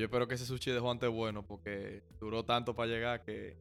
yo 0.00 0.06
espero 0.06 0.26
que 0.26 0.34
ese 0.34 0.46
sushi 0.46 0.70
de 0.72 0.80
Juan 0.80 0.96
esté 0.96 1.06
bueno 1.06 1.42
porque 1.46 2.02
duró 2.18 2.44
tanto 2.44 2.74
para 2.74 2.88
llegar 2.90 3.22
que, 3.22 3.56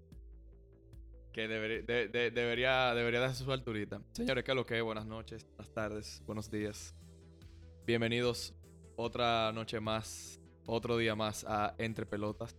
que 1.33 1.47
debería, 1.47 1.81
de- 1.83 2.07
de- 2.07 2.31
debería, 2.31 2.93
debería 2.95 3.19
darse 3.19 3.43
su 3.43 3.51
alturita. 3.51 4.01
Señores, 4.13 4.43
¿qué 4.43 4.51
es 4.51 4.55
lo 4.55 4.65
que 4.65 4.77
es? 4.77 4.83
Buenas 4.83 5.05
noches, 5.05 5.45
buenas 5.55 5.73
tardes, 5.73 6.23
buenos 6.25 6.49
días. 6.49 6.95
Bienvenidos 7.85 8.53
otra 8.95 9.51
noche 9.51 9.79
más, 9.79 10.39
otro 10.65 10.97
día 10.97 11.15
más 11.15 11.45
a 11.47 11.75
Entre 11.77 12.05
Pelotas. 12.05 12.55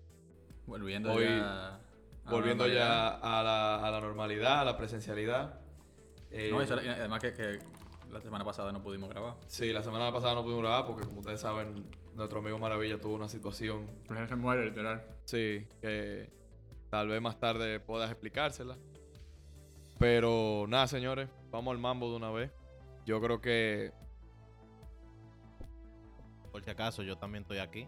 Volviendo 0.66 1.12
Hoy- 1.12 1.24
ya. 1.24 1.76
a 1.76 1.80
la 2.24 2.30
Volviendo 2.30 2.66
ya 2.68 3.08
a 3.16 3.42
la, 3.42 3.76
a 3.86 3.90
la 3.90 4.00
normalidad, 4.00 4.60
a 4.60 4.64
la 4.64 4.76
presencialidad. 4.76 5.58
Eh, 6.30 6.50
No, 6.52 6.64
sal- 6.66 6.84
y 6.84 6.88
además 6.88 7.20
que, 7.20 7.32
que 7.32 7.58
la 8.10 8.20
semana 8.20 8.44
pasada 8.44 8.72
no 8.72 8.82
pudimos 8.82 9.08
grabar. 9.08 9.34
Sí, 9.46 9.72
la 9.72 9.82
semana 9.82 10.12
pasada 10.12 10.34
no 10.34 10.42
pudimos 10.42 10.62
grabar 10.62 10.86
porque, 10.86 11.06
como 11.06 11.20
ustedes 11.20 11.40
saben, 11.40 11.84
nuestro 12.14 12.40
amigo 12.40 12.58
Maravilla 12.58 13.00
tuvo 13.00 13.14
una 13.14 13.28
situación 13.28 13.86
Pues 14.06 14.28
se 14.28 14.36
muere, 14.36 14.64
literal. 14.64 15.02
Sí, 15.24 15.66
que 15.80 16.30
tal 16.90 17.08
vez 17.08 17.20
más 17.22 17.38
tarde 17.38 17.80
puedas 17.80 18.10
explicársela. 18.10 18.76
Pero 19.98 20.64
nada, 20.68 20.86
señores, 20.86 21.28
vamos 21.50 21.72
al 21.72 21.78
mambo 21.78 22.10
de 22.10 22.16
una 22.16 22.30
vez. 22.30 22.50
Yo 23.06 23.20
creo 23.20 23.40
que 23.40 23.92
Por 26.50 26.64
si 26.64 26.70
acaso, 26.70 27.02
yo 27.02 27.16
también 27.16 27.42
estoy 27.42 27.58
aquí. 27.58 27.86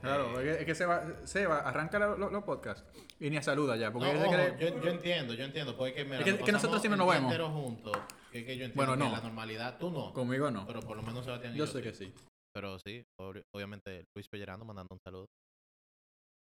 Claro, 0.00 0.38
Eh, 0.40 0.58
es 0.60 0.66
que, 0.66 0.74
Seba, 0.74 1.04
Seba 1.24 1.60
arranca 1.60 1.98
los 1.98 2.18
lo, 2.18 2.28
los 2.30 2.44
podcasts 2.44 2.84
y 3.20 3.30
ni 3.30 3.36
a 3.36 3.42
saluda 3.42 3.76
ya. 3.76 3.90
Porque 3.92 4.12
no, 4.12 4.58
yo, 4.58 4.82
yo 4.82 4.90
entiendo, 4.90 5.32
yo 5.34 5.44
entiendo. 5.44 5.76
Porque 5.76 6.04
mira, 6.04 6.18
Es 6.18 6.24
que- 6.24 6.38
que 6.44 6.52
nosotros 6.52 6.80
siempre 6.82 6.98
nos 6.98 7.08
vemos. 7.08 7.32
juntos. 7.52 7.96
Que, 8.34 8.44
que 8.44 8.56
yo 8.58 8.64
entiendo 8.64 8.74
Bueno, 8.74 8.92
que 8.94 8.98
no. 9.10 9.16
la 9.16 9.22
normalidad, 9.22 9.78
tú 9.78 9.90
no. 9.90 10.12
Conmigo 10.12 10.50
no. 10.50 10.66
Pero 10.66 10.80
por 10.80 10.96
lo 10.96 11.02
menos 11.04 11.24
Sebastián 11.24 11.54
y 11.54 11.58
Yo 11.58 11.66
yo, 11.66 11.70
sé 11.72 11.78
sí. 11.78 11.84
que 11.84 11.94
sí. 11.94 12.12
Pero 12.52 12.78
sí, 12.80 13.04
obvi- 13.20 13.42
obviamente 13.54 14.04
Luis 14.14 14.28
Pellerano 14.28 14.64
mandando 14.64 14.94
un 14.94 14.98
saludo. 15.06 15.26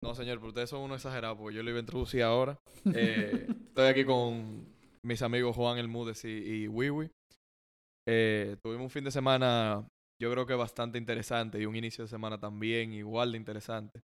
No, 0.03 0.15
señor, 0.15 0.37
pero 0.39 0.49
ustedes 0.49 0.71
son 0.71 0.81
unos 0.83 0.99
exagerados 0.99 1.39
porque 1.39 1.57
yo 1.57 1.63
lo 1.63 1.71
iba 1.71 1.79
a 1.79 1.81
introducir 1.81 2.23
ahora. 2.23 2.59
Eh, 2.95 3.47
estoy 3.69 3.87
aquí 3.87 4.05
con 4.05 4.67
mis 5.05 5.23
amigos 5.23 5.57
Juan 5.57 5.79
El 5.79 5.89
Mudes 5.89 6.25
y, 6.25 6.29
y 6.65 6.69
Wiwi. 6.69 7.11
Eh, 8.07 8.57
tuvimos 8.63 8.85
un 8.85 8.91
fin 8.91 9.05
de 9.05 9.11
semana, 9.11 9.87
yo 10.21 10.31
creo 10.31 10.47
que 10.47 10.55
bastante 10.55 10.99
interesante 10.99 11.59
y 11.61 11.67
un 11.67 11.75
inicio 11.77 12.05
de 12.05 12.09
semana 12.09 12.39
también 12.39 12.93
igual 12.93 13.33
de 13.33 13.39
interesante. 13.39 14.01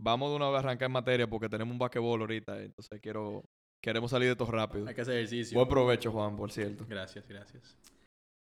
Vamos 0.00 0.30
de 0.30 0.36
una 0.36 0.48
vez 0.48 0.56
a 0.56 0.58
arrancar 0.60 0.86
en 0.86 0.92
materia 0.92 1.26
porque 1.28 1.48
tenemos 1.48 1.72
un 1.72 1.78
basquetbol 1.78 2.20
ahorita, 2.20 2.62
entonces 2.62 3.00
quiero 3.00 3.44
queremos 3.82 4.10
salir 4.10 4.28
de 4.28 4.32
esto 4.32 4.46
rápido. 4.46 4.86
Hay 4.88 4.94
que 4.94 5.00
hacer 5.02 5.16
ejercicio. 5.16 5.56
Buen 5.58 5.68
provecho, 5.68 6.10
Juan, 6.12 6.36
por 6.36 6.50
cierto. 6.52 6.84
Gracias, 6.88 7.26
gracias. 7.28 7.76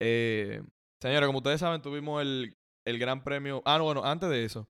Eh, 0.01 0.63
señores, 1.03 1.27
como 1.27 1.39
ustedes 1.39 1.61
saben, 1.61 1.83
tuvimos 1.83 2.23
el, 2.23 2.55
el 2.87 2.99
gran 2.99 3.23
premio. 3.23 3.63
Ah, 3.65 3.79
no, 3.79 3.85
bueno, 3.85 4.05
antes 4.05 4.29
de 4.29 4.45
eso. 4.45 4.67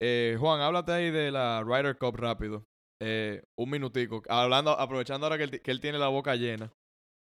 Eh, 0.00 0.36
Juan, 0.38 0.60
háblate 0.60 0.92
ahí 0.92 1.10
de 1.10 1.30
la 1.30 1.62
Ryder 1.64 1.96
Cup 1.98 2.16
rápido. 2.16 2.64
Eh, 3.00 3.42
un 3.58 3.70
minutico. 3.70 4.22
Hablando, 4.28 4.70
aprovechando 4.78 5.26
ahora 5.26 5.36
que 5.38 5.44
él, 5.44 5.50
ti- 5.52 5.60
que 5.60 5.70
él 5.70 5.80
tiene 5.80 5.98
la 5.98 6.08
boca 6.08 6.34
llena. 6.36 6.72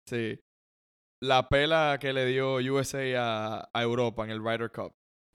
Sí. 0.08 0.38
La 1.22 1.48
pela 1.48 1.98
que 2.00 2.12
le 2.12 2.26
dio 2.26 2.56
USA 2.56 3.00
a, 3.16 3.68
a 3.72 3.82
Europa 3.82 4.24
en 4.24 4.30
el 4.30 4.44
Ryder 4.44 4.70
Cup. 4.70 4.92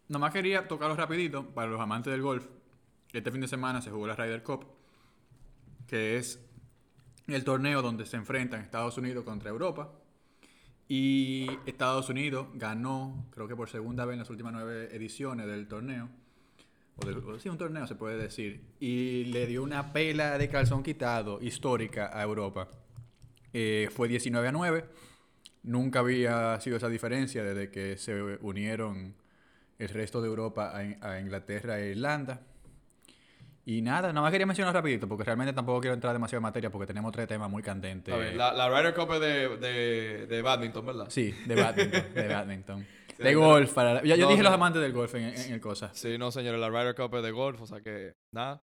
Nomás 0.07 0.31
quería 0.33 0.67
tocarlo 0.67 0.95
rapidito 0.95 1.47
para 1.53 1.69
los 1.69 1.79
amantes 1.79 2.11
del 2.11 2.21
golf. 2.21 2.47
Este 3.13 3.31
fin 3.31 3.41
de 3.41 3.47
semana 3.47 3.81
se 3.81 3.89
jugó 3.89 4.05
la 4.05 4.15
Ryder 4.15 4.43
Cup, 4.43 4.65
que 5.87 6.17
es 6.17 6.39
el 7.33 7.43
torneo 7.43 7.81
donde 7.81 8.05
se 8.05 8.17
enfrentan 8.17 8.61
Estados 8.61 8.97
Unidos 8.97 9.23
contra 9.23 9.49
Europa. 9.49 9.91
Y 10.87 11.47
Estados 11.67 12.09
Unidos 12.09 12.47
ganó, 12.55 13.27
creo 13.31 13.47
que 13.47 13.55
por 13.55 13.69
segunda 13.69 14.05
vez 14.05 14.13
en 14.13 14.19
las 14.19 14.29
últimas 14.29 14.53
nueve 14.53 14.89
ediciones 14.91 15.45
del 15.45 15.67
torneo. 15.67 16.09
O 16.95 17.05
del, 17.05 17.17
o 17.17 17.39
sí, 17.39 17.47
un 17.47 17.57
torneo 17.57 17.85
se 17.85 17.95
puede 17.95 18.17
decir. 18.17 18.61
Y 18.79 19.25
le 19.25 19.45
dio 19.45 19.61
una 19.61 19.93
pela 19.93 20.37
de 20.37 20.49
calzón 20.49 20.81
quitado 20.81 21.39
histórica 21.41 22.09
a 22.11 22.23
Europa. 22.23 22.69
Eh, 23.53 23.89
fue 23.91 24.07
19 24.07 24.47
a 24.47 24.51
9. 24.51 24.85
Nunca 25.63 25.99
había 25.99 26.59
sido 26.59 26.77
esa 26.77 26.89
diferencia 26.89 27.43
desde 27.43 27.69
que 27.69 27.97
se 27.97 28.39
unieron 28.41 29.15
el 29.77 29.89
resto 29.89 30.21
de 30.21 30.27
Europa 30.27 30.71
a, 30.73 31.11
a 31.11 31.19
Inglaterra 31.19 31.79
e 31.79 31.91
Irlanda. 31.91 32.41
Y 33.69 33.81
nada, 33.83 34.07
nada 34.07 34.21
más 34.21 34.31
quería 34.31 34.47
mencionar 34.47 34.73
rapidito, 34.73 35.07
porque 35.07 35.23
realmente 35.23 35.53
tampoco 35.53 35.79
quiero 35.81 35.93
entrar 35.93 36.11
demasiado 36.13 36.39
en 36.39 36.43
materia, 36.43 36.71
porque 36.71 36.87
tenemos 36.87 37.11
tres 37.11 37.27
temas 37.27 37.49
muy 37.51 37.61
candentes. 37.61 38.11
A 38.13 38.17
ver, 38.17 38.35
la, 38.35 38.51
la 38.51 38.67
Ryder 38.67 38.95
Cup 38.95 39.13
es 39.13 39.19
de, 39.19 39.57
de, 39.57 40.27
de 40.27 40.41
badminton, 40.41 40.85
¿verdad? 40.87 41.05
Sí, 41.09 41.31
de 41.45 41.55
badminton. 41.55 42.13
de 42.13 42.27
badminton. 42.27 42.87
Sí, 43.19 43.23
de 43.25 43.35
golf. 43.35 43.73
Para, 43.73 44.01
yo 44.01 44.15
yo 44.15 44.23
No, 44.25 44.29
dije 44.29 44.43
no. 44.43 44.49
los 44.49 44.53
amantes 44.53 44.81
del 44.81 44.93
golf 44.93 45.13
en, 45.15 45.23
en- 45.25 45.51
el 45.53 45.59
cosa. 45.59 45.93
Sí, 45.93 46.17
no, 46.17 46.31
señores, 46.31 46.57
la 46.57 46.69
Ryder 46.69 46.95
Cup 46.95 47.13
es 47.17 47.23
de 47.23 47.31
golf, 47.31 47.59
o 47.61 47.67
sea 47.67 47.81
que, 47.81 48.13
nada. 48.33 48.61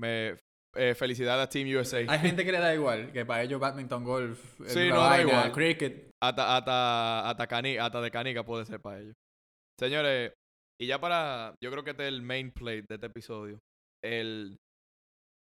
Me, 0.00 0.36
eh, 0.76 0.94
felicidades 0.94 1.44
a 1.44 1.48
Team 1.48 1.68
USA. 1.76 1.98
Hay 2.06 2.18
gente 2.20 2.44
que 2.44 2.52
le 2.52 2.60
da 2.60 2.72
igual, 2.72 3.10
que 3.12 3.26
para 3.26 3.42
ellos 3.42 3.58
badminton, 3.60 4.04
golf, 4.04 4.40
Sí, 4.68 4.88
no, 4.88 5.00
da 5.00 5.08
vaina, 5.08 5.30
igual. 5.32 5.52
cricket. 5.52 6.10
hasta, 6.22 6.56
hasta, 6.56 7.28
hasta, 7.28 7.46
cani- 7.48 7.76
hasta 7.78 8.00
de 8.00 8.10
canica 8.12 8.44
puede 8.44 8.64
ser 8.66 8.80
para 8.80 9.00
ellos. 9.00 9.14
Señores, 9.80 10.32
y 10.80 10.86
ya 10.86 11.00
para, 11.00 11.54
yo 11.60 11.70
creo 11.72 11.82
que 11.82 11.90
este 11.90 12.04
es 12.04 12.08
el 12.08 12.22
main 12.22 12.52
plate 12.52 12.84
de 12.88 12.94
este 12.94 13.06
episodio, 13.06 13.58
el 14.04 14.56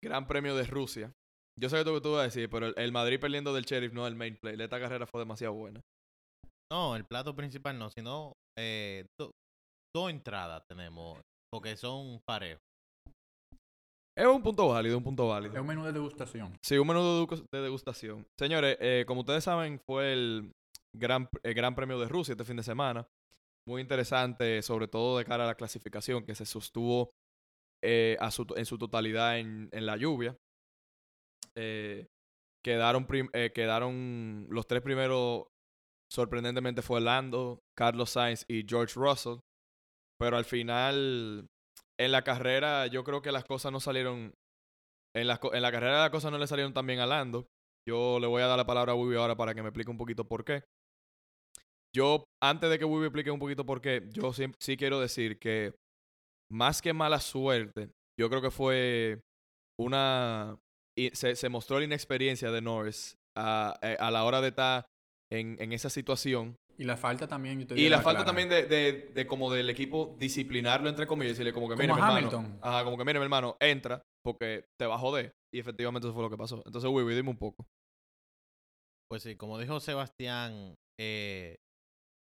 Gran 0.04 0.28
Premio 0.28 0.56
de 0.56 0.66
Rusia. 0.66 1.12
Yo 1.60 1.70
sé 1.70 1.78
que 1.78 1.86
tú, 1.86 2.02
tú 2.02 2.12
vas 2.12 2.22
a 2.22 2.24
decir, 2.24 2.50
pero 2.50 2.68
el, 2.68 2.74
el 2.78 2.92
Madrid 2.92 3.20
perdiendo 3.20 3.54
del 3.54 3.64
Sheriff 3.64 3.94
no 3.94 4.06
es 4.06 4.12
el 4.12 4.18
main 4.18 4.38
plate. 4.38 4.64
Esta 4.64 4.80
carrera 4.80 5.08
fue 5.08 5.22
demasiado 5.22 5.54
buena. 5.54 5.82
No, 6.72 6.96
el 6.96 7.06
plato 7.06 7.36
principal 7.36 7.78
no, 7.78 7.90
sino 7.90 8.34
eh, 8.58 9.06
do- 9.20 9.32
dos 9.96 10.10
entradas 10.10 10.64
tenemos, 10.68 11.20
porque 11.52 11.78
son 11.78 12.20
parejos. 12.28 12.60
Es 14.18 14.26
un 14.26 14.42
punto 14.42 14.70
válido, 14.70 14.98
un 14.98 15.04
punto 15.04 15.28
válido. 15.28 15.54
Es 15.54 15.60
un 15.60 15.68
menú 15.68 15.84
de 15.84 15.92
degustación. 15.92 16.56
Sí, 16.64 16.78
un 16.78 16.88
menú 16.88 17.28
de 17.52 17.62
degustación. 17.62 18.26
Señores, 18.40 18.78
eh, 18.80 19.04
como 19.08 19.22
ustedes 19.22 19.44
saben, 19.44 19.80
fue 19.86 20.14
el 20.14 20.52
gran, 20.96 21.30
el 21.44 21.54
gran 21.54 21.76
Premio 21.76 22.00
de 22.00 22.08
Rusia 22.08 22.32
este 22.32 22.46
fin 22.46 22.58
de 22.58 22.64
semana. 22.64 23.06
Muy 23.68 23.82
interesante, 23.82 24.62
sobre 24.62 24.88
todo 24.88 25.18
de 25.18 25.26
cara 25.26 25.44
a 25.44 25.48
la 25.48 25.56
clasificación, 25.56 26.26
que 26.26 26.36
se 26.36 26.46
sostuvo 26.46 27.10
eh, 27.86 28.18
en 28.20 28.66
su 28.66 28.78
totalidad 28.78 29.38
en, 29.40 29.70
la 29.72 29.98
lluvia. 29.98 30.38
Eh, 31.56 32.08
eh, 32.66 33.52
quedaron 33.54 34.48
los 34.50 34.68
tres 34.68 34.82
primeros, 34.82 35.46
sorprendentemente 36.12 36.82
fue 36.82 37.00
Lando, 37.00 37.62
Carlos 37.78 38.10
Sainz 38.10 38.44
y 38.48 38.66
George 38.68 38.94
Russell. 38.96 39.40
Pero 40.20 40.38
al 40.38 40.46
final, 40.46 41.48
en 42.00 42.12
la 42.12 42.24
carrera, 42.24 42.88
yo 42.88 43.04
creo 43.04 43.22
que 43.22 43.32
las 43.32 43.46
cosas 43.46 43.72
no 43.72 43.80
salieron 43.80 44.34
en 45.16 45.28
la, 45.28 45.38
carrera 45.40 46.02
las 46.02 46.10
cosas 46.10 46.30
no 46.30 46.38
le 46.38 46.48
salieron 46.48 46.74
tan 46.74 46.86
bien 46.86 47.00
a 47.00 47.06
Lando. 47.06 47.48
Yo 47.88 48.20
le 48.20 48.28
voy 48.28 48.42
a 48.42 48.48
dar 48.48 48.58
la 48.58 48.66
palabra 48.66 48.92
a 48.92 48.96
Wibi 48.96 49.16
ahora 49.16 49.38
para 49.38 49.54
que 49.54 49.62
me 49.62 49.70
explique 49.70 49.90
un 49.90 49.98
poquito 49.98 50.28
por 50.28 50.44
qué. 50.44 50.64
Yo, 51.96 52.26
antes 52.44 52.70
de 52.70 52.78
que 52.78 52.84
Wibi 52.84 53.06
explique 53.06 53.32
un 53.32 53.40
poquito 53.40 53.66
por 53.66 53.80
qué, 53.80 54.10
yo 54.12 54.34
sí 54.34 54.76
quiero 54.76 55.00
decir 55.00 55.40
que 55.40 55.74
más 56.52 56.82
que 56.82 56.94
mala 56.94 57.20
suerte, 57.20 57.90
yo 58.20 58.30
creo 58.30 58.42
que 58.42 58.52
fue 58.52 59.22
una... 59.80 60.58
y 60.98 61.10
se, 61.12 61.36
se 61.36 61.50
mostró 61.50 61.80
la 61.80 61.86
inexperiencia 61.86 62.52
de 62.52 62.62
Norris 62.62 63.16
a, 63.38 63.78
eh, 63.82 63.98
a 64.00 64.12
la 64.12 64.24
hora 64.24 64.42
de 64.42 64.50
estar 64.50 64.86
en, 65.32 65.58
en 65.62 65.74
esa 65.74 65.90
situación. 65.90 66.56
Y 66.78 66.84
la 66.84 66.98
falta 66.98 67.28
también. 67.28 67.60
yo 67.62 67.68
te 67.68 67.80
Y 67.80 67.90
la 67.90 67.98
la 67.98 68.02
falta 68.04 68.24
clara. 68.24 68.26
también 68.26 68.50
de, 68.50 68.64
de, 68.66 68.92
de 69.14 69.28
como 69.28 69.52
del 69.52 69.70
equipo 69.70 70.16
disciplinarlo, 70.20 70.90
entre 70.90 71.08
comillas, 71.08 71.32
y 71.32 71.34
decirle 71.34 71.54
como 71.54 71.68
que, 71.70 71.76
Como 71.76 71.82
mire, 71.84 71.94
mi 71.94 72.00
hermano, 72.00 72.18
Hamilton. 72.18 72.60
ajá, 72.62 72.84
como 72.84 72.98
que, 72.98 73.06
mire, 73.06 73.20
mi 73.20 73.24
hermano, 73.24 73.56
entra, 73.62 74.02
porque 74.24 74.66
te 74.80 74.86
va 74.86 74.96
a 74.96 75.00
joder. 75.00 75.32
Y 75.54 75.60
efectivamente 75.60 76.08
eso 76.08 76.14
fue 76.14 76.24
lo 76.24 76.30
que 76.30 76.38
pasó. 76.38 76.62
Entonces, 76.66 76.90
Wibi, 76.92 77.16
dime 77.16 77.30
un 77.30 77.38
poco. 77.38 77.66
Pues 79.10 79.24
sí, 79.24 79.36
como 79.38 79.58
dijo 79.60 79.80
Sebastián, 79.80 80.76
eh, 81.00 81.56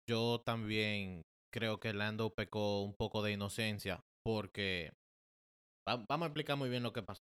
yo 0.09 0.41
también 0.45 1.23
creo 1.53 1.79
que 1.79 1.93
Lando 1.93 2.31
pecó 2.31 2.83
un 2.83 2.95
poco 2.99 3.23
de 3.23 3.33
inocencia 3.33 4.01
porque 4.25 4.93
va- 5.89 6.05
vamos 6.09 6.27
a 6.27 6.29
explicar 6.29 6.57
muy 6.57 6.69
bien 6.69 6.83
lo 6.83 6.93
que 6.93 7.03
pasó. 7.03 7.23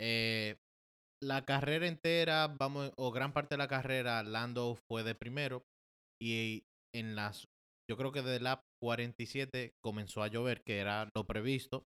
Eh, 0.00 0.56
la 1.22 1.44
carrera 1.44 1.86
entera, 1.86 2.48
vamos, 2.58 2.92
o 2.96 3.12
gran 3.12 3.32
parte 3.32 3.54
de 3.54 3.58
la 3.58 3.68
carrera, 3.68 4.22
Lando 4.22 4.76
fue 4.88 5.04
de 5.04 5.14
primero 5.14 5.62
y 6.20 6.64
en 6.94 7.16
las, 7.16 7.46
yo 7.90 7.96
creo 7.96 8.12
que 8.12 8.22
de 8.22 8.40
la 8.40 8.62
47 8.82 9.72
comenzó 9.82 10.22
a 10.22 10.28
llover, 10.28 10.62
que 10.64 10.78
era 10.78 11.08
lo 11.14 11.24
previsto. 11.26 11.84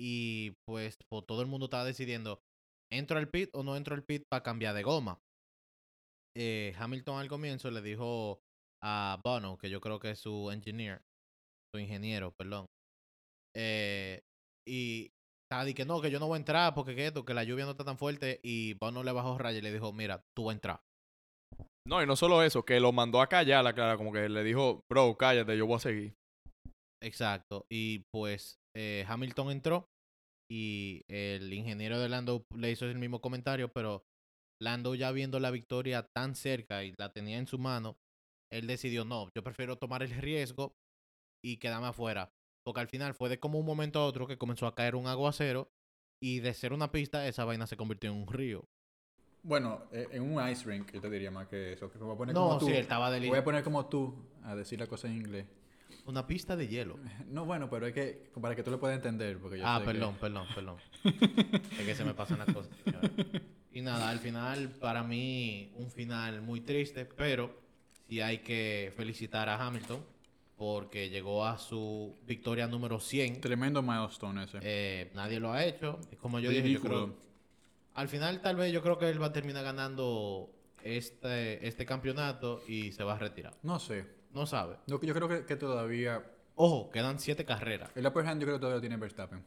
Y 0.00 0.52
pues, 0.66 0.96
pues, 1.10 1.24
todo 1.26 1.40
el 1.40 1.48
mundo 1.48 1.66
estaba 1.66 1.84
decidiendo, 1.84 2.40
¿entro 2.92 3.18
al 3.18 3.30
pit 3.30 3.50
o 3.54 3.62
no 3.62 3.76
entro 3.76 3.94
al 3.94 4.04
pit 4.04 4.22
para 4.30 4.42
cambiar 4.42 4.74
de 4.74 4.82
goma? 4.82 5.18
eh, 6.36 6.74
Hamilton 6.78 7.18
al 7.18 7.28
comienzo 7.28 7.70
le 7.70 7.80
dijo 7.82 8.40
a 8.82 9.18
Bono, 9.24 9.56
que 9.56 9.70
yo 9.70 9.80
creo 9.80 9.98
que 9.98 10.10
es 10.10 10.18
su 10.20 10.50
engineer, 10.50 11.00
su 11.74 11.80
ingeniero, 11.80 12.32
perdón. 12.32 12.66
Eh, 13.56 14.20
y 14.68 15.10
estaba 15.50 15.72
que 15.72 15.84
no, 15.84 16.00
que 16.00 16.10
yo 16.10 16.20
no 16.20 16.26
voy 16.26 16.36
a 16.36 16.38
entrar 16.38 16.74
porque 16.74 16.94
que 16.94 17.06
esto, 17.06 17.24
que 17.24 17.34
la 17.34 17.44
lluvia 17.44 17.64
no 17.64 17.70
está 17.70 17.84
tan 17.84 17.98
fuerte. 17.98 18.40
Y 18.42 18.74
Bono 18.74 19.02
le 19.02 19.12
bajó 19.12 19.38
raya 19.38 19.58
y 19.58 19.62
le 19.62 19.72
dijo, 19.72 19.92
mira, 19.92 20.22
tú 20.36 20.44
vas 20.44 20.52
a 20.52 20.56
entrar. 20.56 20.80
No, 21.88 22.02
y 22.02 22.06
no 22.06 22.16
solo 22.16 22.42
eso, 22.42 22.64
que 22.64 22.80
lo 22.80 22.92
mandó 22.92 23.20
a 23.20 23.28
callar, 23.28 23.62
la 23.62 23.72
clara, 23.72 23.96
como 23.96 24.12
que 24.12 24.28
le 24.28 24.42
dijo, 24.42 24.80
bro, 24.90 25.16
cállate, 25.16 25.56
yo 25.56 25.66
voy 25.66 25.76
a 25.76 25.80
seguir. 25.80 26.14
Exacto. 27.00 27.64
Y 27.70 28.02
pues 28.12 28.56
eh, 28.76 29.04
Hamilton 29.06 29.50
entró 29.52 29.86
y 30.50 31.02
el 31.08 31.52
ingeniero 31.52 32.00
de 32.00 32.08
Lando 32.08 32.42
le 32.56 32.72
hizo 32.72 32.86
el 32.86 32.98
mismo 32.98 33.20
comentario, 33.20 33.70
pero 33.72 34.02
Lando 34.60 34.94
ya 34.94 35.12
viendo 35.12 35.38
la 35.38 35.50
victoria 35.52 36.08
tan 36.14 36.34
cerca 36.34 36.82
y 36.82 36.92
la 36.98 37.12
tenía 37.12 37.38
en 37.38 37.46
su 37.46 37.58
mano, 37.58 37.96
él 38.52 38.66
decidió, 38.66 39.04
no, 39.04 39.28
yo 39.36 39.42
prefiero 39.44 39.76
tomar 39.76 40.02
el 40.02 40.10
riesgo 40.10 40.72
y 41.44 41.58
quedarme 41.58 41.88
afuera. 41.88 42.30
Porque 42.66 42.80
al 42.80 42.88
final 42.88 43.14
fue 43.14 43.28
de 43.28 43.38
como 43.38 43.60
un 43.60 43.64
momento 43.64 44.00
a 44.00 44.06
otro 44.06 44.26
que 44.26 44.38
comenzó 44.38 44.66
a 44.66 44.74
caer 44.74 44.96
un 44.96 45.06
aguacero 45.06 45.70
y 46.18 46.40
de 46.40 46.52
ser 46.52 46.72
una 46.72 46.90
pista, 46.90 47.28
esa 47.28 47.44
vaina 47.44 47.64
se 47.68 47.76
convirtió 47.76 48.10
en 48.10 48.16
un 48.16 48.26
río. 48.26 48.64
Bueno, 49.44 49.84
eh, 49.92 50.08
en 50.10 50.22
un 50.24 50.48
ice 50.48 50.64
rink, 50.68 50.90
yo 50.92 51.00
te 51.00 51.08
diría 51.08 51.30
más 51.30 51.46
que 51.46 51.74
eso. 51.74 51.88
Que 51.88 51.96
voy 51.98 52.12
a 52.14 52.18
poner 52.18 52.34
No, 52.34 52.48
como 52.48 52.58
tú. 52.58 52.66
sí, 52.66 52.72
él 52.72 52.78
estaba 52.78 53.16
Voy 53.20 53.38
a 53.38 53.44
poner 53.44 53.62
como 53.62 53.86
tú 53.86 54.16
a 54.42 54.56
decir 54.56 54.80
la 54.80 54.88
cosa 54.88 55.06
en 55.06 55.14
inglés. 55.14 55.46
Una 56.06 56.26
pista 56.26 56.56
de 56.56 56.66
hielo. 56.66 56.98
No, 57.28 57.44
bueno, 57.44 57.70
pero 57.70 57.86
es 57.86 57.94
que 57.94 58.32
para 58.40 58.56
que 58.56 58.64
tú 58.64 58.72
lo 58.72 58.80
puedas 58.80 58.96
entender. 58.96 59.38
Porque 59.38 59.58
yo 59.58 59.64
Ah, 59.64 59.78
sé 59.78 59.84
que- 59.84 59.92
perdón, 59.92 60.16
perdón, 60.20 60.46
perdón. 60.52 60.76
es 61.04 61.86
que 61.86 61.94
se 61.94 62.04
me 62.04 62.14
pasan 62.14 62.38
las 62.38 62.52
cosas. 62.52 62.72
Y 63.70 63.80
nada, 63.80 64.10
al 64.10 64.18
final, 64.18 64.70
para 64.80 65.04
mí, 65.04 65.70
un 65.76 65.88
final 65.92 66.42
muy 66.42 66.62
triste, 66.62 67.04
pero 67.04 67.56
sí 68.08 68.20
hay 68.20 68.38
que 68.38 68.92
felicitar 68.96 69.48
a 69.48 69.64
Hamilton 69.64 70.15
porque 70.56 71.10
llegó 71.10 71.44
a 71.44 71.58
su 71.58 72.16
victoria 72.26 72.66
número 72.66 72.98
100. 72.98 73.40
Tremendo 73.40 73.82
milestone 73.82 74.44
ese. 74.44 74.58
Eh, 74.62 75.10
nadie 75.14 75.38
lo 75.38 75.52
ha 75.52 75.64
hecho. 75.64 75.98
Como 76.20 76.38
yo 76.40 76.50
dije, 76.50 76.62
yo 76.62 76.66
Ridículo. 76.68 77.04
creo, 77.04 77.16
al 77.94 78.08
final 78.08 78.40
tal 78.40 78.56
vez 78.56 78.72
yo 78.72 78.82
creo 78.82 78.98
que 78.98 79.08
él 79.08 79.20
va 79.20 79.26
a 79.26 79.32
terminar 79.32 79.64
ganando 79.64 80.50
este, 80.82 81.66
este 81.66 81.84
campeonato 81.84 82.62
y 82.66 82.92
se 82.92 83.04
va 83.04 83.14
a 83.14 83.18
retirar. 83.18 83.54
No 83.62 83.78
sé. 83.78 84.06
No 84.32 84.46
sabe. 84.46 84.76
Yo, 84.86 85.00
yo 85.00 85.14
creo 85.14 85.28
que, 85.28 85.44
que 85.44 85.56
todavía. 85.56 86.24
Ojo, 86.56 86.90
quedan 86.90 87.18
siete 87.18 87.44
carreras. 87.44 87.90
El 87.94 88.06
upper 88.06 88.26
hand 88.26 88.40
yo 88.40 88.46
creo 88.46 88.56
que 88.56 88.60
todavía 88.60 88.76
lo 88.76 88.80
tiene 88.80 88.96
Verstappen. 88.96 89.42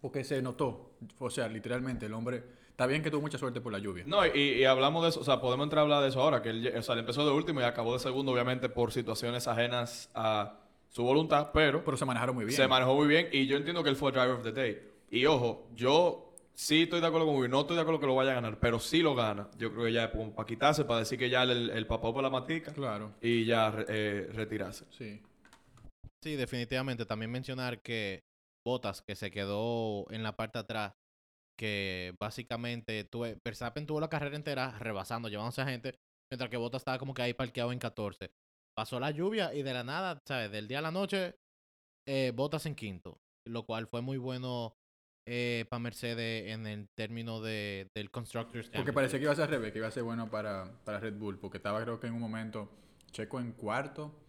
Porque 0.00 0.24
se 0.24 0.40
notó. 0.42 0.92
O 1.18 1.30
sea, 1.30 1.48
literalmente, 1.48 2.06
el 2.06 2.12
hombre. 2.14 2.57
Está 2.78 2.86
bien 2.86 3.02
que 3.02 3.10
tuvo 3.10 3.22
mucha 3.22 3.38
suerte 3.38 3.60
por 3.60 3.72
la 3.72 3.80
lluvia. 3.80 4.04
No, 4.06 4.24
y, 4.24 4.30
y 4.40 4.64
hablamos 4.64 5.02
de 5.02 5.08
eso, 5.08 5.18
o 5.18 5.24
sea, 5.24 5.40
podemos 5.40 5.64
entrar 5.64 5.80
a 5.80 5.82
hablar 5.82 6.00
de 6.00 6.10
eso 6.10 6.20
ahora, 6.22 6.40
que 6.40 6.50
él, 6.50 6.72
o 6.78 6.80
sea, 6.82 6.92
él 6.92 7.00
empezó 7.00 7.26
de 7.26 7.32
último 7.32 7.60
y 7.60 7.64
acabó 7.64 7.92
de 7.94 7.98
segundo, 7.98 8.30
obviamente, 8.30 8.68
por 8.68 8.92
situaciones 8.92 9.48
ajenas 9.48 10.08
a 10.14 10.60
su 10.88 11.02
voluntad, 11.02 11.50
pero 11.52 11.84
Pero 11.84 11.96
se 11.96 12.04
manejaron 12.04 12.36
muy 12.36 12.44
bien. 12.44 12.56
se 12.56 12.68
manejó 12.68 12.94
muy 12.94 13.08
bien 13.08 13.30
y 13.32 13.48
yo 13.48 13.56
entiendo 13.56 13.82
que 13.82 13.90
él 13.90 13.96
fue 13.96 14.10
el 14.10 14.14
driver 14.14 14.36
of 14.36 14.44
the 14.44 14.52
day. 14.52 14.78
Y 15.10 15.26
ojo, 15.26 15.66
yo 15.74 16.32
sí 16.54 16.82
estoy 16.82 17.00
de 17.00 17.08
acuerdo 17.08 17.26
con 17.26 17.34
Will, 17.38 17.50
no 17.50 17.62
estoy 17.62 17.74
de 17.74 17.82
acuerdo 17.82 17.98
que 17.98 18.06
lo 18.06 18.14
vaya 18.14 18.30
a 18.30 18.34
ganar, 18.34 18.60
pero 18.60 18.78
sí 18.78 19.02
lo 19.02 19.16
gana. 19.16 19.48
Yo 19.58 19.72
creo 19.72 19.86
que 19.86 19.92
ya 19.92 20.04
es 20.04 20.10
para 20.36 20.46
quitarse, 20.46 20.84
para 20.84 21.00
decir 21.00 21.18
que 21.18 21.28
ya 21.28 21.42
el, 21.42 21.70
el 21.70 21.84
papá 21.88 22.12
por 22.12 22.22
la 22.22 22.30
matica 22.30 22.72
Claro. 22.72 23.10
y 23.20 23.44
ya 23.44 23.74
eh, 23.88 24.30
retirarse. 24.32 24.84
Sí. 24.90 25.20
Sí, 26.22 26.36
definitivamente. 26.36 27.04
También 27.06 27.32
mencionar 27.32 27.80
que 27.80 28.22
Bottas, 28.64 29.02
que 29.02 29.16
se 29.16 29.32
quedó 29.32 30.08
en 30.12 30.22
la 30.22 30.36
parte 30.36 30.58
de 30.58 30.62
atrás, 30.62 30.92
que 31.58 32.14
básicamente 32.18 33.04
tuve, 33.04 33.38
Verstappen 33.44 33.86
tuvo 33.86 34.00
la 34.00 34.08
carrera 34.08 34.36
entera 34.36 34.78
rebasando, 34.78 35.28
llevándose 35.28 35.60
a 35.60 35.66
gente, 35.66 35.98
mientras 36.30 36.48
que 36.48 36.56
Bottas 36.56 36.82
estaba 36.82 36.98
como 36.98 37.12
que 37.14 37.22
ahí 37.22 37.34
parqueado 37.34 37.72
en 37.72 37.78
14. 37.78 38.30
Pasó 38.74 39.00
la 39.00 39.10
lluvia 39.10 39.52
y 39.52 39.62
de 39.62 39.74
la 39.74 39.82
nada, 39.82 40.22
¿sabes? 40.26 40.52
Del 40.52 40.68
día 40.68 40.78
a 40.78 40.82
la 40.82 40.92
noche, 40.92 41.34
eh, 42.06 42.32
Bottas 42.34 42.66
en 42.66 42.74
quinto, 42.74 43.20
lo 43.46 43.64
cual 43.64 43.88
fue 43.88 44.00
muy 44.00 44.16
bueno 44.16 44.74
para 45.68 45.80
Mercedes 45.80 46.50
en 46.50 46.66
el 46.66 46.88
término 46.96 47.42
de, 47.42 47.90
del 47.94 48.10
Constructors 48.10 48.70
Porque 48.70 48.94
parecía 48.94 49.18
que 49.18 49.24
iba 49.24 49.32
a 49.32 49.36
ser 49.36 49.44
al 49.44 49.50
revés, 49.50 49.72
que 49.72 49.78
iba 49.78 49.88
a 49.88 49.90
ser 49.90 50.02
bueno 50.02 50.30
para, 50.30 50.80
para 50.84 51.00
Red 51.00 51.18
Bull. 51.18 51.38
Porque 51.38 51.58
estaba, 51.58 51.82
creo 51.82 52.00
que 52.00 52.06
en 52.06 52.14
un 52.14 52.20
momento, 52.20 52.70
Checo 53.12 53.38
en 53.38 53.52
cuarto 53.52 54.27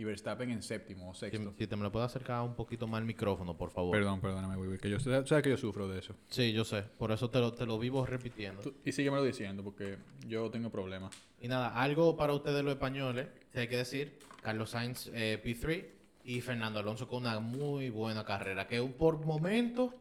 y 0.00 0.04
Verstappen 0.04 0.48
en 0.50 0.62
séptimo 0.62 1.10
o 1.10 1.14
Si, 1.14 1.20
sexto. 1.20 1.52
si 1.58 1.66
te 1.66 1.76
me 1.76 1.82
lo 1.82 1.92
puedo 1.92 2.04
acercar 2.06 2.40
un 2.42 2.54
poquito 2.54 2.86
más 2.86 2.98
al 3.00 3.04
micrófono, 3.04 3.54
por 3.56 3.70
favor. 3.70 3.92
Perdón, 3.92 4.20
perdóname, 4.20 4.56
Wiwi, 4.56 4.78
que 4.78 4.88
yo 4.88 4.98
sé 4.98 5.26
sabes 5.26 5.44
que 5.44 5.50
yo 5.50 5.58
sufro 5.58 5.88
de 5.88 5.98
eso. 5.98 6.14
Sí, 6.28 6.52
yo 6.54 6.64
sé. 6.64 6.82
Por 6.98 7.12
eso 7.12 7.28
te 7.28 7.38
lo, 7.38 7.52
te 7.52 7.66
lo 7.66 7.78
vivo 7.78 8.06
repitiendo. 8.06 8.62
Tú- 8.62 8.74
y 8.82 8.92
síguemelo 8.92 9.22
diciendo, 9.22 9.62
porque 9.62 9.98
yo 10.26 10.50
tengo 10.50 10.70
problemas. 10.70 11.14
Y 11.40 11.48
nada, 11.48 11.68
algo 11.80 12.16
para 12.16 12.32
ustedes 12.32 12.64
los 12.64 12.72
españoles, 12.72 13.28
que 13.52 13.60
hay 13.60 13.68
que 13.68 13.76
decir, 13.76 14.18
Carlos 14.42 14.70
Sainz 14.70 15.10
eh, 15.12 15.38
P3 15.44 15.84
y 16.24 16.40
Fernando 16.40 16.78
Alonso 16.80 17.06
con 17.06 17.18
una 17.22 17.38
muy 17.40 17.90
buena 17.90 18.24
carrera, 18.24 18.66
que 18.66 18.80
por 18.82 19.24
momento 19.26 19.92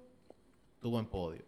tuvo 0.82 0.98
en 1.00 1.08
podio. 1.08 1.44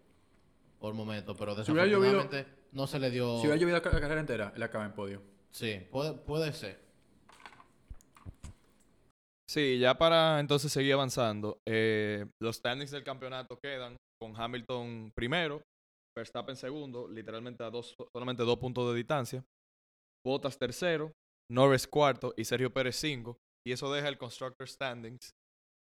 Por 0.78 0.92
momento, 0.92 1.34
pero 1.36 1.54
Si 1.64 1.70
hubiera 1.72 1.86
llovido- 1.86 2.00
desafortunadamente 2.18 2.52
no 2.72 2.86
se 2.86 2.98
le 2.98 3.10
dio... 3.10 3.36
Si 3.38 3.46
hubiera 3.46 3.56
llovido 3.56 3.76
la 3.78 3.82
carrera 3.82 4.20
entera, 4.20 4.52
él 4.54 4.62
acaba 4.62 4.84
en 4.84 4.92
podio. 4.92 5.22
Sí, 5.50 5.80
puede, 5.90 6.14
puede 6.14 6.52
ser. 6.52 6.80
Sí, 9.48 9.78
ya 9.78 9.98
para 9.98 10.40
entonces 10.40 10.72
seguir 10.72 10.94
avanzando, 10.94 11.58
eh, 11.68 12.26
los 12.40 12.56
standings 12.56 12.90
del 12.90 13.04
campeonato 13.04 13.58
quedan 13.62 13.96
con 14.20 14.34
Hamilton 14.34 15.12
primero, 15.14 15.62
Verstappen 16.16 16.56
segundo, 16.56 17.08
literalmente 17.08 17.62
a 17.62 17.70
dos, 17.70 17.94
solamente 18.14 18.44
dos 18.44 18.58
puntos 18.58 18.90
de 18.90 18.96
distancia, 18.96 19.44
Bottas 20.24 20.58
tercero, 20.58 21.12
Norris 21.50 21.86
cuarto 21.86 22.32
y 22.36 22.44
Sergio 22.44 22.72
Pérez 22.72 22.96
cinco, 22.96 23.36
y 23.66 23.72
eso 23.72 23.92
deja 23.92 24.08
el 24.08 24.16
Constructor 24.16 24.66
Standings 24.66 25.32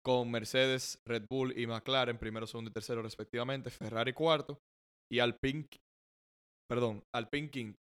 con 0.05 0.31
Mercedes, 0.31 0.99
Red 1.05 1.25
Bull 1.29 1.57
y 1.59 1.67
McLaren 1.67 2.17
primero, 2.17 2.47
segundo 2.47 2.69
y 2.69 2.73
tercero 2.73 3.01
respectivamente, 3.01 3.69
Ferrari 3.69 4.13
cuarto 4.13 4.59
y 5.11 5.19
Alpine, 5.19 5.67
perdón, 6.69 7.03
Alpine 7.13 7.49
quinto. 7.49 7.77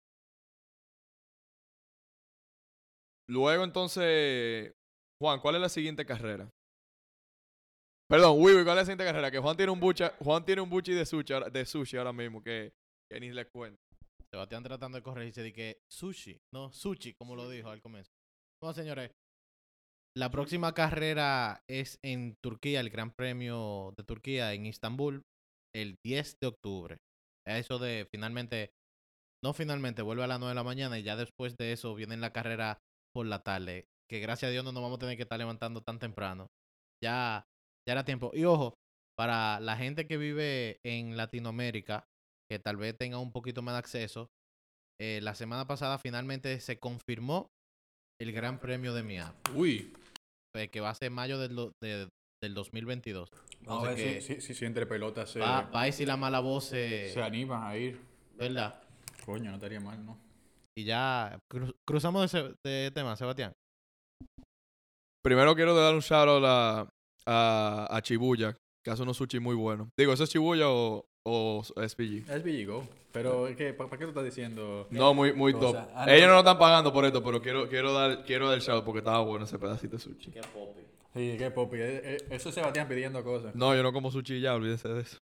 Luego 3.28 3.62
entonces 3.62 4.73
Juan, 5.20 5.40
¿cuál 5.40 5.54
es 5.56 5.60
la 5.60 5.68
siguiente 5.68 6.04
carrera? 6.04 6.50
Perdón, 8.08 8.36
Wiwi, 8.38 8.62
¿cuál 8.62 8.78
es 8.78 8.82
la 8.82 8.84
siguiente 8.84 9.04
carrera? 9.04 9.30
Que 9.30 9.38
Juan 9.38 9.56
tiene 9.56 9.72
un 9.72 9.80
bucha, 9.80 10.14
Juan 10.20 10.44
tiene 10.44 10.62
un 10.62 10.70
buchi 10.70 10.92
de 10.92 11.04
sushi, 11.04 11.34
de 11.50 11.64
sushi 11.64 11.96
ahora 11.96 12.12
mismo 12.12 12.42
que, 12.42 12.72
que 13.10 13.18
ni 13.18 13.30
le 13.32 13.46
cuento. 13.48 13.80
Sebastián 14.30 14.62
tratando 14.62 14.96
de 14.96 15.02
corregirse 15.02 15.42
de 15.42 15.52
que 15.52 15.80
sushi, 15.90 16.38
no 16.52 16.73
sushi, 16.73 17.14
como 17.14 17.35
lo 17.35 17.49
dijo 17.49 17.68
al 17.68 17.80
comienzo. 17.80 18.11
Bueno, 18.61 18.75
señores, 18.75 19.11
la 20.16 20.30
próxima 20.30 20.73
carrera 20.73 21.62
es 21.68 21.99
en 22.02 22.37
Turquía, 22.42 22.80
el 22.80 22.90
Gran 22.90 23.11
Premio 23.11 23.92
de 23.96 24.04
Turquía 24.04 24.52
en 24.54 24.66
Istambul, 24.66 25.23
el 25.75 25.96
10 26.04 26.38
de 26.40 26.46
octubre. 26.46 26.99
Eso 27.46 27.78
de 27.78 28.06
finalmente, 28.11 28.70
no 29.42 29.52
finalmente, 29.52 30.02
vuelve 30.02 30.25
a 30.25 30.26
las 30.26 30.38
9 30.38 30.50
de 30.50 30.54
la 30.54 30.64
mañana 30.64 30.99
y 30.99 31.02
ya 31.02 31.16
después 31.16 31.56
de 31.56 31.73
eso 31.73 31.94
viene 31.94 32.16
la 32.16 32.32
carrera 32.32 32.78
por 33.12 33.26
la 33.26 33.42
tarde. 33.42 33.87
Que 34.08 34.20
gracias 34.20 34.48
a 34.48 34.52
Dios 34.52 34.64
no 34.64 34.72
nos 34.72 34.82
vamos 34.82 34.96
a 34.96 35.00
tener 35.00 35.16
que 35.16 35.22
estar 35.25 35.38
levantando 35.38 35.80
tan 35.82 35.98
temprano. 35.98 36.46
Ya, 37.02 37.44
ya 37.86 37.92
era 37.92 38.04
tiempo. 38.04 38.30
Y 38.34 38.44
ojo, 38.44 38.75
para 39.18 39.60
la 39.60 39.76
gente 39.76 40.06
que 40.06 40.16
vive 40.16 40.78
en 40.84 41.16
Latinoamérica, 41.16 42.04
que 42.50 42.58
tal 42.58 42.76
vez 42.76 42.96
tenga 42.96 43.18
un 43.18 43.32
poquito 43.32 43.62
más 43.62 43.75
de 43.75 43.78
acceso, 43.78 44.28
eh, 45.00 45.20
la 45.22 45.34
semana 45.34 45.66
pasada 45.66 45.98
finalmente 45.98 46.60
se 46.60 46.78
confirmó 46.78 47.48
el 48.20 48.32
Gran 48.32 48.60
Premio 48.60 48.94
de 48.94 49.02
Miami, 49.02 49.34
Uy. 49.54 49.92
eh, 50.56 50.68
que 50.68 50.80
va 50.80 50.90
a 50.90 50.94
ser 50.94 51.10
mayo 51.10 51.38
del, 51.38 51.54
de- 51.82 52.08
del 52.42 52.54
2022. 52.54 53.28
Vamos 53.62 53.88
a 53.88 53.92
ver 53.92 54.22
si, 54.22 54.40
si, 54.40 54.54
si 54.54 54.64
entre 54.64 54.86
pelotas 54.86 55.28
se, 55.30 55.40
va, 55.40 55.62
va 55.62 55.82
a 55.82 55.88
ir 55.88 55.92
si 55.92 56.06
la 56.06 56.16
mala 56.16 56.40
voz 56.40 56.64
se... 56.66 57.12
se 57.12 57.22
anima 57.22 57.68
a 57.68 57.76
ir. 57.76 58.00
¿Verdad? 58.36 58.80
Coño, 59.25 59.50
no 59.50 59.56
estaría 59.56 59.80
mal, 59.80 60.04
¿no? 60.04 60.18
Y 60.78 60.84
ya 60.84 61.38
cru- 61.50 61.75
cruzamos 61.86 62.30
de, 62.32 62.38
ese- 62.40 62.54
de 62.64 62.90
tema, 62.92 63.16
Sebastián. 63.16 63.52
Primero 65.26 65.56
quiero 65.56 65.75
dar 65.75 65.92
un 65.92 66.02
shout 66.02 66.28
out 66.28 66.45
a, 66.45 66.88
a, 67.26 67.88
a 67.90 68.00
Chibuya, 68.00 68.56
que 68.80 68.92
hace 68.92 69.02
unos 69.02 69.16
sushi 69.16 69.40
muy 69.40 69.56
buenos. 69.56 69.88
Digo, 69.97 70.12
¿eso 70.12 70.23
es 70.23 70.30
Chibuya 70.30 70.68
o, 70.68 71.04
o 71.25 71.64
SPG? 71.64 72.30
Es 72.30 72.66
Go. 72.68 72.87
Pero, 73.11 73.49
es 73.49 73.56
que, 73.56 73.73
¿para 73.73 73.90
qué 73.90 74.04
tú 74.04 74.11
estás 74.11 74.25
diciendo? 74.25 74.87
No, 74.88 75.14
muy, 75.14 75.33
muy 75.33 75.52
top. 75.52 75.75
Cosa. 75.75 75.88
Ah. 75.97 76.14
Ellos 76.14 76.28
no 76.28 76.35
nos 76.35 76.42
están 76.42 76.61
pagando 76.61 76.92
por 76.92 77.04
esto, 77.04 77.25
pero 77.25 77.42
quiero, 77.42 77.68
quiero 77.68 77.92
dar, 77.92 78.25
quiero 78.25 78.47
dar 78.47 78.54
el 78.54 78.61
shout 78.61 78.85
porque 78.85 79.00
estaba 79.00 79.18
bueno 79.23 79.47
ese 79.47 79.59
pedacito 79.59 79.97
de 79.97 80.02
sushi. 80.04 80.30
Sí, 81.12 81.35
qué 81.37 81.50
popi. 81.50 81.78
Eh, 81.78 82.02
eh, 82.04 82.26
Eso 82.30 82.50
es 82.50 82.54
Sebastián 82.54 82.87
pidiendo 82.87 83.25
cosas. 83.25 83.52
No, 83.56 83.75
yo 83.75 83.83
no 83.83 83.92
como 83.92 84.12
sushi 84.12 84.40
ya, 84.40 84.54
olvídense 84.54 84.88
de 84.88 85.00
eso. 85.00 85.18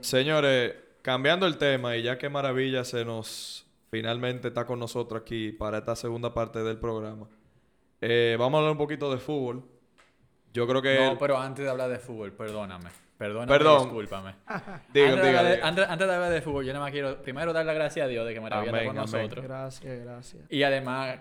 Señores, 0.00 0.74
cambiando 1.02 1.46
el 1.46 1.56
tema 1.58 1.96
y 1.96 2.02
ya 2.02 2.18
que 2.18 2.28
Maravilla 2.28 2.84
se 2.84 3.04
nos 3.04 3.66
finalmente 3.90 4.48
está 4.48 4.64
con 4.66 4.78
nosotros 4.78 5.22
aquí 5.22 5.52
para 5.52 5.78
esta 5.78 5.96
segunda 5.96 6.32
parte 6.34 6.62
del 6.62 6.78
programa, 6.78 7.26
eh, 8.00 8.36
vamos 8.38 8.54
a 8.54 8.60
hablar 8.60 8.72
un 8.72 8.78
poquito 8.78 9.10
de 9.10 9.18
fútbol. 9.18 9.64
Yo 10.52 10.66
creo 10.66 10.80
que 10.82 10.98
No, 11.04 11.18
pero 11.18 11.38
antes 11.38 11.64
de 11.64 11.70
hablar 11.70 11.88
de 11.90 11.98
fútbol, 11.98 12.32
perdóname. 12.32 12.90
Perdóname, 13.18 13.48
Perdón. 13.50 13.84
discúlpame. 13.84 14.34
Diga, 14.92 15.08
antes, 15.12 15.26
hablar 15.26 15.44
de, 15.44 15.54
diga. 15.54 15.66
antes- 15.68 15.86
antes 15.88 16.06
de 16.06 16.14
hablar 16.14 16.30
de 16.30 16.42
fútbol, 16.42 16.64
yo 16.66 16.72
nada 16.74 16.84
más 16.84 16.92
quiero 16.92 17.22
primero 17.22 17.52
dar 17.54 17.64
las 17.64 17.74
gracias 17.74 18.04
a 18.04 18.08
Dios 18.08 18.26
de 18.26 18.34
que 18.34 18.40
Maravilla 18.42 18.70
está 18.72 18.84
con 18.86 18.98
amén. 18.98 19.10
nosotros. 19.10 19.44
Gracias, 19.44 20.00
gracias. 20.04 20.42
Y 20.50 20.62
además, 20.62 21.20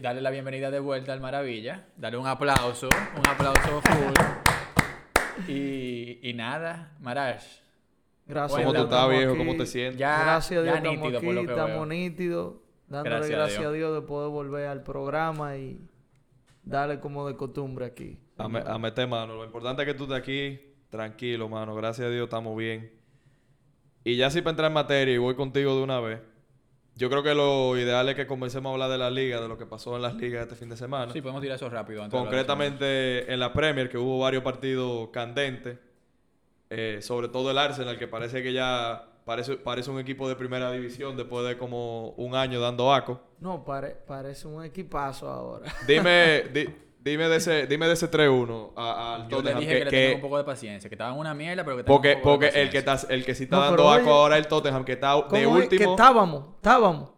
darle 0.00 0.22
la 0.22 0.30
bienvenida 0.30 0.70
de 0.70 0.80
vuelta 0.80 1.12
al 1.12 1.20
Maravilla. 1.20 1.84
Darle 1.96 2.16
un 2.18 2.26
aplauso, 2.26 2.88
un 2.88 3.28
aplauso 3.28 3.82
full. 3.82 4.14
Y, 5.48 6.18
y 6.22 6.32
nada, 6.32 6.92
Maraj. 7.00 7.42
Gracias. 8.26 8.60
¿Cómo 8.60 8.72
tú 8.74 8.82
estás, 8.82 9.08
viejo? 9.08 9.30
aquí. 9.30 9.38
¿Cómo 9.38 9.56
te 9.56 9.66
sientes? 9.66 9.98
Ya, 9.98 10.22
gracias 10.24 10.58
a 10.58 10.62
Dios 10.62 10.74
ya 10.74 10.78
estamos 10.78 11.00
nítido 11.12 11.18
aquí, 11.18 11.50
estamos 11.50 11.88
nítidos. 11.88 12.54
Dándole 12.88 13.16
Gracias 13.16 13.38
gracias, 13.38 13.58
a 13.58 13.60
Dios. 13.62 13.70
a 13.72 13.74
Dios 13.76 13.94
de 13.94 14.06
poder 14.06 14.30
volver 14.30 14.66
al 14.68 14.82
programa 14.82 15.56
y 15.56 15.80
darle 16.62 17.00
como 17.00 17.26
de 17.26 17.36
costumbre 17.36 17.84
aquí. 17.86 18.18
A, 18.38 18.48
me- 18.48 18.62
a 18.64 18.78
meter 18.78 19.08
mano. 19.08 19.34
Lo 19.34 19.44
importante 19.44 19.82
es 19.82 19.88
que 19.88 19.94
tú 19.94 20.04
estés 20.04 20.18
aquí 20.18 20.60
tranquilo, 20.90 21.48
mano. 21.48 21.74
Gracias 21.74 22.06
a 22.06 22.10
Dios 22.10 22.24
estamos 22.24 22.56
bien. 22.56 22.92
Y 24.04 24.16
ya 24.16 24.30
sí 24.30 24.40
para 24.40 24.50
entrar 24.52 24.68
en 24.70 24.74
materia 24.74 25.14
y 25.14 25.18
voy 25.18 25.34
contigo 25.34 25.74
de 25.76 25.82
una 25.82 26.00
vez. 26.00 26.20
Yo 26.94 27.10
creo 27.10 27.22
que 27.22 27.34
lo 27.34 27.76
ideal 27.76 28.08
es 28.08 28.14
que 28.14 28.26
comencemos 28.26 28.70
a 28.70 28.72
hablar 28.72 28.88
de 28.90 28.98
la 28.98 29.10
liga, 29.10 29.40
de 29.40 29.48
lo 29.48 29.58
que 29.58 29.66
pasó 29.66 29.96
en 29.96 30.02
las 30.02 30.14
ligas 30.14 30.42
este 30.44 30.54
fin 30.54 30.68
de 30.68 30.76
semana. 30.76 31.12
Sí, 31.12 31.20
podemos 31.20 31.42
tirar 31.42 31.56
eso 31.56 31.68
rápido. 31.68 32.02
antes 32.02 32.12
de 32.12 32.18
hablar 32.18 32.32
de 32.32 32.38
eso. 32.40 32.46
Concretamente 32.46 33.32
en 33.32 33.40
la 33.40 33.52
Premier, 33.52 33.90
que 33.90 33.98
hubo 33.98 34.20
varios 34.20 34.42
partidos 34.42 35.08
candentes. 35.10 35.78
Eh, 36.70 36.98
sobre 37.02 37.28
todo 37.28 37.50
el 37.50 37.58
Arsenal, 37.58 37.98
que 37.98 38.08
parece 38.08 38.42
que 38.42 38.52
ya 38.52 39.08
parece, 39.24 39.56
parece 39.56 39.90
un 39.90 39.98
equipo 39.98 40.28
de 40.28 40.36
primera 40.36 40.70
división 40.72 41.16
después 41.16 41.46
de 41.46 41.56
como 41.58 42.10
un 42.10 42.34
año 42.34 42.60
dando 42.60 42.92
aco. 42.92 43.20
No, 43.40 43.64
pare- 43.64 43.96
parece 44.06 44.46
un 44.48 44.64
equipazo 44.64 45.28
ahora. 45.30 45.66
Dime, 45.86 46.42
di- 46.54 46.68
dime 47.00 47.28
de 47.28 47.36
ese, 47.36 47.66
dime 47.66 47.86
de 47.86 47.92
ese 47.92 48.10
3-1 48.10 48.72
a- 48.76 49.14
al 49.16 49.28
Yo 49.28 49.42
dije 49.42 49.54
que- 49.60 49.66
que, 49.66 49.84
le 49.84 49.90
que- 49.90 49.90
tenga 50.06 50.14
un 50.16 50.20
poco 50.22 50.38
de 50.38 50.44
paciencia, 50.44 50.88
que 50.90 50.94
estaba 50.94 51.12
en 51.12 51.18
una 51.18 51.34
mierda, 51.34 51.64
pero 51.64 51.76
que 51.76 51.84
porque 51.84 52.14
un 52.14 52.20
poco 52.22 52.30
porque 52.32 52.50
de 52.50 52.62
el 52.62 52.70
que, 52.70 52.78
está, 52.78 52.98
el 53.08 53.24
que 53.24 53.34
sí 53.34 53.44
está 53.44 53.56
No, 53.56 53.62
dando 53.62 53.90
aco 53.90 54.10
ahora 54.10 54.36
es 54.38 54.44
el 54.44 54.48
Tottenham, 54.48 54.84
que 54.84 54.92
está 54.92 55.14
de 55.16 55.22
¿Cómo 55.22 55.58
es? 55.58 55.68
Que 55.68 55.74
último. 55.76 55.90
estábamos, 55.92 56.48
estábamos. 56.56 57.10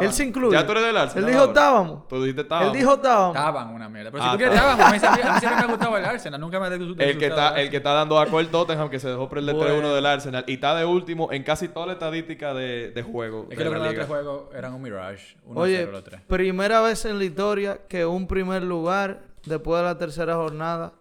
Él 0.00 0.12
se 0.12 0.24
incluye. 0.24 0.52
Ya 0.56 0.66
tú 0.66 0.72
eres 0.72 0.84
del 0.84 0.96
Arsenal. 0.96 1.24
Él 1.28 1.34
dijo 1.34 1.44
estábamos. 1.46 2.08
Tú 2.08 2.20
dijiste 2.20 2.42
estábamos. 2.42 2.72
Él 2.74 2.78
dijo 2.80 2.94
estábamos. 2.94 3.36
estaban 3.36 3.68
una 3.74 3.88
mierda. 3.88 4.10
Pero 4.10 4.22
Ah, 4.22 4.26
si 4.26 4.32
tú 4.32 4.36
quieres, 4.38 4.54
está. 4.54 4.70
estábamos. 4.72 4.86
A 4.86 4.92
mí, 4.92 4.98
siempre- 5.40 5.56
me 5.56 5.62
ha 5.62 5.66
gustado 5.66 5.96
el 5.96 6.04
Arsenal. 6.04 6.40
Nunca 6.40 6.60
me 6.60 6.66
ha 6.66 6.70
disgustado 6.70 7.10
El 7.10 7.18
que, 7.18 7.26
está, 7.26 7.60
el 7.60 7.70
que 7.70 7.76
está 7.78 7.92
dando 7.92 8.18
aco 8.18 8.40
el 8.40 8.48
Tottenham, 8.48 8.90
que 8.90 9.00
se 9.00 9.08
dejó 9.08 9.28
prender 9.28 9.54
Bueno. 9.54 9.74
3-1 9.88 9.94
del 9.94 10.06
Arsenal. 10.06 10.44
Y 10.46 10.54
está 10.54 10.74
de 10.74 10.84
último 10.84 11.32
en 11.32 11.42
casi 11.42 11.68
toda 11.68 11.86
la 11.86 11.92
estadística 11.94 12.52
de, 12.54 12.90
de 12.90 13.02
juego. 13.02 13.44
Es 13.44 13.48
de 13.50 13.56
que 13.56 13.64
los 13.64 13.72
primeros 13.72 13.94
tres 13.94 14.06
juegos 14.06 14.42
eran 14.54 14.74
un 14.74 14.82
Mirage. 14.82 15.36
1-0 15.46 15.56
Oye, 15.58 15.86
los 15.86 16.04
tres. 16.04 16.20
primera 16.26 16.80
vez 16.82 17.04
en 17.06 17.18
la 17.18 17.24
historia 17.24 17.80
que 17.88 18.04
un 18.04 18.26
primer 18.26 18.62
lugar, 18.62 19.22
después 19.46 19.80
de 19.80 19.84
la 19.86 19.96
tercera 19.96 20.34
jornada, 20.34 20.92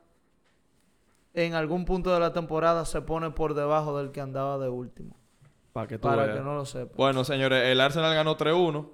en 1.34 1.53
algún 1.53 1.86
punto 1.86 2.13
de 2.13 2.20
la 2.20 2.34
temporada 2.34 2.86
se 2.86 3.01
pone 3.01 3.29
por 3.32 3.53
debajo 3.53 3.98
del 4.00 4.12
que 4.12 4.22
andaba 4.22 4.58
de 4.58 4.70
último. 4.70 5.15
Para 5.77 5.88
que 5.88 6.00
tú 6.00 6.07
Para 6.07 6.24
veas. 6.24 6.38
que 6.39 6.43
no 6.43 6.55
lo 6.55 6.65
sepa. 6.65 6.91
Bueno, 6.98 7.24
señores, 7.24 7.65
el 7.65 7.79
Arsenal 7.79 8.15
ganó 8.15 8.36
3-1 8.36 8.89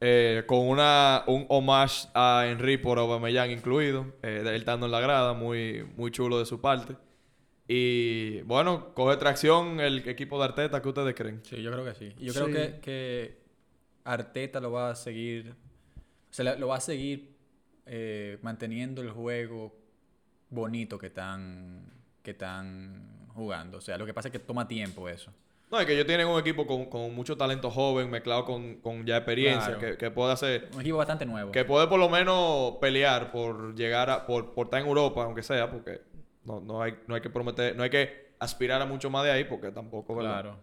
eh, 0.00 0.44
con 0.46 0.60
una, 0.68 1.24
un 1.26 1.46
homage 1.48 2.06
a 2.14 2.44
Henry 2.46 2.76
por 2.78 3.00
Aubameyang 3.00 3.50
incluido, 3.50 4.06
eh, 4.22 4.38
él 4.42 4.46
estando 4.54 4.86
en 4.86 4.92
la 4.92 5.00
grada, 5.00 5.32
muy, 5.34 5.84
muy 5.96 6.12
chulo 6.12 6.38
de 6.38 6.46
su 6.46 6.60
parte. 6.60 6.94
Y 7.66 8.42
bueno, 8.42 8.94
coge 8.94 9.16
tracción 9.16 9.80
el 9.80 10.08
equipo 10.08 10.38
de 10.38 10.44
Arteta, 10.44 10.80
¿qué 10.80 10.88
ustedes 10.88 11.12
creen? 11.16 11.40
Sí, 11.42 11.60
yo 11.60 11.72
creo 11.72 11.84
que 11.84 11.94
sí. 11.96 12.14
Yo 12.20 12.32
Sí. 12.32 12.38
creo 12.38 12.46
que, 12.54 12.80
que 12.80 13.38
Arteta 14.04 14.60
lo 14.60 14.70
va 14.70 14.90
a 14.90 14.94
seguir. 14.94 15.56
Se 16.30 16.44
la- 16.44 16.54
lo 16.54 16.68
va 16.68 16.76
a 16.76 16.80
seguir 16.80 17.36
eh, 17.86 18.38
manteniendo 18.42 19.02
el 19.02 19.10
juego 19.10 19.74
bonito 20.50 20.98
que 21.00 21.08
están, 21.08 21.82
que 22.22 22.30
están 22.30 23.26
jugando. 23.34 23.78
O 23.78 23.80
sea, 23.80 23.98
lo 23.98 24.06
que 24.06 24.14
pasa 24.14 24.28
es 24.28 24.32
que 24.32 24.38
toma 24.38 24.68
tiempo 24.68 25.08
eso. 25.08 25.32
No, 25.70 25.78
es 25.80 25.86
que 25.86 25.92
ellos 25.92 26.06
tienen 26.06 26.26
un 26.26 26.40
equipo 26.40 26.66
con, 26.66 26.86
con 26.86 27.14
mucho 27.14 27.36
talento 27.36 27.70
joven, 27.70 28.08
mezclado 28.10 28.44
con, 28.46 28.76
con 28.76 29.04
ya 29.04 29.18
experiencia, 29.18 29.76
Claro. 29.76 29.80
que, 29.80 29.96
que 29.98 30.10
puede 30.10 30.32
hacer, 30.32 30.68
Un 30.74 30.80
equipo 30.80 30.96
bastante 30.96 31.26
nuevo. 31.26 31.52
que 31.52 31.64
puede 31.64 31.86
por 31.88 31.98
lo 31.98 32.08
menos 32.08 32.76
pelear 32.80 33.30
por 33.30 33.74
llegar 33.74 34.08
a, 34.08 34.24
por, 34.26 34.54
por 34.54 34.66
estar 34.68 34.80
en 34.80 34.86
Europa, 34.86 35.24
aunque 35.24 35.42
sea, 35.42 35.70
porque 35.70 36.00
no, 36.44 36.60
no 36.60 36.80
hay, 36.82 36.94
no 37.06 37.14
hay 37.14 37.20
que 37.20 37.28
prometer, 37.30 37.76
no 37.76 37.82
hay 37.82 37.90
que 37.90 38.28
aspirar 38.38 38.80
a 38.80 38.86
mucho 38.86 39.10
más 39.10 39.24
de 39.24 39.30
ahí, 39.32 39.44
porque 39.44 39.70
tampoco, 39.70 40.14
¿verdad? 40.16 40.40
Claro. 40.42 40.56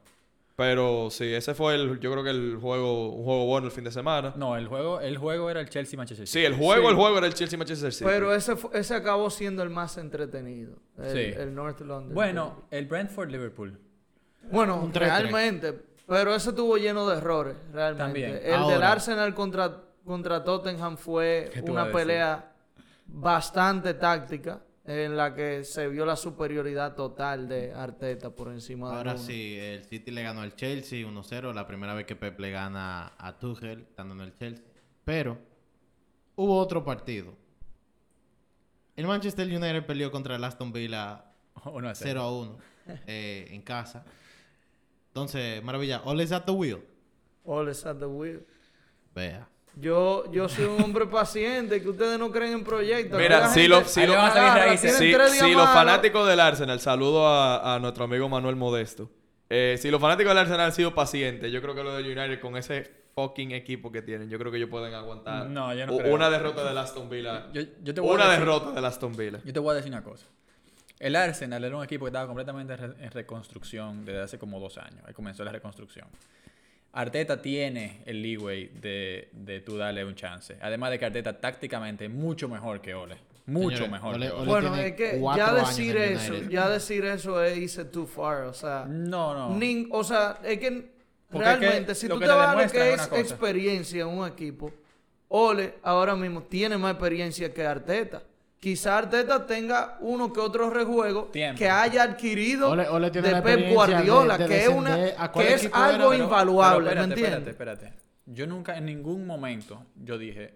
Pero 0.55 1.09
sí, 1.11 1.33
ese 1.33 1.53
fue 1.53 1.75
el, 1.75 1.99
yo 1.99 2.09
creo 2.13 2.23
que 2.23 2.29
el 2.29 2.57
juego, 2.61 3.09
un 3.13 3.25
juego 3.25 3.45
bueno 3.45 3.67
el 3.67 3.73
fin 3.73 3.83
de 3.83 3.91
semana. 3.91 4.33
No, 4.37 4.55
el 4.55 4.67
juego, 4.67 5.01
el 5.01 5.17
juego 5.17 5.49
era 5.51 5.59
el 5.59 5.67
Chelsea 5.69 5.97
Manchester 5.97 6.25
City. 6.25 6.39
Sí, 6.39 6.45
el 6.45 6.55
juego, 6.55 6.83
Sí. 6.83 6.89
el 6.91 6.95
juego 6.95 7.17
era 7.17 7.27
el 7.27 7.33
Chelsea 7.33 7.59
Manchester 7.59 7.91
City. 7.91 8.05
Pero 8.09 8.33
ese, 8.33 8.55
ese 8.73 8.95
acabó 8.95 9.29
siendo 9.29 9.63
el 9.63 9.69
más 9.69 9.97
entretenido. 9.97 10.77
El, 10.97 11.09
Sí. 11.11 11.39
el 11.39 11.53
North 11.53 11.81
London. 11.81 12.13
Bueno, 12.15 12.63
el 12.71 12.85
Brentford 12.85 13.29
Liverpool. 13.31 13.77
Bueno, 14.51 14.81
Un 14.81 14.91
3-3. 14.91 14.99
realmente. 14.99 15.73
Pero 16.07 16.35
ese 16.35 16.49
estuvo 16.49 16.77
lleno 16.77 17.07
de 17.07 17.17
errores, 17.17 17.55
realmente. 17.71 18.03
También. 18.03 18.39
El 18.43 18.67
del. 18.67 18.83
Arsenal 18.83 19.33
contra, 19.33 19.81
contra 20.05 20.43
Tottenham 20.43 20.97
fue 20.97 21.49
¿Qué 21.53 21.61
tú 21.61 21.73
vas 21.73 21.83
a 21.83 21.87
una 21.87 21.93
pelea 21.93 22.53
bastante 23.07 23.95
táctica 23.95 24.61
en 24.85 25.17
la 25.17 25.33
que 25.33 25.63
se 25.63 25.87
vio 25.87 26.05
la 26.05 26.15
superioridad 26.15 26.93
total 26.93 27.47
de 27.47 27.73
Arteta 27.73 28.29
por 28.29 28.49
encima 28.49 28.91
de 28.91 28.97
Ahora 28.97 29.17
sí, 29.17 29.57
el 29.59 29.83
City 29.83 30.11
le 30.11 30.21
ganó 30.21 30.41
al 30.41 30.55
Chelsea 30.55 31.07
1-0, 31.07 31.53
la 31.53 31.65
primera 31.65 31.95
vez 31.95 32.05
que 32.05 32.15
Pep 32.15 32.39
le 32.39 32.51
gana 32.51 33.13
a 33.17 33.39
Tuchel 33.39 33.81
estando 33.81 34.13
en 34.13 34.21
el 34.21 34.37
Chelsea. 34.37 34.63
Pero 35.03 35.39
hubo 36.35 36.59
otro 36.59 36.83
partido. 36.83 37.33
El 38.95 39.07
Manchester 39.07 39.47
United 39.47 39.85
peleó 39.87 40.11
contra 40.11 40.35
el 40.35 40.43
Aston 40.43 40.71
Villa 40.71 41.25
Uno 41.65 41.89
a 41.89 41.95
0 41.95 42.21
a 42.21 42.31
1 42.31 42.57
eh, 43.07 43.47
en 43.51 43.61
casa. 43.61 44.05
Entonces, 45.19 45.63
maravilla, 45.63 46.01
all 46.03 46.19
is 46.19 46.33
at 46.33 46.43
the 46.43 46.51
wheel. 46.51 46.81
All 47.45 47.69
is 47.69 47.85
at 47.85 47.95
the 47.99 48.05
wheel. 48.05 48.45
Vea. 49.15 49.47
Yo, 49.77 50.29
yo 50.29 50.49
soy 50.49 50.65
un 50.65 50.81
hombre 50.83 51.05
paciente, 51.05 51.81
que 51.81 51.87
ustedes 51.87 52.19
no 52.19 52.29
creen 52.33 52.51
en 52.51 52.63
proyectos. 52.65 53.17
Mira, 53.17 53.47
si 53.47 53.65
lo- 53.69 53.85
si 53.85 54.05
lo- 54.05 54.13
agarra, 54.19 54.75
Si, 54.75 55.53
los 55.53 55.69
fanáticos 55.69 56.27
del 56.27 56.41
Arsenal, 56.41 56.81
saludo 56.81 57.25
a, 57.29 57.75
a 57.75 57.79
nuestro 57.79 58.03
amigo 58.03 58.27
Manuel 58.27 58.57
Modesto. 58.57 59.09
Eh, 59.49 59.77
si 59.79 59.89
los 59.89 60.01
fanáticos 60.01 60.31
del 60.31 60.39
Arsenal 60.39 60.59
han 60.65 60.73
sido 60.73 60.93
pacientes, 60.93 61.49
yo 61.49 61.61
creo 61.61 61.73
que 61.75 61.83
los 61.83 61.95
de 61.95 62.03
United 62.03 62.41
con 62.41 62.57
ese 62.57 63.05
fucking 63.15 63.51
equipo 63.51 63.93
que 63.93 64.01
tienen, 64.01 64.29
yo 64.29 64.37
creo 64.37 64.51
que 64.51 64.57
ellos 64.57 64.69
pueden 64.69 64.93
aguantar 64.93 65.45
No, 65.47 65.73
yo 65.73 65.85
no 65.85 65.97
creo. 65.97 66.13
una 66.13 66.29
derrota 66.29 66.65
del 66.67 66.77
Aston 66.77 67.09
Villa. 67.09 67.47
Yo, 67.53 67.61
yo 67.81 67.93
te 67.93 68.01
voy 68.01 68.15
una 68.15 68.25
a 68.25 68.29
decir, 68.31 68.39
derrota 68.45 68.71
del 68.73 68.83
Aston 68.83 69.15
Villa. 69.15 69.39
Yo 69.45 69.53
te 69.53 69.59
voy 69.59 69.71
a 69.71 69.75
decir 69.75 69.91
una 69.93 70.03
cosa. 70.03 70.25
El 70.99 71.15
Arsenal 71.15 71.63
era 71.63 71.75
un 71.75 71.83
equipo 71.83 72.05
que 72.05 72.09
estaba 72.09 72.25
completamente 72.27 72.73
en 72.73 72.79
re- 72.79 73.05
en 73.05 73.11
reconstrucción 73.11 74.05
desde 74.05 74.21
hace 74.21 74.37
como 74.39 74.59
dos 74.59 74.77
años. 74.77 75.01
Ahí 75.05 75.13
comenzó 75.13 75.43
la 75.43 75.51
reconstrucción. 75.51 76.07
Arteta 76.93 77.41
tiene 77.41 78.01
el 78.05 78.21
leeway 78.21 78.67
de, 78.69 79.27
de 79.33 79.59
tú 79.59 79.75
darle 79.77 80.05
un 80.05 80.15
chance. 80.15 80.57
Además 80.61 80.91
de 80.91 80.99
que 80.99 81.05
Arteta 81.05 81.39
tácticamente 81.39 82.05
es 82.05 82.11
mucho 82.11 82.47
mejor 82.47 82.79
que 82.81 82.93
Ole. 82.93 83.17
Mucho 83.47 83.77
Señores, 83.77 83.91
mejor 83.91 84.15
Ole- 84.15 84.27
que 84.27 84.33
Ole. 84.33 84.45
Bueno, 84.45 84.75
es 84.77 84.93
que 84.93 85.21
ya 85.35 85.53
decir 85.53 85.97
eso, 85.97 86.31
United. 86.33 86.49
ya 86.49 86.69
decir 86.69 87.05
eso 87.05 87.43
es 87.43 87.57
irse 87.57 87.85
too 87.85 88.07
far, 88.07 88.43
o 88.43 88.53
sea, 88.53 88.85
No, 88.87 89.33
no. 89.33 89.59
nin- 89.59 89.89
o 89.91 90.03
sea, 90.05 90.39
es 90.43 90.57
que 90.59 90.89
Porque 91.29 91.49
es 91.49 91.53
que 91.55 91.59
realmente 91.59 91.95
si 91.95 92.07
tú 92.07 92.17
te 92.17 92.25
vas 92.27 92.47
a 92.47 92.51
lo 92.53 92.59
que 92.59 92.65
es 92.65 92.73
es 92.73 92.93
una 93.01 93.07
cosa. 93.09 93.21
experiencia 93.21 94.01
en 94.01 94.07
un 94.07 94.25
equipo, 94.27 94.71
Ole 95.27 95.75
ahora 95.83 96.15
mismo 96.15 96.43
tiene 96.43 96.77
más 96.77 96.93
experiencia 96.93 97.53
que 97.53 97.65
Arteta. 97.65 98.23
Quizá 98.65 98.97
Arteta 98.97 99.45
tenga 99.45 99.95
uno 99.99 100.33
que 100.33 100.39
otro 100.39 100.71
rejuego 100.71 101.25
Tiempo. 101.25 101.59
que 101.59 101.69
haya 101.69 102.01
adquirido 102.01 102.71
Ole- 102.71 102.89
Ole 102.89 103.11
tiene 103.11 103.27
de 103.27 103.33
la 103.35 103.43
Pep 103.43 103.71
Guardiola, 103.71 104.37
de- 104.39 104.43
de 104.43 104.49
que 104.49 104.63
es 104.63 104.69
una 104.69 104.95
que 104.95 105.09
era, 105.53 105.69
algo 105.71 106.09
pero- 106.09 106.23
invaluable, 106.23 106.89
Pero 106.89 107.01
¿me 107.07 107.13
entiendes? 107.13 107.47
espérate, 107.49 107.81
espérate. 107.83 107.93
Yo 108.25 108.47
nunca, 108.47 108.75
en 108.75 108.85
ningún 108.87 109.27
momento, 109.27 109.83
yo 110.03 110.17
dije, 110.17 110.55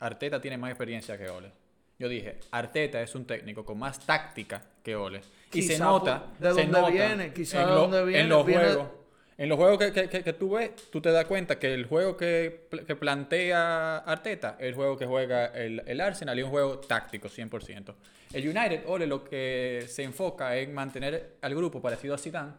Arteta 0.00 0.40
tiene 0.40 0.58
más 0.58 0.70
experiencia 0.70 1.16
que 1.16 1.28
Ole. 1.30 1.52
Yo 1.96 2.08
dije, 2.08 2.40
Arteta 2.50 3.00
es 3.00 3.14
un 3.14 3.24
técnico 3.24 3.64
con 3.64 3.78
más 3.78 4.00
táctica 4.04 4.60
que 4.82 4.96
Ole. 4.96 5.20
Y 5.52 5.62
se 5.62 5.78
nota. 5.78 6.24
de 6.40 6.48
se 6.54 6.62
dónde 6.64 6.80
nota 6.80 6.90
viene, 6.92 7.32
quizá 7.32 7.60
en 7.60 7.68
de 7.68 7.72
lo- 7.72 7.80
dónde 7.82 8.04
viene, 8.04 8.20
En 8.24 8.28
los 8.30 8.44
viene- 8.46 8.64
juegos. 8.64 8.88
En 9.36 9.48
los 9.48 9.58
juegos 9.58 9.78
que, 9.78 9.92
que, 9.92 10.08
que- 10.08 10.22
que 10.22 10.32
tú 10.32 10.50
ves, 10.52 10.70
tú 10.90 11.00
te 11.00 11.10
das 11.10 11.24
cuenta 11.24 11.58
que 11.58 11.74
el 11.74 11.86
juego 11.86 12.16
que, 12.16 12.68
que 12.86 12.94
plantea 12.96 13.98
Arteta 13.98 14.56
es 14.60 14.68
el 14.68 14.74
juego 14.74 14.96
que 14.96 15.06
juega 15.06 15.46
el, 15.46 15.82
el 15.86 16.00
Arsenal 16.00 16.36
y 16.38 16.40
es 16.40 16.44
un 16.44 16.50
juego 16.52 16.78
táctico 16.78 17.28
100%. 17.28 17.94
El 18.32 18.48
United, 18.48 18.84
Ole, 18.86 19.06
lo 19.06 19.24
que 19.24 19.84
se 19.88 20.02
enfoca 20.04 20.56
en 20.56 20.72
mantener 20.74 21.36
al 21.42 21.54
grupo 21.54 21.80
parecido 21.80 22.14
a 22.14 22.18
Zidane, 22.18 22.52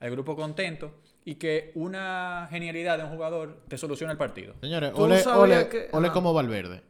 al 0.00 0.10
grupo 0.10 0.34
contento 0.36 0.92
y 1.24 1.36
que 1.36 1.70
una 1.74 2.46
genialidad 2.50 2.98
de 2.98 3.04
un 3.04 3.10
jugador 3.10 3.60
te 3.68 3.78
soluciona 3.78 4.12
el 4.12 4.18
partido. 4.18 4.54
Señores, 4.60 4.92
Ole, 4.94 5.22
Ole, 5.26 5.68
que- 5.68 5.88
Ole 5.92 6.10
como 6.10 6.32
Valverde. 6.32 6.82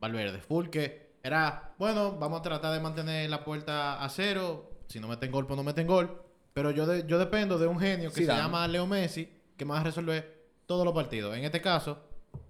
Valverde, 0.00 0.40
full 0.40 0.68
que 0.68 1.08
era, 1.22 1.74
bueno, 1.78 2.16
vamos 2.18 2.40
a 2.40 2.42
tratar 2.42 2.72
de 2.72 2.80
mantener 2.80 3.28
la 3.30 3.44
puerta 3.44 4.02
a 4.02 4.08
cero. 4.08 4.70
Si 4.88 5.00
no 5.00 5.08
meten 5.08 5.30
gol, 5.30 5.46
pues 5.46 5.56
no 5.56 5.64
meten 5.64 5.86
gol. 5.86 6.22
Pero 6.58 6.72
yo, 6.72 6.86
de- 6.86 7.06
yo 7.06 7.20
dependo 7.20 7.56
de 7.56 7.68
un 7.68 7.78
genio 7.78 8.10
que 8.10 8.22
Zidane. 8.22 8.40
se 8.40 8.44
llama 8.46 8.66
Leo 8.66 8.84
Messi, 8.84 9.28
que 9.56 9.64
más 9.64 9.84
resuelve 9.84 10.26
todos 10.66 10.84
los 10.84 10.92
partidos. 10.92 11.36
En 11.36 11.44
este 11.44 11.60
caso, 11.60 11.96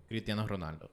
Cristiano 0.08 0.46
Ronaldo. 0.46 0.90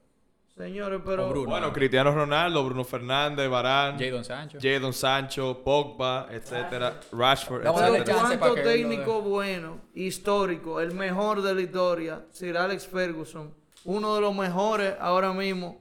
Señores, 0.57 0.99
pero 1.05 1.29
Bruno. 1.29 1.49
Bueno, 1.49 1.71
Cristiano 1.71 2.11
Ronaldo, 2.11 2.65
Bruno 2.65 2.83
Fernández, 2.83 3.49
Varane, 3.49 4.05
Jadon 4.05 4.25
Sancho. 4.25 4.57
Jadon 4.61 4.91
Sancho, 4.91 5.61
Pogba, 5.63 6.27
etcétera, 6.29 6.99
Rashford, 7.13 7.63
Vamos 7.63 7.79
a 7.79 7.83
darle 7.85 7.97
etcétera. 7.99 8.19
chance. 8.21 8.37
¿cuánto 8.37 8.55
que 8.55 8.63
lo 8.63 8.69
técnico 8.69 9.21
bueno, 9.21 9.81
histórico, 9.93 10.81
el 10.81 10.93
mejor 10.93 11.41
de 11.41 11.55
la 11.55 11.61
historia, 11.61 12.25
Sir 12.31 12.57
Alex 12.57 12.85
Ferguson, 12.85 13.53
uno 13.85 14.13
de 14.15 14.19
los 14.21 14.35
mejores 14.35 14.93
ahora 14.99 15.31
mismo, 15.31 15.77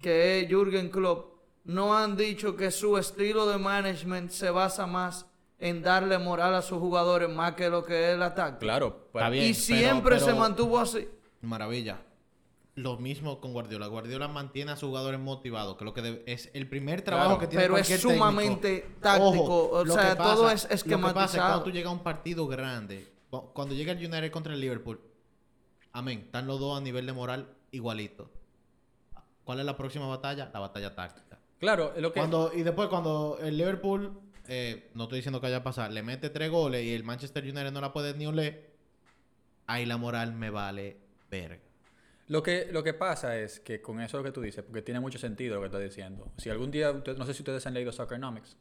que 0.00 0.40
es 0.40 0.48
Jürgen 0.48 0.88
Klopp, 0.90 1.36
no 1.64 1.96
han 1.96 2.16
dicho 2.16 2.56
que 2.56 2.72
su 2.72 2.98
estilo 2.98 3.46
de 3.46 3.58
management 3.58 4.30
se 4.32 4.50
basa 4.50 4.84
más 4.86 5.26
en 5.62 5.80
darle 5.82 6.18
moral 6.18 6.54
a 6.54 6.60
sus 6.62 6.78
jugadores 6.78 7.28
más 7.30 7.54
que 7.54 7.70
lo 7.70 7.84
que 7.84 8.08
es 8.10 8.14
el 8.16 8.22
ataque? 8.22 8.58
Claro. 8.58 9.06
Está 9.14 9.28
bien. 9.30 9.44
y 9.44 9.52
pero- 9.52 9.60
siempre 9.64 10.20
se 10.20 10.34
mantuvo 10.34 10.78
así. 10.78 11.08
Maravilla. 11.40 12.00
Lo 12.74 12.96
mismo 12.96 13.38
con 13.40 13.52
Guardiola. 13.52 13.86
Guardiola 13.86 14.28
mantiene 14.28 14.72
a 14.72 14.76
sus 14.76 14.88
jugadores 14.88 15.20
motivados, 15.20 15.76
que 15.76 15.84
lo 15.84 15.92
que 15.92 16.00
debe- 16.02 16.22
es 16.26 16.50
el 16.54 16.68
primer 16.68 17.02
trabajo 17.02 17.28
Claro, 17.36 17.40
que 17.40 17.46
tiene 17.46 17.64
pero 17.64 17.76
es 17.76 17.86
técnico. 17.86 18.10
sumamente 18.10 18.86
táctico, 19.00 19.68
o 19.70 19.86
sea, 19.86 20.10
que 20.10 20.16
todo 20.16 20.32
es 20.32 20.34
Lo 20.34 20.34
que 20.34 20.46
pasa 20.48 20.52
es 20.54 20.70
esquematizado. 20.70 21.48
cuando 21.48 21.64
tú 21.64 21.70
llegas 21.70 21.90
a 21.90 21.92
un 21.92 22.02
partido 22.02 22.46
grande, 22.46 23.12
cu- 23.30 23.52
cuando 23.52 23.74
llega 23.74 23.92
el 23.92 23.98
United 23.98 24.30
contra 24.30 24.54
el 24.54 24.60
Liverpool, 24.60 25.00
amén, 25.92 26.20
están 26.24 26.46
los 26.46 26.58
dos 26.60 26.78
a 26.78 26.80
nivel 26.80 27.04
de 27.04 27.12
moral 27.12 27.46
igualito. 27.72 28.30
¿Cuál 29.44 29.60
es 29.60 29.66
la 29.66 29.76
próxima 29.76 30.06
batalla? 30.06 30.50
La 30.54 30.60
batalla 30.60 30.94
táctica. 30.94 31.38
Claro, 31.58 31.92
lo 31.98 32.12
que. 32.12 32.20
Cuando, 32.20 32.52
y 32.54 32.62
después 32.62 32.88
cuando 32.88 33.38
el 33.42 33.56
Liverpool, 33.58 34.18
eh, 34.54 34.90
no 34.94 35.04
estoy 35.04 35.18
diciendo 35.20 35.40
que 35.40 35.46
vaya 35.46 35.58
a 35.58 35.62
pasar, 35.62 35.90
le 35.92 36.02
mete 36.02 36.28
tres 36.28 36.50
goles 36.50 36.84
y 36.84 36.92
el 36.94 37.04
Manchester 37.04 37.42
United 37.42 37.72
no 37.72 37.80
la 37.80 37.92
puede 37.92 38.12
ni 38.14 38.26
oler, 38.26 38.70
ahí 39.66 39.86
la 39.86 39.96
moral 39.96 40.34
me 40.34 40.50
vale 40.50 40.98
verga. 41.30 41.62
Lo 42.28 42.42
que, 42.42 42.68
lo 42.70 42.82
que 42.82 42.92
pasa 42.94 43.36
es 43.38 43.60
que 43.60 43.80
con 43.80 44.00
eso 44.00 44.18
lo 44.18 44.24
que 44.24 44.30
tú 44.32 44.40
dices, 44.42 44.62
porque 44.62 44.82
tiene 44.82 45.00
mucho 45.00 45.18
sentido 45.18 45.54
lo 45.56 45.60
que 45.62 45.66
estás 45.66 45.82
diciendo. 45.82 46.30
Si 46.36 46.50
algún 46.50 46.70
día, 46.70 46.90
usted- 46.90 47.16
no 47.16 47.24
sé 47.24 47.32
si 47.34 47.40
ustedes 47.42 47.66
han 47.66 47.74
leído 47.74 47.92
Soccernomics, 47.92 48.56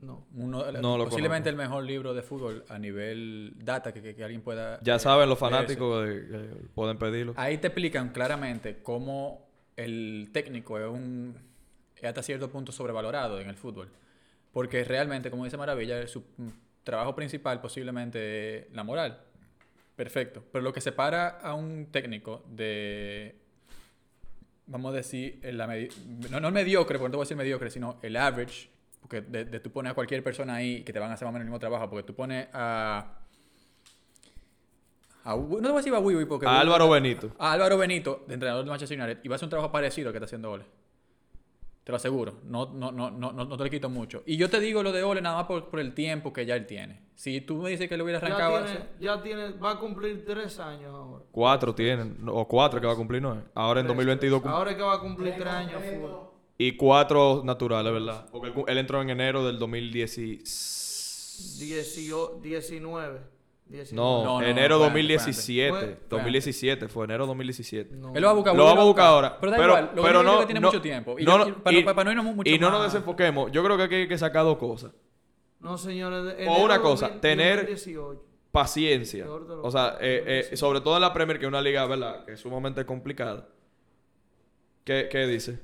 No. 0.00 0.26
uno, 0.34 0.70
No 0.72 0.98
lo 0.98 1.04
posiblemente 1.04 1.48
el 1.48 1.56
mejor 1.56 1.84
libro 1.84 2.12
de 2.14 2.22
fútbol 2.22 2.64
a 2.68 2.78
nivel 2.78 3.52
data 3.56 3.92
que, 3.92 4.02
que- 4.02 4.14
que 4.16 4.24
alguien 4.24 4.40
pueda... 4.42 4.80
Ya 4.82 4.96
eh, 4.96 4.98
saben 4.98 5.28
los 5.28 5.38
fanáticos 5.38 6.06
de- 6.06 6.46
pueden 6.74 6.96
pedirlo. 6.98 7.34
Ahí 7.36 7.58
te 7.58 7.68
explican 7.68 8.08
claramente 8.10 8.78
cómo 8.82 9.46
el 9.76 10.30
técnico 10.32 10.78
es 10.78 10.86
un 10.88 11.36
es 11.96 12.04
hasta 12.08 12.22
cierto 12.22 12.50
punto 12.50 12.72
sobrevalorado 12.72 13.38
en 13.40 13.48
el 13.48 13.56
fútbol. 13.56 13.88
Porque 14.52 14.84
realmente, 14.84 15.30
como 15.30 15.44
dice 15.44 15.56
Maravilla, 15.56 16.06
su 16.06 16.24
trabajo 16.84 17.14
principal 17.14 17.60
posiblemente 17.60 18.58
es 18.58 18.72
la 18.72 18.84
moral. 18.84 19.20
Perfecto. 19.96 20.42
Pero 20.52 20.62
lo 20.62 20.72
que 20.72 20.80
separa 20.80 21.28
a 21.28 21.54
un 21.54 21.86
técnico 21.86 22.44
de, 22.48 23.36
vamos 24.66 24.92
a 24.92 24.96
decir, 24.96 25.40
la 25.42 25.66
no, 26.30 26.40
no 26.40 26.48
el 26.48 26.54
mediocre, 26.54 26.98
porque 26.98 27.08
no 27.08 27.12
te 27.12 27.16
voy 27.16 27.22
a 27.22 27.26
decir 27.26 27.36
mediocre, 27.36 27.70
sino 27.70 27.98
el 28.02 28.16
average, 28.16 28.68
porque 29.00 29.20
de, 29.20 29.44
de 29.44 29.60
tú 29.60 29.70
pones 29.70 29.92
a 29.92 29.94
cualquier 29.94 30.22
persona 30.22 30.56
ahí 30.56 30.82
que 30.82 30.92
te 30.92 30.98
van 30.98 31.10
a 31.10 31.14
hacer 31.14 31.26
más 31.26 31.30
o 31.30 31.32
menos 31.32 31.42
el 31.42 31.50
mismo 31.50 31.58
trabajo, 31.58 31.88
porque 31.88 32.06
tú 32.06 32.14
pones 32.14 32.48
a... 32.52 33.18
no 35.24 35.46
te 35.46 35.60
voy 35.60 35.72
a 35.72 35.76
decir 35.76 35.94
a 35.94 35.98
Wiwi 35.98 36.24
porque... 36.24 36.46
A 36.46 36.60
Álvaro 36.60 36.88
Benito. 36.88 37.34
a 37.38 37.52
Álvaro 37.52 37.76
Benito, 37.78 38.24
de 38.26 38.34
entrenador 38.34 38.64
de 38.64 38.70
Manchester 38.70 38.98
United, 38.98 39.20
y 39.22 39.28
va 39.28 39.34
a 39.34 39.36
hacer 39.36 39.46
un 39.46 39.50
trabajo 39.50 39.70
parecido 39.70 40.08
al 40.08 40.12
que 40.12 40.18
está 40.18 40.26
haciendo 40.26 40.52
Ole. 40.52 40.64
Te 41.84 41.90
lo 41.90 41.96
aseguro. 41.96 42.34
No, 42.44 42.72
no, 42.72 42.92
no, 42.92 43.10
no, 43.10 43.32
no, 43.32 43.44
no 43.44 43.56
te 43.56 43.64
lo 43.64 43.70
quito 43.70 43.90
mucho. 43.90 44.22
Y 44.24 44.36
yo 44.36 44.48
te 44.48 44.60
digo 44.60 44.84
lo 44.84 44.92
de 44.92 45.02
Ole 45.02 45.20
nada 45.20 45.34
más 45.36 45.46
por, 45.46 45.68
por 45.68 45.80
el 45.80 45.94
tiempo 45.94 46.32
que 46.32 46.46
ya 46.46 46.54
él 46.54 46.64
tiene. 46.66 47.00
Si 47.16 47.40
tú 47.40 47.56
me 47.56 47.70
dices 47.70 47.88
que 47.88 47.96
le 47.96 48.04
hubiera 48.04 48.18
arrancado... 48.18 48.60
Ya 48.60 48.66
tiene, 48.66 48.84
ya 49.00 49.22
tiene, 49.22 49.50
va 49.58 49.72
a 49.72 49.78
cumplir 49.80 50.24
tres 50.24 50.60
años 50.60 50.94
ahora. 50.94 51.24
Cuatro 51.32 51.74
tienen, 51.74 52.18
o 52.28 52.46
cuatro 52.46 52.80
que 52.80 52.86
va 52.86 52.92
a 52.92 52.96
cumplir, 52.96 53.20
¿no? 53.20 53.34
es? 53.34 53.40
Ahora 53.54 53.80
en 53.80 53.88
2022 53.88 54.42
cum- 54.42 54.50
Ahora 54.52 54.70
es 54.70 54.76
que 54.76 54.82
va 54.82 54.94
a 54.94 55.00
cumplir 55.00 55.34
tres 55.34 55.46
años. 55.46 55.82
y 56.56 56.76
cuatro 56.76 57.42
naturales, 57.44 57.92
¿verdad? 57.92 58.26
Porque 58.30 58.52
él, 58.68 58.78
entró 58.78 59.02
en 59.02 59.10
enero 59.10 59.44
del 59.44 59.58
2016. 59.58 61.58
Diecio- 63.68 63.94
19. 63.94 63.94
19. 63.94 63.94
No, 63.96 64.24
No, 64.24 64.40
no, 64.40 64.46
enero 64.46 64.74
espérate, 64.76 64.84
2017. 64.84 65.66
espérate. 65.68 65.96
Fue- 66.08 66.18
2017, 66.18 66.88
fue 66.88 67.04
enero 67.04 67.26
2017. 67.26 67.96
No. 67.96 68.14
Él 68.14 68.20
lo 68.20 68.26
va 68.26 68.30
a 68.32 68.34
buscar. 68.34 68.54
Lo 68.56 68.64
vamos 68.64 68.82
a 68.82 68.86
buscar 68.86 69.06
ahora. 69.06 69.38
Pero 69.40 69.52
da 69.52 69.56
pero, 69.58 69.68
igual. 69.70 69.90
Lo 69.94 70.02
pero 70.02 70.22
no, 70.22 70.40
que 70.40 70.46
tiene 70.46 70.60
no- 70.60 70.68
mucho 70.68 70.80
tiempo. 70.82 71.18
Y, 71.18 71.24
no, 71.24 71.32
yo- 71.32 71.44
no, 71.44 71.48
y 71.48 71.52
para, 71.52 71.76
y- 71.78 71.82
para 71.84 72.04
no 72.04 72.10
irnos 72.10 72.24
mucho 72.36 72.50
y 72.50 72.58
no 72.58 72.70
nos 72.70 72.84
desenfoquemos. 72.84 73.50
Yo 73.52 73.64
creo 73.64 73.76
que 73.76 73.82
aquí 73.84 73.94
hay 73.94 74.08
que 74.08 74.18
sacar 74.18 74.44
dos 74.44 74.58
cosas. 74.58 74.92
No, 75.60 75.78
señores. 75.78 76.34
O 76.48 76.64
una 76.64 76.80
cosa, 76.80 77.06
2000, 77.06 77.20
tener- 77.20 77.56
2018. 77.60 78.22
Paciencia. 78.50 79.26
O 79.30 79.70
sea, 79.70 79.96
eh, 80.00 80.48
eh, 80.52 80.56
sobre 80.56 80.82
todo 80.82 80.96
en 80.96 81.00
la 81.02 81.12
Premier, 81.14 81.38
que 81.38 81.46
es 81.46 81.48
una 81.48 81.62
liga, 81.62 81.86
¿verdad? 81.86 82.24
Que 82.26 82.32
es 82.32 82.40
sumamente 82.40 82.84
complicada. 82.84 83.48
¿Qué, 84.84 85.08
qué 85.10 85.26
dice? 85.26 85.60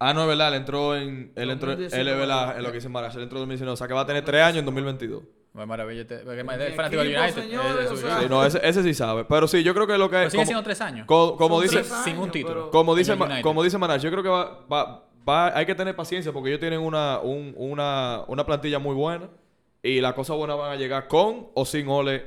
Ah, 0.00 0.12
no, 0.12 0.22
es 0.22 0.28
verdad, 0.28 0.48
él 0.48 0.54
entró 0.54 0.96
en. 0.96 1.32
Él 1.36 1.50
entró. 1.50 1.70
Él 1.72 1.84
es 1.84 1.90
2019. 1.92 2.18
verdad, 2.18 2.56
es 2.56 2.62
lo 2.62 2.68
que 2.70 2.74
dice 2.78 2.88
Mara. 2.88 3.08
Él 3.08 3.22
entró 3.22 3.38
en 3.38 3.42
2019. 3.42 3.72
O 3.74 3.76
sea, 3.76 3.86
que 3.86 3.94
va 3.94 4.00
a 4.00 4.06
tener 4.06 4.24
tres 4.24 4.42
años 4.42 4.58
en 4.58 4.64
2022. 4.64 5.22
Maravilla. 5.54 6.02
es 6.02 6.74
fanático 6.74 7.02
del 7.02 7.16
United. 7.16 7.34
señores, 7.42 7.86
es- 7.90 7.92
es- 7.92 8.00
Sí, 8.20 8.26
no, 8.28 8.44
ese, 8.44 8.60
ese 8.62 8.82
sí 8.82 8.92
sabe. 8.94 9.24
Pero 9.24 9.46
sí, 9.46 9.62
yo 9.62 9.72
creo 9.72 9.86
que 9.86 9.96
lo 9.96 10.08
que 10.10 10.16
Pero 10.16 10.26
es. 10.26 10.32
sigue 10.32 10.40
Como, 10.42 10.46
siendo 10.46 10.62
tres 10.64 10.80
años. 10.80 11.06
co- 11.06 11.36
como 11.36 11.60
dice. 11.60 11.76
tres 11.76 11.86
sin 12.04 12.14
un 12.16 12.22
años, 12.24 12.32
título. 12.32 12.70
Como 12.70 12.94
dice, 12.96 13.16
como 13.42 13.62
dice 13.62 13.78
Manash, 13.78 14.02
yo 14.02 14.10
creo 14.10 14.22
que 14.22 14.28
va, 14.28 14.66
va, 14.70 15.08
va- 15.28 15.56
hay 15.56 15.64
que 15.64 15.74
tener 15.74 15.94
paciencia 15.94 16.32
porque 16.32 16.50
ellos 16.50 16.60
tienen 16.60 16.80
una, 16.80 17.20
un- 17.20 17.54
una, 17.56 18.24
una 18.26 18.44
plantilla 18.44 18.78
muy 18.80 18.94
buena 18.94 19.28
y 19.82 20.00
las 20.00 20.14
cosas 20.14 20.36
buenas 20.36 20.58
van 20.58 20.72
a 20.72 20.76
llegar 20.76 21.06
con 21.08 21.48
o 21.54 21.64
sin 21.64 21.86
Ole 21.88 22.24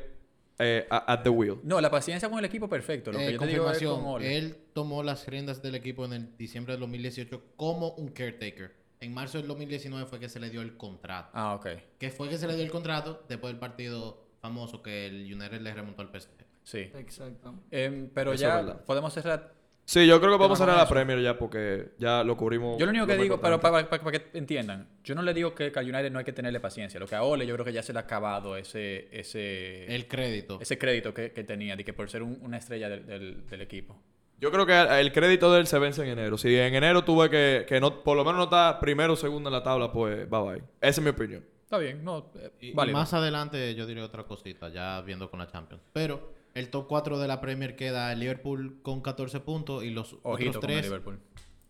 eh, 0.59 0.87
at 0.89 1.21
the 1.21 1.29
wheel. 1.29 1.57
No, 1.63 1.79
la 1.81 1.91
paciencia 1.91 2.29
con 2.29 2.39
el 2.39 2.45
equipo 2.45 2.67
perfecto. 2.69 3.11
Lo 3.11 3.19
que 3.19 3.27
Eh, 3.27 3.33
yo 3.33 3.39
te 3.39 3.45
digo 3.47 3.65
es 3.65 3.71
confirmación, 3.77 4.03
con 4.03 4.13
Ole. 4.15 4.37
él 4.37 4.57
tomó 4.73 5.03
las 5.03 5.27
riendas 5.27 5.61
del 5.61 5.75
equipo 5.75 6.03
en 6.05 6.13
el 6.13 6.35
diciembre 6.37 6.73
del 6.73 6.79
2018 6.81 7.41
como 7.57 7.89
un 7.91 8.07
caretaker. 8.07 8.73
En 8.99 9.13
marzo 9.13 9.37
del 9.37 9.47
2019 9.47 10.05
fue 10.07 10.19
que 10.19 10.27
se 10.29 10.39
le 10.39 10.49
dio 10.49 10.61
el 10.61 10.75
contrato. 10.75 11.29
Ah, 11.33 11.53
ok. 11.55 11.67
Que 11.99 12.09
fue 12.09 12.29
que 12.29 12.37
se 12.37 12.47
le 12.47 12.55
dio 12.55 12.63
el 12.63 12.71
contrato 12.71 13.23
después 13.29 13.51
del 13.53 13.59
partido 13.59 14.25
famoso 14.41 14.81
que 14.81 15.05
el 15.07 15.31
United 15.33 15.61
le 15.61 15.73
remontó 15.73 16.01
al 16.01 16.09
PSG. 16.09 16.29
Sí. 16.63 16.89
Exactamente. 16.95 17.65
Em, 17.71 18.09
pero 18.13 18.33
Eso 18.33 18.41
ya 18.43 18.77
podemos 18.85 19.13
cerrar. 19.13 19.53
Sí, 19.85 20.05
yo 20.05 20.19
creo 20.19 20.33
que 20.33 20.37
vamos 20.41 20.59
a 20.59 20.65
cerrar 20.65 20.77
la. 20.77 20.87
Premier 20.89 21.21
ya 21.21 21.37
porque 21.37 21.93
ya 21.97 22.21
lo 22.23 22.35
cubrimos. 22.35 22.77
Yo 22.77 22.85
lo 22.85 22.89
único 22.89 23.07
que 23.07 23.15
digo, 23.15 23.39
pero 23.39 23.61
para, 23.61 23.87
para- 23.87 24.03
para 24.03 24.19
que 24.19 24.37
entiendan, 24.37 24.89
yo 25.01 25.15
no 25.15 25.21
le 25.21 25.33
digo 25.33 25.55
que 25.55 25.71
al 25.73 25.85
United 25.85 26.11
no 26.11 26.19
hay 26.19 26.25
que 26.25 26.33
tenerle 26.33 26.59
paciencia. 26.59 26.99
Lo 26.99 27.07
que 27.07 27.15
a 27.15 27.23
Ole 27.23 27.47
yo 27.47 27.53
creo 27.53 27.63
que 27.63 27.71
ya 27.71 27.81
se 27.83 27.93
le 27.93 27.99
ha 27.99 28.01
acabado 28.01 28.57
ese, 28.57 29.07
ese, 29.17 29.85
El 29.95 30.07
crédito. 30.09 30.59
ese 30.59 30.77
crédito 30.77 31.13
que, 31.13 31.31
que 31.31 31.43
tenía 31.45 31.77
de 31.77 31.85
que 31.85 31.93
por 31.93 32.09
ser 32.09 32.21
un- 32.21 32.37
una 32.41 32.57
estrella 32.57 32.89
del, 32.89 33.05
del- 33.05 33.47
del 33.47 33.61
equipo. 33.61 33.97
Yo 34.39 34.51
creo 34.51 34.65
que 34.65 34.99
el 34.99 35.11
crédito 35.11 35.51
de 35.51 35.61
él 35.61 35.67
se 35.67 35.79
vence 35.79 36.03
en 36.03 36.09
enero. 36.09 36.37
Si 36.37 36.55
en 36.55 36.75
enero 36.75 37.03
tuve 37.03 37.29
que, 37.29 37.65
que 37.67 37.79
no, 37.79 38.03
por 38.03 38.15
lo 38.15 38.23
menos 38.23 38.37
no 38.37 38.43
está 38.43 38.79
primero 38.79 39.13
o 39.13 39.15
segundo 39.15 39.49
en 39.49 39.53
la 39.53 39.63
tabla, 39.63 39.91
pues 39.91 40.29
bye 40.29 40.41
bye. 40.41 40.57
Esa 40.79 41.01
es 41.01 41.01
mi 41.01 41.09
opinión. 41.09 41.43
Está 41.63 41.79
bien, 41.79 42.03
no, 42.03 42.31
eh, 42.35 42.51
Y, 42.61 42.67
y 42.67 42.73
válido. 42.73 42.97
más 42.97 43.13
adelante 43.13 43.73
yo 43.75 43.85
diré 43.87 44.01
otra 44.03 44.23
cosita, 44.25 44.69
ya 44.69 45.01
viendo 45.01 45.29
con 45.29 45.39
la 45.39 45.47
Champions. 45.47 45.83
Pero 45.91 46.31
el 46.53 46.69
top 46.69 46.87
4 46.87 47.17
de 47.19 47.27
la 47.27 47.41
Premier 47.41 47.75
queda 47.75 48.11
el 48.13 48.19
Liverpool 48.19 48.79
con 48.83 49.01
14 49.01 49.39
puntos 49.41 49.83
y 49.83 49.89
los 49.89 50.15
Ojito 50.23 50.49
otros 50.59 50.61
con 50.61 50.69
el 50.69 50.75
3 50.77 50.85
Liverpool. 50.85 51.19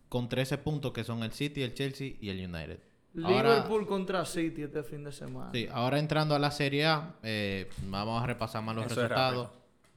con 0.08 0.28
13 0.28 0.58
puntos 0.58 0.92
que 0.92 1.04
son 1.04 1.22
el 1.22 1.32
City, 1.32 1.62
el 1.62 1.74
Chelsea 1.74 2.12
y 2.20 2.28
el 2.28 2.36
United. 2.38 2.78
Ahora- 3.24 3.54
Liverpool 3.54 3.86
contra 3.86 4.24
City 4.26 4.62
este 4.62 4.82
fin 4.84 5.02
de 5.04 5.10
semana. 5.12 5.50
Sí, 5.52 5.66
ahora 5.72 5.98
entrando 5.98 6.34
a 6.34 6.38
la 6.38 6.50
Serie 6.50 6.84
A, 6.86 7.16
eh, 7.22 7.68
vamos 7.86 8.22
a 8.22 8.26
repasar 8.26 8.62
más 8.62 8.76
los 8.76 8.84
Eso 8.86 8.94
resultados. 8.96 9.48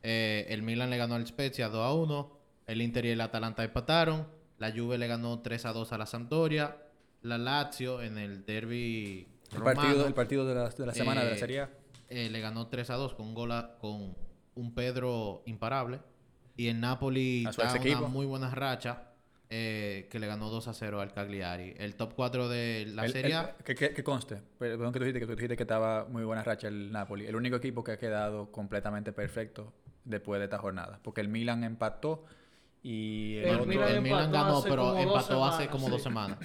Eh, 0.01 0.47
el 0.49 0.63
Milan 0.63 0.89
le 0.89 0.97
ganó 0.97 1.13
al 1.15 1.27
Spezia 1.27 1.67
2 1.69 1.86
a 1.86 1.93
1. 1.93 2.40
El 2.71 2.81
Inter 2.81 3.05
y 3.05 3.10
el 3.10 3.21
Atalanta 3.21 3.63
empataron. 3.63 4.27
La 4.57 4.71
Juve 4.71 4.97
le 4.97 5.07
ganó 5.07 5.39
3 5.41 5.65
a 5.65 5.73
2 5.73 5.91
a 5.91 5.97
la 5.97 6.05
Sampdoria. 6.05 6.77
La 7.21 7.38
Lazio 7.38 8.01
en 8.01 8.17
el 8.17 8.45
derby 8.45 9.27
El 9.53 9.62
partido, 9.62 10.07
el 10.07 10.13
partido 10.13 10.45
de 10.47 10.55
la, 10.55 10.69
de 10.69 10.86
la 10.86 10.93
semana 10.93 11.21
de 11.23 11.31
la 11.31 11.36
Eh, 11.36 11.39
Serie 11.39 11.62
A. 11.62 11.69
eh, 12.10 12.29
le 12.29 12.39
ganó 12.39 12.67
3 12.67 12.89
a 12.89 12.95
2 12.95 13.13
con 13.13 13.27
un 13.27 13.34
gol 13.36 13.51
a- 13.51 13.77
con 13.79 14.15
un 14.55 14.73
Pedro 14.73 15.43
imparable. 15.45 15.99
Y 16.55 16.67
el 16.67 16.79
Napoli 16.79 17.45
está 17.47 17.75
en 17.75 17.97
una 17.97 18.07
muy 18.07 18.25
buena 18.25 18.49
racha 18.49 19.07
eh, 19.49 20.07
que 20.10 20.17
le 20.19 20.27
ganó 20.27 20.49
2 20.49 20.69
a 20.69 20.73
0 20.73 21.01
al 21.01 21.12
Cagliari. 21.12 21.73
El 21.77 21.95
top 21.95 22.13
4 22.15 22.47
de 22.47 22.86
la 22.88 23.03
El- 23.05 23.12
Serie 23.12 23.31
el- 23.31 23.38
A. 23.38 23.57
que, 23.57 23.75
que- 23.75 23.93
que 23.93 24.03
conste, 24.03 24.41
perdón 24.57 24.93
que 24.93 24.99
tú 24.99 25.03
dijiste 25.05 25.19
que 25.19 25.25
tú 25.25 25.34
dijiste 25.36 25.57
que 25.57 25.63
estaba 25.63 26.05
muy 26.05 26.23
buena 26.23 26.41
racha 26.43 26.69
el 26.69 26.89
Napoli. 26.91 27.25
El 27.27 27.36
único 27.36 27.57
equipo 27.57 27.84
que 27.84 27.91
ha 27.91 27.97
quedado 27.97 28.49
completamente 28.51 29.12
perfecto 29.12 29.73
después 30.05 30.39
de 30.39 30.45
esta 30.45 30.57
jornada. 30.57 30.99
Porque 31.03 31.19
el 31.19 31.27
Milan 31.27 31.63
empató 31.65 32.23
y 32.84 33.38
el, 33.38 33.46
El 33.46 33.56
otro- 33.56 33.65
Milan 33.67 33.89
el 33.89 34.02
Milan 34.02 34.32
ganó, 34.32 34.58
hace 34.58 34.70
pero 34.70 34.98
empató 34.98 35.46
hace 35.46 35.67
como 35.67 35.86
sí. 35.88 35.91
dos 35.91 36.02
semanas. 36.04 36.38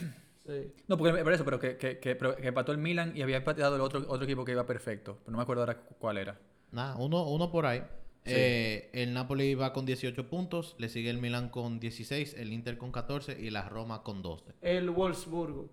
Sí. 0.47 0.73
No, 0.87 0.97
porque 0.97 1.23
por 1.25 1.33
eso, 1.33 1.45
pero 1.45 1.59
que, 1.59 1.77
que, 1.77 1.99
que- 1.99 2.15
pero 2.15 2.37
que 2.37 2.47
empató 2.49 2.71
el 2.73 2.79
Milan 2.79 3.13
y 3.17 3.23
había 3.23 3.39
empatado 3.39 3.75
el 3.75 3.81
otro, 3.81 4.05
otro 4.07 4.25
equipo 4.25 4.45
que 4.45 4.53
iba 4.53 4.65
perfecto. 4.67 5.19
Pero 5.21 5.33
no 5.33 5.39
me 5.39 5.43
acuerdo 5.43 5.63
ahora 5.63 5.79
cu- 5.79 5.95
cuál 5.99 6.19
era. 6.19 6.39
Nada, 6.73 6.97
uno, 6.97 7.25
uno 7.29 7.51
por 7.51 7.67
ahí. 7.67 7.83
Eh, 8.29 8.91
el 8.93 9.15
Napoli 9.15 9.55
va 9.55 9.73
con 9.73 9.87
18 9.87 10.29
puntos, 10.29 10.75
le 10.79 10.89
sigue 10.89 11.11
el 11.11 11.19
Milan 11.19 11.49
con 11.49 11.79
16, 11.79 12.35
el 12.35 12.53
Inter 12.53 12.77
con 12.77 12.91
14 12.91 13.41
y 13.41 13.51
la 13.51 13.69
Roma 13.69 14.03
con 14.03 14.21
12. 14.23 14.53
El 14.63 14.91
Wolfsburgo. 14.91 15.69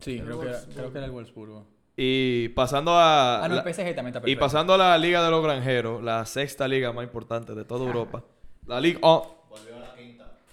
Sí, 0.00 0.18
El 0.18 0.24
creo 0.26 0.40
que, 0.40 0.46
era, 0.48 0.52
Wolfsburgo. 0.56 0.76
creo 0.78 0.92
que 0.92 0.98
era 0.98 1.06
el 1.06 1.12
Wolfsburgo. 1.12 1.66
Y 1.96 2.48
pasando 2.50 2.92
a. 2.92 3.44
Ah, 3.44 3.48
no, 3.48 3.54
la- 3.56 3.62
el 3.62 3.74
PSG 3.74 3.94
también 3.94 4.14
está 4.16 4.28
y 4.28 4.36
pasando 4.36 4.74
a 4.74 4.78
la 4.78 4.96
Liga 4.98 5.22
de 5.24 5.30
los 5.30 5.42
Granjeros, 5.42 6.02
la 6.02 6.24
sexta 6.26 6.68
liga 6.68 6.92
más 6.92 7.04
importante 7.04 7.54
de 7.54 7.64
toda 7.64 7.86
Europa. 7.86 8.24
La 8.66 8.80
Liga. 8.80 8.98
oh, 9.02 9.39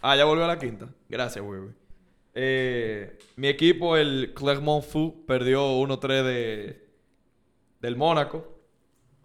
Ah, 0.01 0.15
ya 0.15 0.25
volvió 0.25 0.45
a 0.45 0.47
la 0.47 0.59
quinta. 0.59 0.87
Gracias, 1.09 1.43
Weber. 1.43 1.73
Eh, 2.33 3.17
mi 3.35 3.47
equipo, 3.47 3.97
el 3.97 4.33
Clermont 4.35 4.83
Foot, 4.85 5.25
perdió 5.25 5.67
1-3 5.79 6.23
de, 6.23 6.87
del 7.81 7.95
Mónaco. 7.95 8.59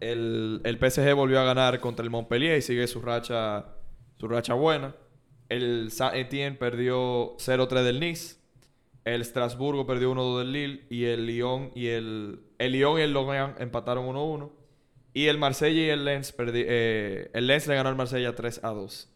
El, 0.01 0.61
el 0.65 0.79
PSG 0.79 1.15
volvió 1.15 1.41
a 1.41 1.45
ganar 1.45 1.79
contra 1.81 2.03
el 2.03 2.11
Montpellier 2.11 2.59
y 2.59 2.63
sigue 2.63 2.87
su 2.87 3.01
racha, 3.03 3.67
su 4.19 4.27
racha 4.29 4.55
buena. 4.55 4.97
El 5.49 5.91
Saint-Etienne 5.93 6.57
perdió 6.57 7.37
0-3 7.37 7.83
del 7.83 8.01
Nice. 8.01 8.37
El 9.05 9.25
Strasburgo 9.25 9.87
perdió 9.87 10.13
1-2 10.15 10.39
del 10.39 10.53
Lille. 10.53 10.87
Y 10.89 11.05
el 11.05 11.27
Lyon 11.27 11.71
y 11.75 11.89
el... 11.89 12.41
El 12.59 12.73
Lyon 12.73 12.99
y 12.99 13.03
el 13.03 13.13
Lorient 13.13 13.61
empataron 13.61 14.07
1-1. 14.07 14.51
Y 15.13 15.27
el 15.27 15.37
Marsella 15.39 15.83
y 15.83 15.89
el 15.91 16.05
Lens 16.07 16.35
perdi- 16.37 16.65
eh, 16.67 17.31
el 17.35 17.47
Lens 17.47 17.67
le 17.67 17.75
ganó 17.75 17.91
al 17.91 17.97
Marsella 17.97 18.35
3 18.35 18.61
a 18.65 18.71
2. 18.71 19.12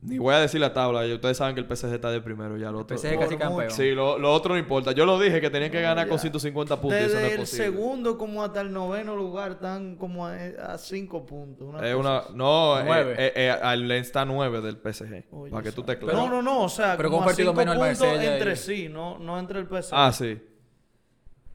Ni 0.00 0.16
voy 0.16 0.32
a 0.32 0.38
decir 0.38 0.60
la 0.60 0.72
tabla, 0.72 1.04
ya 1.04 1.14
ustedes 1.16 1.36
saben 1.36 1.56
que 1.56 1.60
el 1.60 1.66
PSG 1.66 1.92
está 1.94 2.08
de 2.12 2.20
primero 2.20 2.56
ya. 2.56 2.70
Lo 2.70 2.78
otro, 2.82 2.96
PSG 2.96 3.18
casi 3.18 3.36
campeón. 3.36 3.70
Sí, 3.72 3.90
lo, 3.90 4.16
lo 4.16 4.32
otro 4.32 4.54
no 4.54 4.58
importa. 4.60 4.92
Yo 4.92 5.04
lo 5.04 5.18
dije 5.18 5.40
que 5.40 5.50
tenían 5.50 5.72
que 5.72 5.82
ganar 5.82 6.06
con 6.06 6.18
ya. 6.18 6.22
150 6.22 6.80
puntos. 6.80 7.00
y 7.00 7.02
eso 7.02 7.14
no 7.14 7.20
Desde 7.20 7.26
es 7.26 7.32
el 7.34 7.40
posible. 7.40 7.64
segundo 7.64 8.16
como 8.16 8.44
hasta 8.44 8.60
el 8.60 8.72
noveno 8.72 9.16
lugar 9.16 9.50
están 9.52 9.96
como 9.96 10.24
a, 10.24 10.34
a 10.36 10.78
cinco 10.78 11.26
puntos. 11.26 11.66
una 11.68 11.96
una, 11.96 12.22
no, 12.32 12.78
eh, 12.78 12.84
Nueve. 12.86 13.14
eh, 13.18 13.32
eh, 13.34 13.96
está 13.98 14.24
9 14.24 14.60
del 14.60 14.76
PSG. 14.76 15.24
Oye, 15.32 15.50
para 15.50 15.62
que 15.64 15.72
tú 15.72 15.82
te 15.82 15.98
claves. 15.98 16.14
No, 16.16 16.28
no, 16.30 16.42
no, 16.42 16.62
o 16.62 16.68
sea, 16.68 16.96
Pero 16.96 17.10
como 17.10 17.22
a 17.22 17.26
partido 17.26 17.50
cinco 17.50 17.58
menos 17.58 17.74
el 17.74 17.80
puntos 17.80 18.06
Marsella 18.06 18.32
entre 18.36 18.52
y- 18.52 18.56
sí, 18.56 18.88
no, 18.88 19.18
no 19.18 19.36
entre 19.36 19.58
el 19.58 19.66
PSG. 19.66 19.90
Ah, 19.94 20.12
sí. 20.12 20.40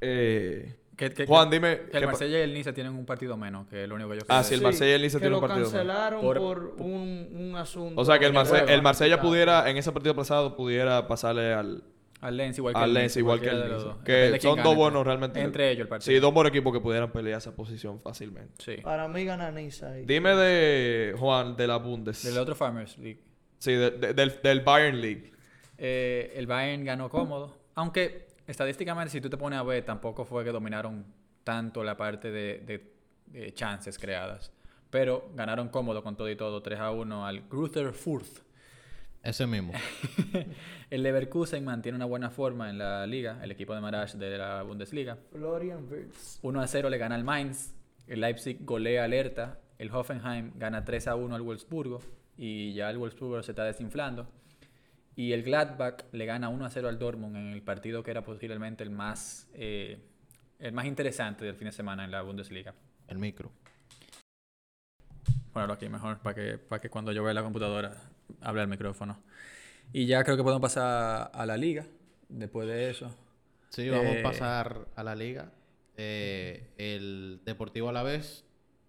Eh, 0.02 0.76
Que- 0.96 1.10
que- 1.12 1.26
Juan, 1.26 1.50
que- 1.50 1.56
dime. 1.56 1.78
Que 1.86 1.90
¿qué 1.92 1.98
el 1.98 2.06
Marsella 2.06 2.40
y 2.40 2.42
el 2.42 2.54
Nice 2.54 2.72
tienen 2.74 2.94
un 2.94 3.06
partido 3.06 3.36
menos, 3.36 3.68
que 3.68 3.84
es 3.84 3.90
lo 3.90 3.96
único 3.96 4.12
que 4.12 4.18
yo 4.18 4.22
Ah, 4.30 4.44
sí, 4.44 4.54
el 4.54 4.62
Marsella 4.62 4.92
y 4.92 4.94
el 4.96 5.02
que 5.20 5.20
tienen 5.20 5.32
lo 5.32 5.38
un 5.40 5.48
partido 5.48 5.72
menos. 5.72 5.74
cancelaron 5.74 6.22
Por- 6.22 6.38
por, 6.38 6.76
un, 6.80 7.30
un 7.34 7.56
asunto. 7.56 8.00
O 8.00 8.06
sea 8.06 8.20
que 8.20 8.26
el, 8.26 8.34
Marse- 8.34 8.82
Marsella 8.82 9.20
pudiera, 9.20 9.70
en 9.70 9.78
ese 9.78 9.92
partido 9.92 10.16
pasado, 10.16 10.56
pudiera 10.56 11.08
pasarle 11.08 11.52
al, 11.54 11.84
Al 12.22 12.38
Lens 12.38 12.58
igual 12.58 12.74
que 12.76 12.80
al 12.80 12.90
el 12.90 12.94
Lens 12.94 13.18
igual 13.18 13.42
que 13.42 13.50
el 13.50 13.70
dos. 13.70 13.98
Que 14.06 14.40
son 14.40 14.62
dos 14.64 14.76
buenos 14.76 15.00
entre- 15.00 15.04
realmente. 15.04 15.42
Entre 15.42 15.72
ellos 15.72 15.82
el 15.82 15.88
partido. 15.90 16.14
Sí, 16.14 16.20
dos 16.20 16.34
buenos 16.34 16.52
equipos 16.52 16.72
que 16.72 16.80
pudieran 16.80 17.12
pelear 17.12 17.40
esa 17.40 17.56
posición 17.56 18.00
fácilmente. 18.00 18.54
Sí. 18.64 18.82
Para 18.82 19.08
mí 19.08 19.26
gana 19.26 19.52
Nice 19.52 19.84
ahí. 19.86 20.06
Dime 20.06 20.36
de 20.36 21.16
Juan, 21.18 21.56
de 21.58 21.68
la 21.68 21.78
Bundes. 21.78 22.24
Del 22.24 22.38
otro 22.38 22.54
Farmers 22.56 22.98
League. 23.00 23.20
Sí, 23.58 23.72
de- 23.74 23.92
de- 23.92 24.14
del, 24.14 24.40
del 24.44 24.62
Bayern 24.62 25.02
League. 25.02 25.32
Eh, 25.78 26.34
el 26.36 26.46
Bayern 26.48 26.86
ganó 26.86 27.10
cómodo. 27.10 27.58
Aunque 27.76 28.28
estadísticamente, 28.48 29.12
si 29.12 29.22
tú 29.22 29.30
te 29.30 29.38
pones 29.38 29.60
a 29.60 29.64
ver, 29.64 29.84
tampoco 29.86 30.26
fue 30.26 30.44
que 30.44 30.52
dominaron 30.52 31.06
tanto 31.44 31.84
la 31.84 31.98
parte 31.98 32.32
de, 32.32 32.60
de- 32.60 32.94
de 33.28 33.54
chances 33.54 33.98
creadas. 33.98 34.52
Pero 34.90 35.32
ganaron 35.36 35.70
cómodo 35.70 36.04
con 36.04 36.16
todo 36.16 36.30
y 36.30 36.36
todo, 36.36 36.62
3 36.62 36.80
a 36.80 36.92
1 36.92 37.26
al 37.26 37.42
Gruther 37.50 37.94
Fürth. 37.94 38.44
Ese 39.24 39.48
mismo. 39.48 39.72
El 40.90 41.02
Leverkusen 41.02 41.64
mantiene 41.64 41.96
una 41.96 42.06
buena 42.06 42.30
forma 42.30 42.70
en 42.70 42.78
la 42.78 43.08
liga, 43.08 43.40
el 43.42 43.52
equipo 43.52 43.74
de 43.74 43.82
Marash 43.82 44.14
de 44.16 44.38
la 44.38 44.62
Bundesliga. 44.64 45.18
Florian 45.32 45.88
Wirtz. 45.90 46.40
1 46.42 46.62
a 46.62 46.68
0 46.68 46.90
le 46.90 46.98
gana 46.98 47.16
al 47.16 47.24
Mainz. 47.24 47.74
El 48.08 48.20
Leipzig 48.22 48.60
golea 48.66 49.06
al 49.06 49.14
Hertha. 49.14 49.60
El 49.80 49.90
Hoffenheim 49.92 50.52
gana 50.58 50.84
3 50.84 51.08
a 51.08 51.16
1 51.16 51.36
al 51.36 51.42
Wolfsburgo. 51.42 52.02
Y 52.38 52.74
ya 52.74 52.90
el 52.90 52.98
Wolfsburgo 52.98 53.42
se 53.42 53.54
está 53.54 53.64
desinflando. 53.64 54.28
Y 55.16 55.32
el 55.34 55.44
Gladbach 55.44 56.06
le 56.12 56.26
gana 56.26 56.50
1 56.50 56.66
a 56.66 56.70
0 56.70 56.90
al 56.90 56.98
Dortmund 57.00 57.36
en 57.36 57.50
el 57.54 57.62
partido 57.62 58.02
que 58.04 58.12
era 58.12 58.24
posiblemente 58.24 58.84
el 58.84 58.90
más, 58.90 59.48
eh, 59.54 60.00
el 60.60 60.74
más 60.74 60.86
interesante 60.86 61.46
del 61.46 61.56
fin 61.56 61.66
de 61.66 61.72
semana 61.72 62.04
en 62.04 62.12
la 62.12 62.22
Bundesliga. 62.24 62.74
El 63.08 63.20
micro. 63.20 63.52
Ponerlo 65.52 65.74
aquí 65.76 65.88
mejor 65.88 66.18
para 66.20 66.34
que, 66.36 66.58
para 66.58 66.82
que 66.82 66.90
cuando 66.90 67.12
yo 67.12 67.24
vea 67.24 67.34
la 67.34 67.44
computadora 67.44 67.96
hable 68.42 68.62
al 68.62 68.68
micrófono. 68.68 69.22
Y 69.92 70.08
ya 70.08 70.24
creo 70.24 70.36
que 70.36 70.44
podemos 70.44 70.62
pasar 70.62 71.30
a 71.34 71.46
la 71.46 71.58
liga 71.58 71.86
después 72.30 72.68
de 72.68 72.90
eso. 72.90 73.16
Sí, 73.70 73.90
vamos 73.90 74.16
Eh, 74.16 74.20
a 74.20 74.24
pasar 74.24 74.88
a 74.96 75.04
la 75.04 75.16
liga. 75.16 75.52
Eh, 75.96 76.72
el 76.78 77.42
Deportivo 77.46 77.90
Alavés 77.90 78.46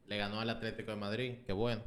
le 0.06 0.16
ganó 0.16 0.40
al 0.40 0.48
Atlético 0.48 0.90
de 0.90 0.96
Madrid. 0.96 1.34
Qué 1.46 1.52
bueno. 1.52 1.82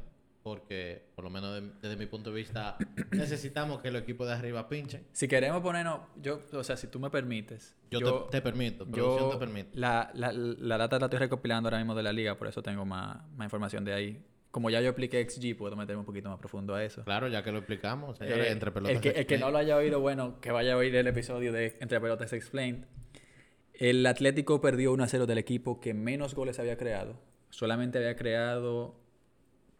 Porque, 0.48 1.02
por 1.14 1.24
lo 1.24 1.30
menos 1.30 1.54
de- 1.60 1.70
desde 1.82 1.96
mi 1.96 2.06
punto 2.06 2.30
de 2.30 2.36
vista, 2.36 2.76
necesitamos 3.12 3.80
que 3.82 3.90
los 3.90 4.02
equipos 4.02 4.26
de 4.26 4.32
arriba 4.34 4.68
pinchen. 4.68 5.04
Si 5.12 5.28
queremos 5.28 5.60
ponernos, 5.62 6.00
yo, 6.22 6.40
o 6.52 6.64
sea, 6.64 6.76
si 6.76 6.86
tú 6.86 6.98
me 6.98 7.10
permites, 7.10 7.76
Yo, 7.90 8.24
te, 8.24 8.30
te 8.38 8.42
permito, 8.42 8.86
producción 8.86 9.18
Yo, 9.30 9.30
te 9.30 9.38
permite. 9.38 9.70
La, 9.78 10.10
la, 10.14 10.32
la 10.32 10.78
data 10.78 10.98
la 10.98 11.06
estoy 11.06 11.18
recopilando 11.18 11.68
ahora 11.68 11.78
mismo 11.78 11.94
de 11.94 12.02
la 12.02 12.12
liga, 12.12 12.36
por 12.36 12.48
eso 12.48 12.62
tengo 12.62 12.84
más, 12.84 13.18
más 13.36 13.46
información 13.46 13.84
de 13.84 13.92
ahí. 13.92 14.24
Como 14.50 14.70
ya 14.70 14.80
yo 14.80 14.88
expliqué 14.88 15.22
XG, 15.28 15.56
puedo 15.58 15.76
meterme 15.76 16.00
un 16.00 16.06
poquito 16.06 16.30
más 16.30 16.38
profundo 16.38 16.74
a 16.74 16.82
eso. 16.82 17.04
Claro, 17.04 17.28
ya 17.28 17.42
que 17.44 17.52
lo 17.52 17.58
explicamos, 17.58 18.16
señores, 18.16 18.46
Eh, 18.46 18.50
entre 18.52 18.72
pelotas. 18.72 18.96
el, 18.96 19.02
que, 19.02 19.10
el 19.20 19.26
que 19.26 19.36
no 19.38 19.50
lo 19.50 19.58
haya 19.58 19.76
oído, 19.76 20.00
bueno, 20.00 20.40
que 20.40 20.50
vaya 20.50 20.72
a 20.72 20.76
oír 20.78 20.94
el 20.96 21.06
episodio 21.06 21.52
de 21.52 21.76
Entre 21.80 22.00
Pelotas 22.00 22.32
Explained. 22.32 22.86
El 23.74 24.04
Atlético 24.06 24.60
perdió 24.60 24.92
1 24.92 25.04
a 25.04 25.06
0 25.08 25.26
del 25.26 25.38
equipo 25.38 25.80
que 25.80 25.92
menos 25.94 26.34
goles 26.34 26.58
había 26.58 26.76
creado. 26.78 27.20
Solamente 27.50 27.98
había 27.98 28.16
creado 28.16 28.98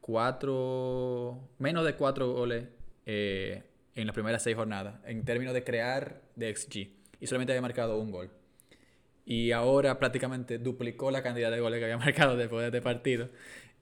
cuatro, 0.08 1.50
menos 1.58 1.84
de 1.84 1.94
cuatro 1.94 2.32
goles 2.32 2.64
eh, 3.04 3.62
en 3.94 4.06
las 4.06 4.14
primeras 4.14 4.42
seis 4.42 4.56
jornadas, 4.56 4.94
en 5.04 5.22
términos 5.26 5.52
de 5.52 5.64
crear 5.64 6.22
de 6.34 6.56
XG. 6.56 6.88
Y 7.20 7.26
solamente 7.26 7.52
había 7.52 7.60
marcado 7.60 7.98
un 7.98 8.10
gol. 8.10 8.30
Y 9.26 9.52
ahora 9.52 9.98
prácticamente 9.98 10.56
duplicó 10.56 11.10
la 11.10 11.22
cantidad 11.22 11.50
de 11.50 11.60
goles 11.60 11.78
que 11.78 11.84
había 11.84 11.98
marcado 12.06 12.38
después 12.38 12.62
de 12.62 12.68
este 12.68 12.80
partido. 12.80 13.28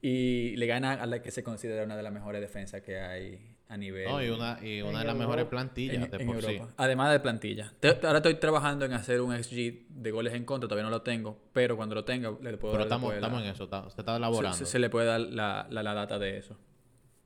Y 0.01 0.57
le 0.57 0.67
gana 0.67 1.01
a 1.01 1.05
la 1.05 1.21
que 1.21 1.31
se 1.31 1.43
considera 1.43 1.85
una 1.85 1.95
de 1.95 2.03
las 2.03 2.11
mejores 2.11 2.41
defensas 2.41 2.81
que 2.81 2.99
hay 2.99 3.55
a 3.69 3.77
nivel. 3.77 4.07
No, 4.07 4.23
y 4.23 4.29
una, 4.29 4.59
y 4.65 4.81
una 4.81 4.99
de 4.99 5.05
las 5.05 5.15
mejores 5.15 5.45
plantillas 5.45 5.95
en, 5.95 6.09
de 6.11 6.17
en 6.17 6.27
por 6.27 6.41
sí. 6.41 6.51
Europa. 6.55 6.73
Además 6.77 7.11
de 7.11 7.19
plantilla. 7.19 7.73
Te- 7.79 7.89
ahora 8.05 8.17
estoy 8.17 8.35
trabajando 8.35 8.85
en 8.85 8.93
hacer 8.93 9.19
un 9.21 9.31
XG 9.43 9.87
de 9.89 10.11
goles 10.11 10.33
en 10.33 10.45
contra, 10.45 10.67
todavía 10.69 10.85
no 10.85 10.89
lo 10.89 11.01
tengo, 11.01 11.37
pero 11.53 11.75
cuando 11.75 11.95
lo 11.95 12.05
tenga 12.05 12.29
le 12.29 12.57
puedo 12.57 12.71
Pero 12.73 12.77
dar 12.77 12.81
estamos, 12.83 13.09
después 13.11 13.15
estamos 13.17 13.39
la- 13.41 13.45
en 13.47 13.53
eso, 13.53 13.63
está- 13.65 13.89
se 13.89 14.01
está 14.01 14.15
elaborando. 14.15 14.57
Se, 14.57 14.65
se 14.65 14.79
le 14.79 14.89
puede 14.89 15.07
dar 15.07 15.19
la, 15.19 15.67
la- 15.69 15.83
la 15.83 15.93
data 15.93 16.17
de 16.17 16.37
eso. 16.37 16.57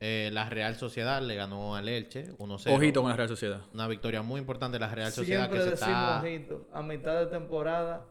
Eh, 0.04 0.32
la 0.34 0.50
Real 0.50 0.76
Sociedad 0.78 1.22
le 1.22 1.36
ganó 1.36 1.76
al 1.76 1.88
Elche 1.88 2.32
1-0. 2.40 2.76
Ojito 2.76 3.02
con 3.02 3.12
la 3.12 3.16
Real 3.18 3.30
Sociedad. 3.30 3.62
Una 3.72 3.88
victoria 3.88 4.24
muy 4.24 4.40
importante 4.40 4.78
de 4.78 4.80
la 4.80 4.94
Real 4.96 5.12
Sociedad 5.12 5.42
Siempre 5.42 5.60
que 5.60 5.68
se 5.68 5.74
está... 5.76 6.20
ojito. 6.24 6.68
A 6.74 6.82
mitad 6.82 7.20
de 7.20 7.28
temporada. 7.28 8.04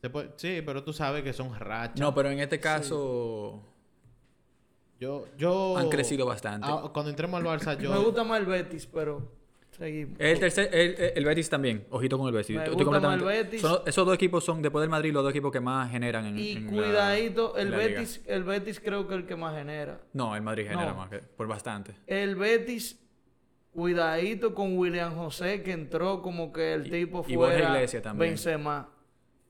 se 0.00 0.08
puede- 0.08 0.30
sí, 0.36 0.62
pero 0.64 0.82
tú 0.82 0.94
sabes 0.94 1.22
que 1.22 1.34
son 1.34 1.54
rachas. 1.54 2.00
No, 2.00 2.14
pero 2.14 2.30
en 2.30 2.38
este 2.40 2.58
caso 2.60 3.62
Yo, 5.00 5.26
yo... 5.36 5.76
han 5.78 5.88
crecido 5.90 6.26
bastante. 6.26 6.66
Ah, 6.68 6.90
cuando 6.92 7.10
entremos 7.10 7.38
al 7.40 7.46
Barça, 7.46 7.78
yo... 7.78 7.90
Me 7.92 7.98
gusta 7.98 8.24
más 8.24 8.40
el 8.40 8.46
Betis, 8.46 8.86
pero 8.86 9.30
seguimos. 9.70 10.16
El, 10.18 10.40
tercer, 10.40 10.68
el, 10.72 11.12
el- 11.14 11.24
Betis 11.24 11.48
también. 11.48 11.86
Ojito 11.90 12.18
con 12.18 12.26
el 12.26 12.34
Betis. 12.34 12.56
Me 12.56 12.64
Estoy 12.64 12.74
gusta 12.84 12.90
más 12.90 12.96
el 13.14 13.20
completamente- 13.20 13.44
Betis. 13.44 13.60
son- 13.60 13.80
esos 13.86 14.04
dos 14.06 14.14
equipos 14.16 14.42
son, 14.44 14.60
después 14.60 14.80
del 14.80 14.90
Madrid, 14.90 15.12
los 15.12 15.22
dos 15.22 15.30
equipos 15.30 15.52
que 15.52 15.60
más 15.60 15.88
generan 15.90 16.26
en, 16.26 16.38
Y 16.38 16.52
en 16.52 16.66
la- 16.66 16.72
cuidadito, 16.72 17.56
en 17.56 17.66
el 17.66 17.70
la 17.70 17.76
liga. 17.78 18.00
Betis, 18.00 18.22
el 18.26 18.42
Betis 18.42 18.80
creo 18.80 19.06
que 19.06 19.14
es 19.14 19.20
el 19.20 19.26
que 19.26 19.36
más 19.36 19.54
genera. 19.56 20.00
No, 20.14 20.34
el 20.34 20.42
Madrid 20.42 20.64
genera 20.68 20.90
No. 20.90 20.96
más 20.96 21.10
que 21.10 21.18
por 21.18 21.46
bastante. 21.46 21.94
El 22.08 22.34
Betis, 22.34 22.98
cuidadito 23.72 24.54
con 24.54 24.76
William 24.76 25.14
José, 25.14 25.62
que 25.62 25.72
entró 25.72 26.22
como 26.22 26.52
que 26.52 26.72
el 26.74 26.86
Y- 26.88 26.90
tipo 26.90 27.24
y 27.28 27.36
Borja 27.36 27.52
fuera 27.54 27.74
Iglesias 27.76 28.02
también. 28.02 28.30
Benzema. 28.32 28.88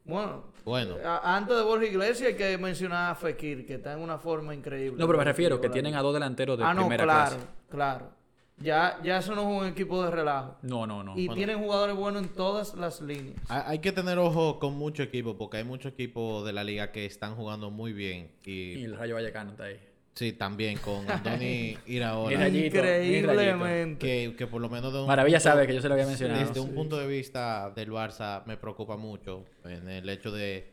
Bueno, 0.04 0.44
Bueno. 0.68 0.96
antes 1.22 1.56
de 1.56 1.62
Borja 1.62 1.86
Iglesias 1.86 2.28
hay 2.28 2.34
que 2.36 2.58
mencionar 2.58 3.10
a 3.10 3.14
Fekir, 3.14 3.66
que 3.66 3.74
está 3.74 3.94
en 3.94 4.00
una 4.00 4.18
forma 4.18 4.54
increíble. 4.54 4.98
No, 4.98 5.06
pero 5.06 5.18
me 5.18 5.24
refiero 5.24 5.60
que 5.60 5.68
tienen 5.70 5.94
a 5.94 6.02
dos 6.02 6.12
delanteros 6.14 6.58
de 6.58 6.64
Ah, 6.64 6.74
no, 6.74 6.82
primera 6.82 7.04
claro, 7.04 7.30
clase. 7.36 7.46
claro. 7.70 8.18
Ya, 8.60 8.98
ya 9.04 9.18
eso 9.18 9.36
no 9.36 9.42
es 9.42 9.60
un 9.62 9.66
equipo 9.68 10.02
de 10.02 10.10
relajo. 10.10 10.56
No, 10.62 10.84
no, 10.84 11.04
no. 11.04 11.16
y 11.16 11.26
bueno. 11.26 11.34
tienen 11.36 11.58
jugadores 11.60 11.94
buenos 11.94 12.22
en 12.24 12.28
todas 12.30 12.74
las 12.74 13.00
líneas. 13.00 13.36
Hay, 13.48 13.62
hay 13.66 13.78
que 13.78 13.92
tener 13.92 14.18
ojo 14.18 14.58
con 14.58 14.74
mucho 14.76 15.02
equipo, 15.04 15.36
porque 15.38 15.58
hay 15.58 15.64
muchos 15.64 15.92
equipos 15.92 16.44
de 16.44 16.52
la 16.52 16.64
liga 16.64 16.90
que 16.90 17.06
están 17.06 17.36
jugando 17.36 17.70
muy 17.70 17.92
bien. 17.92 18.32
Y 18.44 18.50
Y 18.80 18.84
el 18.84 18.96
Rayo 18.96 19.14
Vallecano 19.14 19.52
está 19.52 19.64
ahí. 19.64 19.78
Sí, 20.18 20.32
también 20.32 20.78
con 20.78 21.08
Anthony 21.10 21.38
Mira 21.38 21.80
Iraola. 21.86 22.48
Increíblemente. 22.48 24.06
Que, 24.06 24.34
que 24.36 24.46
por 24.46 24.60
lo 24.60 24.68
menos 24.68 24.92
de 24.92 25.00
un 25.00 25.06
Maravilla 25.06 25.38
punto- 25.38 25.50
sabe 25.50 25.66
que 25.66 25.74
yo 25.74 25.80
se 25.80 25.88
lo 25.88 25.94
había 25.94 26.06
mencionado. 26.06 26.44
Desde 26.46 26.60
un 26.60 26.74
punto 26.74 26.98
de 26.98 27.06
vista 27.06 27.70
del 27.70 27.90
Barça 27.90 28.42
me 28.46 28.56
preocupa 28.56 28.96
mucho 28.96 29.44
en 29.64 29.88
el 29.88 30.08
hecho 30.08 30.30
de 30.30 30.68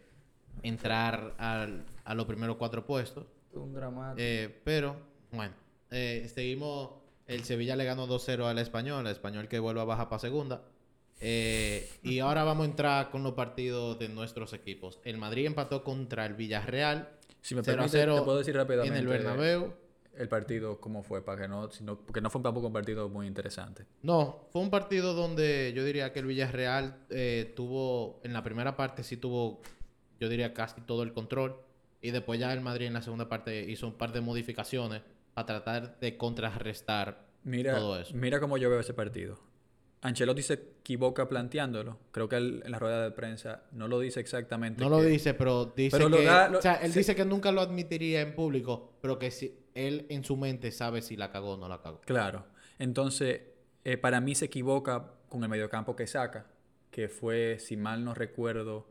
entrar 0.64 1.34
al- 1.38 1.86
a 2.04 2.16
los 2.16 2.26
primeros 2.26 2.56
cuatro 2.58 2.86
puestos. 2.86 3.26
Un 3.54 3.74
dramático. 3.74 4.18
Eh, 4.20 4.62
pero, 4.64 4.96
bueno, 5.32 5.54
eh, 5.92 6.30
seguimos. 6.34 6.92
El 7.28 7.44
Sevilla 7.44 7.76
le 7.76 7.86
ganó 7.86 8.06
2-0 8.08 8.46
al 8.46 8.60
Español, 8.60 9.06
el 9.08 9.12
Español 9.12 9.48
que 9.48 9.58
vuelve 9.60 9.82
a 9.82 9.86
bajar 9.86 10.10
para 10.10 10.20
segunda. 10.20 10.62
Eh, 11.22 11.90
y 12.04 12.20
ahora 12.20 12.44
vamos 12.44 12.68
a 12.68 12.70
entrar 12.70 13.10
con 13.10 13.24
los 13.24 13.34
partidos 13.34 13.98
de 13.98 14.10
nuestros 14.10 14.54
equipos. 14.54 15.00
El 15.06 15.18
Madrid 15.18 15.46
empató 15.48 15.84
contra 15.84 16.26
el 16.26 16.34
Villarreal 16.36 17.10
Si 17.46 17.54
me 17.54 17.62
0 17.62 17.74
a 17.74 17.86
permite, 17.86 17.98
0 18.00 18.16
te 18.16 18.22
puedo 18.24 18.38
decir 18.40 18.56
rápidamente 18.56 18.98
en 18.98 19.04
el 19.04 19.08
Bernabéu. 19.08 19.74
el 20.18 20.28
partido 20.28 20.82
cómo 20.82 21.04
fue, 21.04 21.24
para 21.24 21.44
que 21.44 21.48
no, 21.48 21.70
sino, 21.70 21.96
porque 22.00 22.20
no 22.20 22.32
fue 22.32 22.42
tampoco 22.42 22.66
un 22.66 22.74
partido 22.74 23.08
muy 23.08 23.28
interesante. 23.28 23.86
No, 24.02 24.48
fue 24.50 24.64
un 24.64 24.72
partido 24.72 25.14
donde 25.14 25.72
yo 25.76 25.84
diría 25.86 26.12
que 26.12 26.22
el 26.22 26.26
Villarreal 26.26 27.06
eh, 27.12 27.54
tuvo, 27.56 28.20
en 28.24 28.34
la 28.34 28.42
primera 28.42 28.76
parte 28.76 29.04
sí 29.04 29.16
tuvo, 29.16 29.62
yo 30.20 30.28
diría 30.28 30.56
casi 30.56 30.82
todo 30.82 31.04
el 31.04 31.14
control. 31.14 31.56
Y 32.02 32.10
después 32.10 32.40
ya 32.40 32.52
el 32.52 32.62
Madrid 32.62 32.88
en 32.88 32.94
la 32.94 33.04
segunda 33.04 33.30
parte 33.30 33.70
hizo 33.70 33.86
un 33.86 33.94
par 33.94 34.12
de 34.12 34.22
modificaciones 34.22 35.04
para 35.36 35.46
tratar 35.46 36.00
de 36.00 36.18
contrarrestar 36.18 37.28
Mira, 37.44 37.76
todo 37.76 38.00
eso. 38.00 38.16
mira 38.16 38.40
cómo 38.40 38.58
yo 38.58 38.72
veo 38.72 38.80
ese 38.80 38.96
partido. 38.96 39.38
Ancelotti 40.02 40.42
se 40.44 40.54
equivoca 40.54 41.28
planteándolo. 41.28 41.98
Creo 42.12 42.30
que 42.30 42.36
él 42.36 42.62
en 42.66 42.72
la 42.72 42.80
rueda 42.80 43.04
de 43.04 43.12
prensa 43.12 43.64
no 43.72 43.88
lo 43.88 44.00
dice 44.00 44.20
exactamente. 44.20 44.84
No 44.84 44.90
lo 44.90 45.02
dice, 45.02 45.34
pero 45.34 45.74
dice 45.76 45.98
Pero 45.98 46.10
lo 46.10 46.18
que... 46.18 46.26
da- 46.26 46.50
lo- 46.50 46.60
o 46.60 46.62
sea, 46.62 46.76
él 46.76 46.94
dice 46.94 47.16
que 47.16 47.26
nunca 47.26 47.52
lo 47.52 47.62
admitiría 47.62 48.22
en 48.22 48.36
público, 48.36 48.94
pero 49.02 49.18
que 49.18 49.32
si 49.32 49.58
él 49.74 50.06
en 50.10 50.24
su 50.24 50.38
mente 50.38 50.72
sabe 50.72 51.02
si 51.02 51.16
la 51.18 51.32
cagó 51.32 51.54
o 51.54 51.58
no 51.58 51.68
la 51.68 51.82
cagó. 51.82 52.02
Claro. 52.02 52.46
Entonces, 52.78 53.42
eh, 53.84 53.98
para 53.98 54.22
mí 54.22 54.36
se 54.36 54.46
equivoca 54.46 55.12
con 55.28 55.42
el 55.44 55.50
mediocampo 55.50 55.96
que 55.96 56.06
saca, 56.08 56.46
que 56.92 57.10
fue, 57.10 57.58
si 57.60 57.76
mal 57.76 58.04
no 58.06 58.14
recuerdo, 58.14 58.88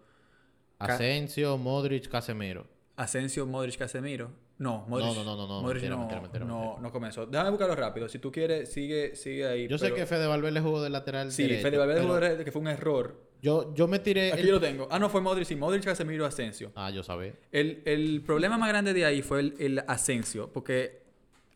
Asensio, 0.79 1.57
Modric, 1.59 2.09
Casemiro. 2.09 2.67
Asensio, 2.97 3.47
Modric, 3.47 3.77
Casemiro. 3.79 4.33
No, 4.57 4.85
Modric. 4.87 5.07
no, 5.09 5.15
no, 5.25 5.37
no, 5.37 5.47
no, 5.49 5.63
Modric 5.63 5.83
mentira, 5.83 5.95
no, 5.95 5.99
mentira, 6.01 6.21
mentira, 6.21 6.45
no, 6.45 6.79
no 6.81 6.93
comenzó. 6.93 7.27
Déjame 7.27 7.51
buscarlo 7.51 7.75
rápido. 7.75 8.09
Si 8.09 8.19
tú 8.21 8.31
quieres, 8.31 8.73
sigue, 8.73 9.17
sigue 9.17 9.47
ahí. 9.47 9.67
Yo 9.69 9.79
sé 9.79 9.93
que 9.93 10.07
Fede 10.07 10.27
Valverde 10.29 10.61
jugó 10.61 10.81
de 10.83 10.91
lateral 10.91 11.33
Sí, 11.33 11.43
derecho, 11.43 11.63
Fede 11.63 11.77
Valverde 11.79 12.03
jugó 12.03 12.21
de- 12.21 12.45
que 12.45 12.53
fue 12.53 12.63
un 12.63 12.69
error. 12.69 13.21
Yo, 13.43 13.75
yo 13.75 13.89
me 13.89 13.99
tiré... 13.99 14.33
Aquí 14.33 14.41
el- 14.43 14.47
yo 14.47 14.53
lo 14.55 14.61
tengo. 14.61 14.87
Ah, 14.91 14.99
no, 14.99 15.09
fue 15.11 15.21
Modric, 15.21 15.45
sí. 15.47 15.57
Modric, 15.57 15.85
Casemiro, 15.85 16.25
Asensio. 16.25 16.71
Ah, 16.77 16.91
yo 16.91 17.03
sabía. 17.03 17.35
El, 17.51 17.83
el 17.85 18.23
problema 18.23 18.57
más 18.57 18.69
grande 18.69 18.95
de 18.95 19.05
ahí 19.05 19.23
fue 19.23 19.41
el, 19.41 19.55
el 19.59 19.79
Asensio, 19.89 20.51
porque 20.53 21.03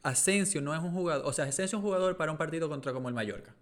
Asensio 0.03 0.61
no 0.61 0.75
es 0.75 0.81
un 0.83 0.93
jugador, 0.93 1.25
o 1.27 1.33
sea, 1.33 1.45
Asensio 1.45 1.65
es 1.65 1.75
un 1.75 1.83
jugador 1.83 2.17
para 2.17 2.33
un 2.33 2.37
partido 2.39 2.69
contra 2.69 2.93
como 2.93 3.09
el 3.09 3.15
Mallorca, 3.15 3.55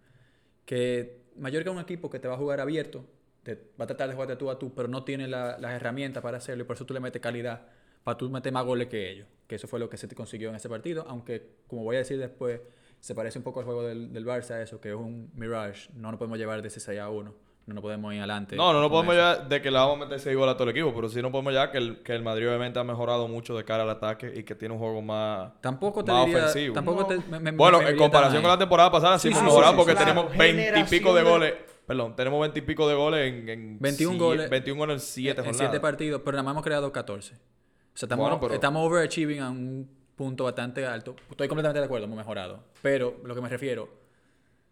que 0.64 1.24
Mallorca 1.36 1.70
es 1.70 1.76
un 1.76 1.82
equipo 1.82 2.10
que 2.10 2.18
te 2.18 2.28
va 2.28 2.34
a 2.34 2.38
jugar 2.38 2.60
abierto, 2.60 3.04
te 3.42 3.54
va 3.78 3.84
a 3.84 3.86
tratar 3.86 4.08
de 4.08 4.14
jugarte 4.14 4.36
tú 4.36 4.50
a 4.50 4.58
tú, 4.58 4.74
pero 4.74 4.88
no 4.88 5.04
tiene 5.04 5.28
la- 5.28 5.56
las 5.58 5.72
herramientas 5.74 6.22
para 6.22 6.38
hacerlo 6.38 6.64
y 6.64 6.66
por 6.66 6.76
eso 6.76 6.84
tú 6.86 6.94
le 6.94 7.00
metes 7.00 7.20
calidad 7.22 7.66
para 8.06 8.16
tú 8.18 8.30
meter 8.30 8.52
más 8.52 8.64
goles 8.64 8.86
que 8.86 9.10
ellos, 9.10 9.26
que 9.48 9.56
eso 9.56 9.66
fue 9.66 9.80
lo 9.80 9.90
que 9.90 9.96
se 9.96 10.06
te 10.06 10.14
consiguió 10.14 10.48
en 10.50 10.54
ese 10.54 10.68
partido, 10.68 11.04
aunque 11.08 11.42
como 11.66 11.82
voy 11.82 11.96
a 11.96 11.98
decir 11.98 12.16
después, 12.20 12.60
se 13.00 13.16
parece 13.16 13.36
un 13.38 13.42
poco 13.42 13.58
al 13.58 13.66
juego 13.66 13.82
del, 13.82 14.12
del 14.12 14.24
Barça, 14.24 14.62
eso, 14.62 14.80
que 14.80 14.90
es 14.90 14.94
un 14.94 15.28
Mirage, 15.34 15.90
no 15.94 16.12
nos 16.12 16.18
podemos 16.18 16.38
llevar 16.38 16.62
de 16.62 16.68
ese 16.68 16.78
6 16.78 17.00
a 17.00 17.10
1, 17.10 17.34
no 17.66 17.74
nos 17.74 17.82
podemos 17.82 18.14
ir 18.14 18.20
adelante. 18.20 18.54
No, 18.54 18.72
no, 18.72 18.80
no 18.80 18.88
podemos 18.88 19.16
eso. 19.16 19.22
ya 19.22 19.44
de 19.44 19.60
que 19.60 19.72
le 19.72 19.76
vamos 19.78 19.96
a 19.96 20.04
meter 20.04 20.20
6 20.20 20.36
goles 20.36 20.54
a 20.54 20.56
todo 20.56 20.70
el 20.70 20.76
equipo, 20.76 20.94
pero 20.94 21.08
sí 21.08 21.20
no 21.20 21.32
podemos 21.32 21.52
ya 21.52 21.68
que 21.72 21.78
el, 21.78 22.00
que 22.04 22.14
el 22.14 22.22
Madrid 22.22 22.46
obviamente 22.46 22.78
ha 22.78 22.84
mejorado 22.84 23.26
mucho 23.26 23.56
de 23.56 23.64
cara 23.64 23.82
al 23.82 23.90
ataque 23.90 24.32
y 24.36 24.44
que 24.44 24.54
tiene 24.54 24.74
un 24.74 24.78
juego 24.78 25.02
más... 25.02 25.60
Tampoco 25.60 26.04
te 26.04 26.12
Más 26.12 26.26
diría, 26.26 26.42
ofensivo. 26.44 26.74
tampoco 26.74 27.00
No. 27.00 27.06
te, 27.08 27.18
me- 27.28 27.40
me- 27.40 27.50
Bueno, 27.50 27.80
me 27.82 27.88
en 27.90 27.96
comparación 27.96 28.40
con 28.40 28.52
la 28.52 28.58
temporada 28.58 28.92
pasada, 28.92 29.18
sí, 29.18 29.26
Sí, 29.26 29.32
hemos 29.32 29.40
sí, 29.40 29.46
mejorado 29.46 29.72
sí, 29.72 29.76
porque 29.78 29.94
claro. 29.96 30.10
tenemos 30.12 30.38
20 30.38 30.78
y 30.78 30.84
pico 30.84 31.12
de 31.12 31.22
goles. 31.24 31.54
Perdón, 31.86 32.14
tenemos 32.16 32.40
20 32.40 32.56
y 32.58 32.62
pico 32.62 32.88
de 32.88 32.94
goles 32.94 33.32
en, 33.32 33.48
en 33.48 33.78
21 33.80 34.14
sie- 34.14 34.18
goles 34.18 34.50
21 34.50 34.78
goles 34.78 34.94
en 34.94 35.00
7 35.00 35.30
en 35.30 35.36
jornadas. 35.46 35.56
7 35.70 35.80
partidos, 35.80 36.22
pero 36.24 36.32
nada 36.36 36.42
más 36.44 36.52
hemos 36.52 36.64
creado 36.64 36.90
14. 36.92 37.34
O 37.96 37.98
sea, 37.98 38.06
estamos, 38.06 38.38
pero- 38.38 38.52
estamos 38.52 38.86
overachieving 38.86 39.40
a 39.40 39.48
un 39.48 39.88
punto 40.14 40.44
bastante 40.44 40.84
alto. 40.84 41.16
Estoy 41.30 41.48
completamente 41.48 41.78
de 41.80 41.86
acuerdo, 41.86 42.04
hemos 42.04 42.18
mejorado. 42.18 42.62
Pero 42.82 43.16
lo 43.24 43.34
que 43.34 43.40
me 43.40 43.48
refiero, 43.48 43.88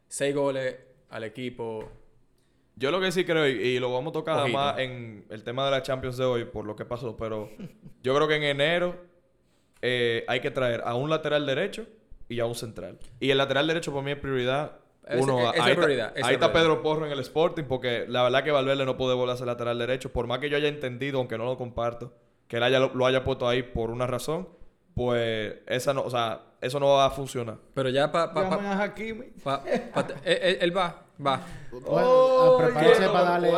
6 0.09 0.35
goles 0.35 0.77
al 1.09 1.25
equipo. 1.25 1.89
Yo 2.77 2.91
lo 2.91 3.01
que 3.01 3.11
sí 3.13 3.25
creo, 3.25 3.49
y, 3.49 3.53
y 3.53 3.79
lo 3.79 3.91
vamos 3.91 4.11
a 4.11 4.13
tocar 4.13 4.41
Ojito. 4.43 4.59
más 4.59 4.79
en 4.79 5.25
el 5.31 5.43
tema 5.43 5.65
de 5.65 5.71
la 5.71 5.83
Champions 5.83 6.19
de 6.19 6.25
hoy, 6.27 6.45
por 6.45 6.67
lo 6.67 6.77
que 6.77 6.85
pasó, 6.85 7.17
pero 7.17 7.49
yo 8.03 8.15
creo 8.15 8.29
que 8.29 8.37
en 8.37 8.43
enero 8.43 8.95
eh, 9.81 10.25
hay 10.29 10.41
que 10.41 10.51
traer 10.51 10.83
a 10.85 10.95
un 10.95 11.09
lateral 11.09 11.47
derecho 11.47 11.87
y 12.29 12.41
a 12.41 12.47
un 12.47 12.55
central. 12.55 12.99
Y 13.21 13.31
el 13.31 13.39
lateral 13.39 13.67
derecho 13.67 13.91
para 13.93 14.05
mí 14.05 14.11
es 14.11 14.19
prioridad. 14.19 14.81
Uno, 15.19 15.39
es 15.53 15.61
ahí, 15.61 15.71
está- 15.71 15.75
prioridad, 15.83 16.13
esa 16.17 16.27
ahí 16.27 16.35
es 16.35 16.41
está. 16.41 16.53
Pedro 16.53 16.83
Porro 16.83 17.07
en 17.07 17.13
el 17.13 17.21
Sporting, 17.21 17.65
porque 17.65 18.05
la 18.07 18.23
verdad 18.23 18.45
que 18.45 18.51
Valverde 18.51 18.85
no 18.85 18.99
puede 18.99 19.15
volver 19.15 19.35
a 19.35 19.37
ser 19.39 19.47
lateral 19.47 19.79
derecho, 19.79 20.13
por 20.13 20.27
más 20.27 20.41
que 20.41 20.51
yo 20.51 20.57
haya 20.59 20.69
entendido, 20.69 21.19
aunque 21.19 21.39
no 21.39 21.45
lo 21.45 21.57
comparto, 21.57 22.13
que 22.49 22.57
él 22.59 22.63
haya, 22.63 22.79
lo 22.81 23.07
haya 23.07 23.25
puesto 23.25 23.49
ahí 23.49 23.63
por 23.63 23.91
una 23.91 24.07
razón, 24.07 24.49
pues 24.95 25.57
esa 25.67 25.93
no, 25.93 26.03
o 26.03 26.11
sea, 26.11 26.41
eso 26.61 26.79
no 26.81 26.87
va 26.95 27.07
a 27.07 27.11
funcionar. 27.11 27.57
Pero 27.75 27.89
ya 27.89 28.11
para... 28.13 28.33
Pa, 28.33 28.49
pa- 28.51 28.59
pa- 29.43 29.63
pa- 29.63 29.63
él, 30.25 30.39
él- 30.43 30.59
él 30.61 30.77
va, 30.77 31.03
va. 31.25 31.41
Oh, 31.85 32.59
ah, 32.59 32.65
prepárense 32.65 33.07
para 33.09 33.23
darle... 33.31 33.53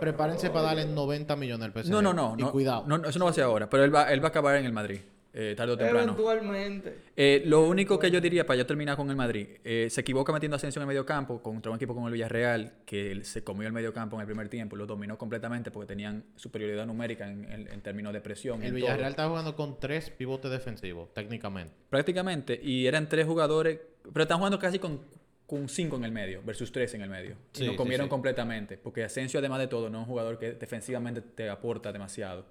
Prepárense 0.00 0.50
para 0.50 0.62
darle 0.66 0.84
90 0.86 1.36
millones 1.36 1.66
al 1.66 1.72
PSG. 1.84 1.90
No, 1.90 2.02
no, 2.02 2.12
no. 2.12 2.34
Y 2.38 2.42
no, 2.42 2.52
cuidado. 2.52 2.84
No, 2.86 2.98
no, 2.98 3.08
eso 3.08 3.18
no 3.18 3.24
va 3.26 3.30
a 3.30 3.34
ser 3.34 3.44
ahora. 3.44 3.68
Pero 3.70 3.84
él 3.84 3.94
va, 3.94 4.12
él 4.12 4.20
va 4.22 4.26
a 4.26 4.28
acabar 4.30 4.56
en 4.56 4.66
el 4.66 4.72
Madrid. 4.72 5.00
Eh, 5.38 5.54
tarde 5.54 5.74
o 5.74 5.76
temprano. 5.76 6.12
Eventualmente. 6.14 6.96
Eh, 7.14 7.42
lo 7.44 7.66
único 7.68 7.98
que 7.98 8.10
yo 8.10 8.20
diría 8.20 8.46
para 8.46 8.56
ya 8.58 8.66
terminar 8.66 8.96
con 8.96 9.10
el 9.10 9.16
Madrid, 9.16 9.46
eh, 9.62 9.88
se 9.90 10.00
equivoca 10.00 10.32
metiendo 10.32 10.54
a 10.54 10.56
Asensio 10.56 10.80
en 10.80 10.84
el 10.84 10.88
medio 10.88 11.04
campo 11.04 11.42
contra 11.42 11.70
un 11.70 11.76
equipo 11.76 11.94
como 11.94 12.08
el 12.08 12.14
Villarreal, 12.14 12.72
que 12.86 13.22
se 13.22 13.44
comió 13.44 13.66
el 13.66 13.72
medio 13.74 13.92
campo 13.92 14.16
en 14.16 14.20
el 14.22 14.26
primer 14.26 14.48
tiempo, 14.48 14.76
lo 14.76 14.86
dominó 14.86 15.18
completamente 15.18 15.70
porque 15.70 15.86
tenían 15.88 16.24
superioridad 16.36 16.86
numérica 16.86 17.30
en, 17.30 17.44
en- 17.52 17.68
en 17.70 17.80
términos 17.82 18.12
de 18.12 18.20
presión. 18.22 18.62
El 18.62 18.72
Villarreal 18.72 18.98
todo. 18.98 19.10
está 19.10 19.28
jugando 19.28 19.54
con 19.56 19.78
tres 19.78 20.08
pivotes 20.10 20.50
defensivos, 20.50 21.12
técnicamente. 21.12 21.72
Prácticamente, 21.90 22.58
y 22.62 22.86
eran 22.86 23.08
tres 23.08 23.26
jugadores, 23.26 23.78
pero 24.12 24.22
están 24.22 24.38
jugando 24.38 24.58
casi 24.58 24.78
con, 24.78 25.00
con 25.46 25.68
cinco 25.68 25.96
en 25.96 26.04
el 26.04 26.12
medio, 26.12 26.40
versus 26.44 26.72
tres 26.72 26.94
en 26.94 27.02
el 27.02 27.10
medio. 27.10 27.36
Y 27.54 27.58
sí, 27.66 27.76
comieron 27.76 28.06
sí. 28.06 28.10
completamente, 28.10 28.78
porque 28.78 29.04
Asensio, 29.04 29.38
además 29.40 29.58
de 29.60 29.66
todo, 29.68 29.90
no 29.90 29.98
es 29.98 30.02
un 30.02 30.08
jugador 30.08 30.38
que 30.38 30.52
defensivamente 30.52 31.20
te 31.20 31.48
aporta 31.50 31.92
demasiado. 31.92 32.46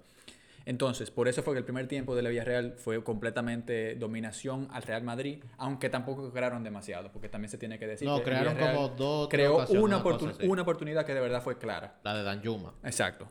Entonces, 0.66 1.12
por 1.12 1.28
eso 1.28 1.44
fue 1.44 1.54
que 1.54 1.58
el 1.58 1.64
primer 1.64 1.86
tiempo 1.86 2.16
de 2.16 2.22
la 2.22 2.28
Villarreal 2.28 2.74
fue 2.76 3.02
completamente 3.04 3.94
dominación 3.94 4.66
al 4.72 4.82
Real 4.82 5.04
Madrid, 5.04 5.38
aunque 5.58 5.88
tampoco 5.88 6.30
crearon 6.32 6.64
demasiado, 6.64 7.12
porque 7.12 7.28
también 7.28 7.48
se 7.48 7.56
tiene 7.56 7.78
que 7.78 7.86
decir 7.86 8.08
No, 8.08 8.18
que 8.18 8.24
crearon 8.24 8.54
Villarreal 8.54 8.74
como 8.74 8.88
dos, 8.88 9.28
creó 9.28 9.64
una, 9.68 10.02
cosa 10.02 10.32
oportunidad 10.60 11.06
que 11.06 11.14
de 11.14 11.20
verdad 11.20 11.40
fue 11.40 11.56
clara. 11.56 12.00
La 12.02 12.16
de 12.16 12.24
Danjuma. 12.24 12.74
Exacto. 12.82 13.28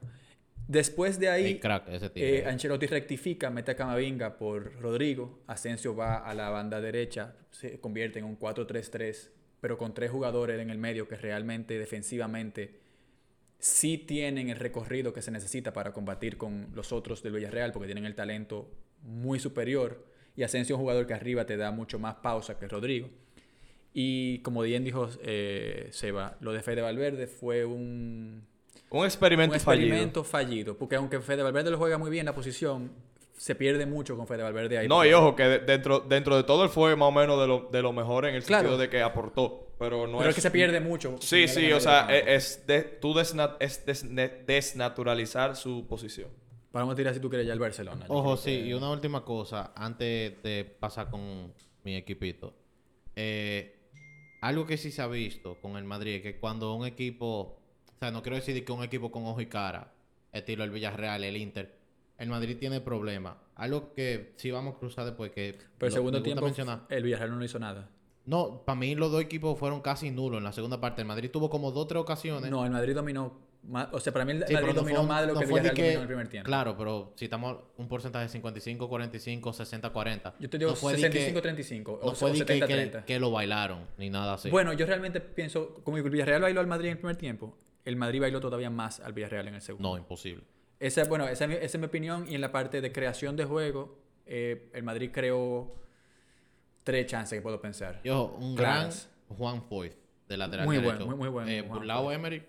Después 0.67 1.19
de 1.19 1.29
ahí, 1.29 1.59
crack, 1.59 1.89
ese 1.89 2.11
eh, 2.15 2.45
Ancelotti 2.47 2.87
rectifica, 2.87 3.49
mete 3.49 3.71
a 3.71 3.75
Camavinga 3.75 4.37
por 4.37 4.73
Rodrigo. 4.79 5.43
Asensio 5.45 5.93
va 5.93 6.17
a 6.17 6.33
la 6.33 6.49
banda 6.49 6.79
derecha, 6.79 7.35
se 7.51 7.79
convierte 7.81 8.19
en 8.19 8.25
un 8.25 8.39
4-3-3, 8.39 9.29
pero 9.59 9.77
con 9.77 9.93
tres 9.93 10.09
jugadores 10.09 10.59
en 10.59 10.69
el 10.69 10.77
medio 10.77 11.07
que 11.07 11.17
realmente 11.17 11.77
defensivamente 11.77 12.84
sí 13.59 13.97
tienen 13.97 14.49
el 14.49 14.57
recorrido 14.57 15.13
que 15.13 15.21
se 15.21 15.31
necesita 15.31 15.73
para 15.73 15.93
combatir 15.93 16.37
con 16.37 16.67
los 16.73 16.91
otros 16.91 17.23
del 17.23 17.33
Villarreal, 17.33 17.71
porque 17.71 17.87
tienen 17.87 18.05
el 18.05 18.15
talento 18.15 18.69
muy 19.01 19.39
superior. 19.39 20.05
Y 20.35 20.43
Asensio 20.43 20.75
es 20.75 20.77
un 20.77 20.83
jugador 20.83 21.07
que 21.07 21.13
arriba 21.13 21.45
te 21.45 21.57
da 21.57 21.71
mucho 21.71 21.99
más 21.99 22.15
pausa 22.15 22.59
que 22.59 22.67
Rodrigo. 22.67 23.09
Y 23.93 24.39
como 24.39 24.61
bien 24.61 24.83
dijo 24.83 25.09
eh, 25.23 25.87
Seba, 25.91 26.37
lo 26.41 26.51
de 26.51 26.61
Fede 26.61 26.81
Valverde 26.81 27.27
fue 27.27 27.63
un, 27.63 28.45
Un 28.89 29.05
experimento, 29.05 29.51
un 29.51 29.55
experimento 29.55 30.23
fallido. 30.23 30.77
Porque 30.77 30.97
aunque 30.97 31.21
Fede 31.21 31.43
Valverde 31.43 31.71
lo 31.71 31.77
juega 31.77 31.97
muy 31.97 32.11
bien 32.11 32.25
la 32.25 32.35
posición, 32.35 32.91
se 33.37 33.53
pierde 33.55 33.85
mucho 33.85 34.15
con 34.17 34.27
Fede 34.27 34.43
Valverde 34.43 34.77
ahí. 34.77 34.87
No, 34.87 34.95
porque- 34.95 35.09
y 35.09 35.13
ojo, 35.13 35.35
que 35.35 35.43
de- 35.43 35.59
dentro, 35.59 35.99
dentro 35.99 36.37
de 36.37 36.43
todo 36.43 36.63
él 36.63 36.69
fue 36.69 36.95
más 36.95 37.09
o 37.09 37.11
menos 37.11 37.39
de 37.39 37.47
lo, 37.47 37.69
de 37.71 37.81
lo 37.81 37.91
mejor 37.93 38.25
en 38.25 38.35
el 38.35 38.43
Claro. 38.43 38.63
sentido 38.69 38.77
de 38.77 38.89
que 38.89 39.01
aportó. 39.01 39.61
Pero 39.77 40.07
no 40.07 40.19
Pero 40.19 40.29
es 40.29 40.35
que 40.35 40.41
se 40.41 40.51
pierde 40.51 40.79
mucho. 40.79 41.17
Sí, 41.19 41.49
sí, 41.49 41.69
o 41.73 41.81
sea, 41.81 42.07
es, 42.09 42.57
es 42.57 42.67
de, 42.67 42.81
tú 42.83 43.13
desna- 43.13 43.57
es 43.59 43.85
desne- 43.85 44.45
desnaturalizar 44.45 45.55
su 45.57 45.85
posición. 45.85 46.29
Vamos 46.71 46.93
a 46.93 46.95
tirar 46.95 47.13
si 47.13 47.19
tú 47.19 47.29
quieres 47.29 47.45
ya 47.45 47.51
el 47.53 47.59
Barcelona. 47.59 48.05
Ojo, 48.07 48.37
sí, 48.37 48.51
que- 48.51 48.67
y 48.67 48.73
una 48.73 48.89
última 48.89 49.25
cosa, 49.25 49.73
antes 49.75 50.41
de 50.43 50.63
pasar 50.79 51.09
con 51.09 51.53
mi 51.83 51.95
equipito. 51.95 52.53
Eh, 53.17 53.75
algo 54.41 54.65
que 54.65 54.77
sí 54.77 54.91
se 54.91 55.01
ha 55.01 55.07
visto 55.07 55.57
con 55.61 55.75
el 55.77 55.83
Madrid, 55.83 56.21
que 56.21 56.37
cuando 56.39 56.73
un 56.73 56.85
equipo, 56.85 57.59
o 57.95 57.99
sea, 57.99 58.11
no 58.11 58.21
quiero 58.21 58.35
decir 58.37 58.63
que 58.63 58.71
un 58.71 58.83
equipo 58.83 59.11
con 59.11 59.25
ojo 59.25 59.41
y 59.41 59.47
cara, 59.47 59.91
estilo 60.31 60.63
el 60.63 60.69
Villarreal, 60.71 61.23
el 61.23 61.37
Inter, 61.37 61.77
el 62.17 62.29
Madrid 62.29 62.57
tiene 62.59 62.81
problemas. 62.81 63.35
Algo 63.55 63.93
que 63.93 64.33
sí 64.37 64.51
vamos 64.51 64.75
a 64.75 64.79
cruzar 64.79 65.05
después, 65.05 65.31
que 65.31 65.57
Pero 65.77 65.87
el 65.87 65.93
segundo 65.93 66.21
tiempo, 66.21 66.43
mencionar. 66.45 66.81
el 66.89 67.03
Villarreal 67.03 67.37
no 67.37 67.43
hizo 67.43 67.59
nada. 67.59 67.89
No, 68.25 68.63
para 68.65 68.77
mí 68.79 68.95
los 68.95 69.11
dos 69.11 69.21
equipos 69.21 69.57
fueron 69.59 69.81
casi 69.81 70.09
nulos 70.11 70.39
en 70.39 70.43
la 70.43 70.51
segunda 70.51 70.81
parte. 70.81 71.01
El 71.01 71.07
Madrid 71.07 71.29
tuvo 71.31 71.49
como 71.49 71.71
dos 71.71 71.83
o 71.83 71.87
tres 71.87 72.01
ocasiones. 72.01 72.49
No, 72.49 72.65
el 72.65 72.71
Madrid 72.71 72.95
dominó 72.95 73.39
más. 73.63 73.87
O 73.91 73.99
sea, 73.99 74.11
para 74.11 74.25
mí 74.25 74.31
el 74.31 74.45
Sí, 74.47 74.53
Madrid 74.53 74.69
no 74.69 74.73
dominó 74.73 74.99
fue 75.01 75.07
más 75.07 75.21
de 75.21 75.27
lo 75.27 75.33
no 75.33 75.39
que 75.39 75.45
el 75.45 75.49
Villarreal 75.51 75.75
que- 75.75 75.81
dominó 75.83 75.97
en 75.97 76.01
el 76.01 76.07
primer 76.07 76.27
tiempo. 76.29 76.45
Claro, 76.47 76.75
pero 76.77 77.13
si 77.15 77.25
estamos 77.25 77.57
un 77.77 77.87
porcentaje 77.87 78.23
de 78.25 78.29
55, 78.29 78.89
45, 78.89 79.53
60, 79.53 79.89
40. 79.91 80.33
Yo 80.39 80.49
te 80.49 80.57
digo 80.57 80.71
no 80.71 80.75
fue 80.75 80.93
de 80.97 81.09
que- 81.11 81.19
65-35 81.33 81.99
No 82.01 82.07
o, 82.09 82.15
fue 82.15 82.31
o 82.31 82.33
de 82.33 82.39
que, 82.39 82.45
que, 82.45 82.65
70-30. 82.65 83.05
que 83.05 83.19
lo 83.19 83.29
bailaron, 83.31 83.85
ni 83.99 84.09
nada 84.09 84.33
así. 84.33 84.49
Bueno, 84.49 84.73
yo 84.73 84.85
realmente 84.87 85.21
pienso, 85.21 85.75
como 85.83 85.97
el 85.97 86.09
Villarreal 86.09 86.41
bailó 86.41 86.61
al 86.61 86.67
Madrid 86.67 86.87
en 86.87 86.91
el 86.93 86.97
primer 86.97 87.15
tiempo, 87.17 87.55
el 87.85 87.95
Madrid 87.95 88.21
bailó 88.21 88.39
todavía 88.39 88.71
más 88.71 88.99
al 89.01 89.13
Villarreal 89.13 89.47
en 89.49 89.55
el 89.55 89.61
segundo. 89.61 89.87
No, 89.89 89.97
imposible. 89.99 90.43
Esa, 90.79 91.05
bueno, 91.05 91.27
esa, 91.27 91.45
es 91.45 91.49
mi- 91.49 91.55
esa 91.55 91.65
es 91.65 91.77
mi 91.79 91.85
opinión. 91.85 92.25
Y 92.29 92.35
en 92.35 92.41
la 92.41 92.51
parte 92.51 92.81
de 92.81 92.91
creación 92.91 93.35
de 93.35 93.45
juego, 93.45 93.97
eh, 94.25 94.69
el 94.73 94.83
Madrid 94.83 95.09
creó 95.13 95.73
tres 96.83 97.07
chances 97.07 97.37
que 97.39 97.41
puedo 97.41 97.59
pensar. 97.61 98.01
Y 98.03 98.09
ojo, 98.09 98.35
un 98.39 98.55
Claras. 98.55 99.09
gran 99.27 99.37
Juan 99.37 99.63
Foyt 99.63 99.93
de 100.27 100.37
lateral 100.37 100.65
Muy 100.65 100.77
derecho. 100.77 100.93
bueno, 100.95 101.05
muy- 101.07 101.15
muy 101.17 101.29
bueno, 101.29 101.49
Eh, 101.49 101.63
Foyt. 101.67 102.13
Emery 102.13 102.43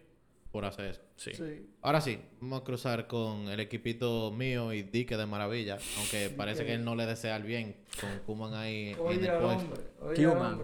por 0.50 0.64
hacer 0.64 0.86
eso. 0.86 1.00
Sí. 1.16 1.32
Sí. 1.34 1.66
Ahora 1.82 2.00
sí, 2.00 2.18
vamos 2.40 2.60
a 2.60 2.64
cruzar 2.64 3.06
con 3.06 3.48
el 3.48 3.60
equipito 3.60 4.30
mío 4.32 4.72
y 4.72 4.82
Dique 4.82 5.16
de 5.16 5.26
Maravilla. 5.26 5.78
Aunque 5.98 6.30
parece 6.30 6.64
que 6.66 6.74
él 6.74 6.84
no 6.84 6.94
le 6.94 7.06
desea 7.06 7.36
el 7.36 7.42
bien 7.44 7.76
con 8.00 8.10
Kuman 8.26 8.54
ahí 8.54 8.88
en 8.90 8.98
Oye 9.00 9.26
el 9.26 9.38
puesto. 9.38 9.82
Koeman, 10.00 10.60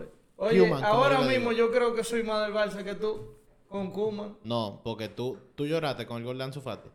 como 0.68 0.84
ahora 0.84 1.20
yo 1.22 1.28
mismo 1.28 1.52
yo 1.52 1.70
creo 1.70 1.94
que 1.94 2.02
soy 2.04 2.22
más 2.22 2.44
del 2.46 2.54
Barça 2.54 2.82
que 2.84 2.94
tú. 2.94 3.36
Con 3.68 3.90
Kuman. 3.90 4.36
No, 4.44 4.80
porque 4.84 5.08
tú, 5.08 5.38
tú 5.54 5.66
lloraste 5.66 6.04
con 6.04 6.18
el 6.18 6.24
gol 6.24 6.36
de 6.36 6.44
Ansu 6.44 6.60
Fati. 6.60 6.90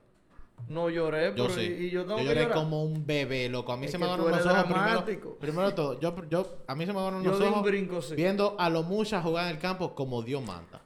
No 0.69 0.89
lloré, 0.89 1.27
Yo 1.35 1.47
pero 1.47 1.49
sí. 1.55 1.61
y, 1.79 1.83
y 1.85 1.89
yo 1.91 2.03
tengo 2.05 2.19
Yo 2.19 2.25
lloré 2.25 2.49
como 2.49 2.83
un 2.83 3.05
bebé, 3.05 3.47
loco. 3.47 3.71
A 3.71 3.77
mí 3.77 3.85
Es 3.85 3.91
se 3.91 3.97
me 3.97 4.05
agarraron 4.05 4.31
los 4.31 4.45
ojos 4.45 4.63
primero. 4.65 5.37
Primero 5.39 5.67
de 5.67 5.73
todo, 5.73 5.99
yo, 5.99 6.13
yo, 6.29 6.57
a 6.67 6.75
mí 6.75 6.85
se 6.85 6.91
me 6.93 6.99
agarraron 6.99 7.23
Yo 7.23 7.31
los 7.31 7.41
ojos 7.41 7.63
brinco, 7.63 8.01
sí. 8.01 8.15
viendo 8.15 8.55
a 8.59 8.69
los 8.69 8.85
muchas 8.85 9.23
jugar 9.23 9.45
en 9.45 9.51
el 9.51 9.59
campo 9.59 9.95
como 9.95 10.21
Dios 10.23 10.43
manda. 10.43 10.81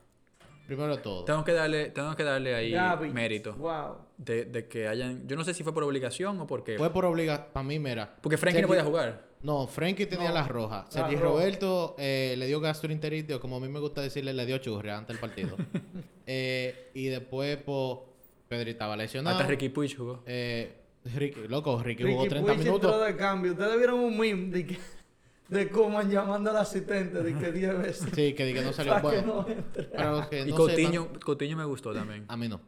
Primero 0.68 0.96
de 0.96 1.02
todo. 1.02 1.26
Tengo 1.26 1.44
que 1.44 1.52
darle, 1.52 1.90
tengo 1.90 2.16
que 2.16 2.24
darle 2.24 2.56
ahí 2.56 2.72
Gaby. 2.72 3.10
mérito. 3.10 3.54
Wow. 3.56 3.98
De, 4.18 4.46
de 4.46 4.68
que 4.68 4.88
hayan. 4.88 5.28
Yo 5.28 5.36
no 5.36 5.44
sé 5.44 5.54
si 5.54 5.64
fue 5.64 5.74
por 5.74 5.84
obligación 5.84 6.40
o 6.40 6.48
porque. 6.48 6.78
Fue 6.78 6.92
por 6.92 7.04
obligación. 7.06 7.48
Para 7.52 7.64
mí, 7.66 7.78
mira. 7.80 8.16
porque 8.22 8.38
Frankie 8.38 8.62
no 8.62 8.68
podía 8.68 8.84
jugar. 8.86 9.32
No, 9.42 9.66
Frankie 9.68 10.06
tenía 10.06 10.30
No, 10.30 10.36
las 10.36 10.48
rojas. 10.48 10.84
las 10.86 10.94
Sergi 10.94 11.16
rojas. 11.16 11.30
Roberto 11.32 11.96
eh, 11.98 12.36
le 12.38 12.46
dio 12.46 12.62
gastroenteritis, 12.62 13.36
o 13.36 13.40
como 13.42 13.58
a 13.58 13.60
mí 13.60 13.68
me 13.68 13.80
gusta 13.80 14.00
decirle, 14.02 14.34
le 14.34 14.46
dio 14.46 14.60
churria 14.60 14.98
antes 14.98 15.16
del 15.16 15.20
partido. 15.20 15.58
Eh, 16.34 16.92
y 16.94 17.08
después, 17.08 17.58
pues, 17.58 17.98
Pedri 18.52 18.72
estaba 18.72 18.98
lesionado. 18.98 19.38
Hasta 19.38 19.48
Ricky 19.50 19.70
Puig 19.70 19.96
jugó. 19.96 20.24
Eh, 20.26 20.76
Ricky, 21.06 21.48
loco, 21.48 21.82
Ricky, 21.82 22.04
Ricky 22.04 22.16
jugó 22.16 22.28
30 22.28 22.46
Puig 22.46 22.58
entró 22.68 22.74
minutos. 22.74 23.06
de 23.08 23.16
cambio. 23.16 23.52
Ustedes 23.54 23.78
vieron 23.78 24.00
un 24.02 24.18
meme 24.18 24.52
de 24.52 24.66
que 24.68 24.78
de 25.48 25.70
Coman 25.70 26.10
llamando 26.12 26.50
al 26.50 26.58
asistente 26.58 27.24
de 27.24 27.34
que 27.38 27.50
10 27.54 27.78
veces. 27.78 28.10
Sí, 28.14 28.34
que, 28.34 28.44
di 28.46 28.54
que 28.54 28.62
no 28.62 28.74
salió. 28.74 28.96
que 28.98 29.02
Bueno, 29.02 29.46
no 29.48 29.90
para 29.96 30.12
los 30.12 30.28
que 30.28 30.42
y 30.42 30.46
no 30.52 30.56
Coutinho, 30.58 31.04
sepan, 31.04 31.20
Coutinho 31.22 31.56
me 31.58 31.64
gustó 31.66 31.94
también. 31.94 32.26
a 32.28 32.36
mí 32.36 32.50
no. 32.50 32.60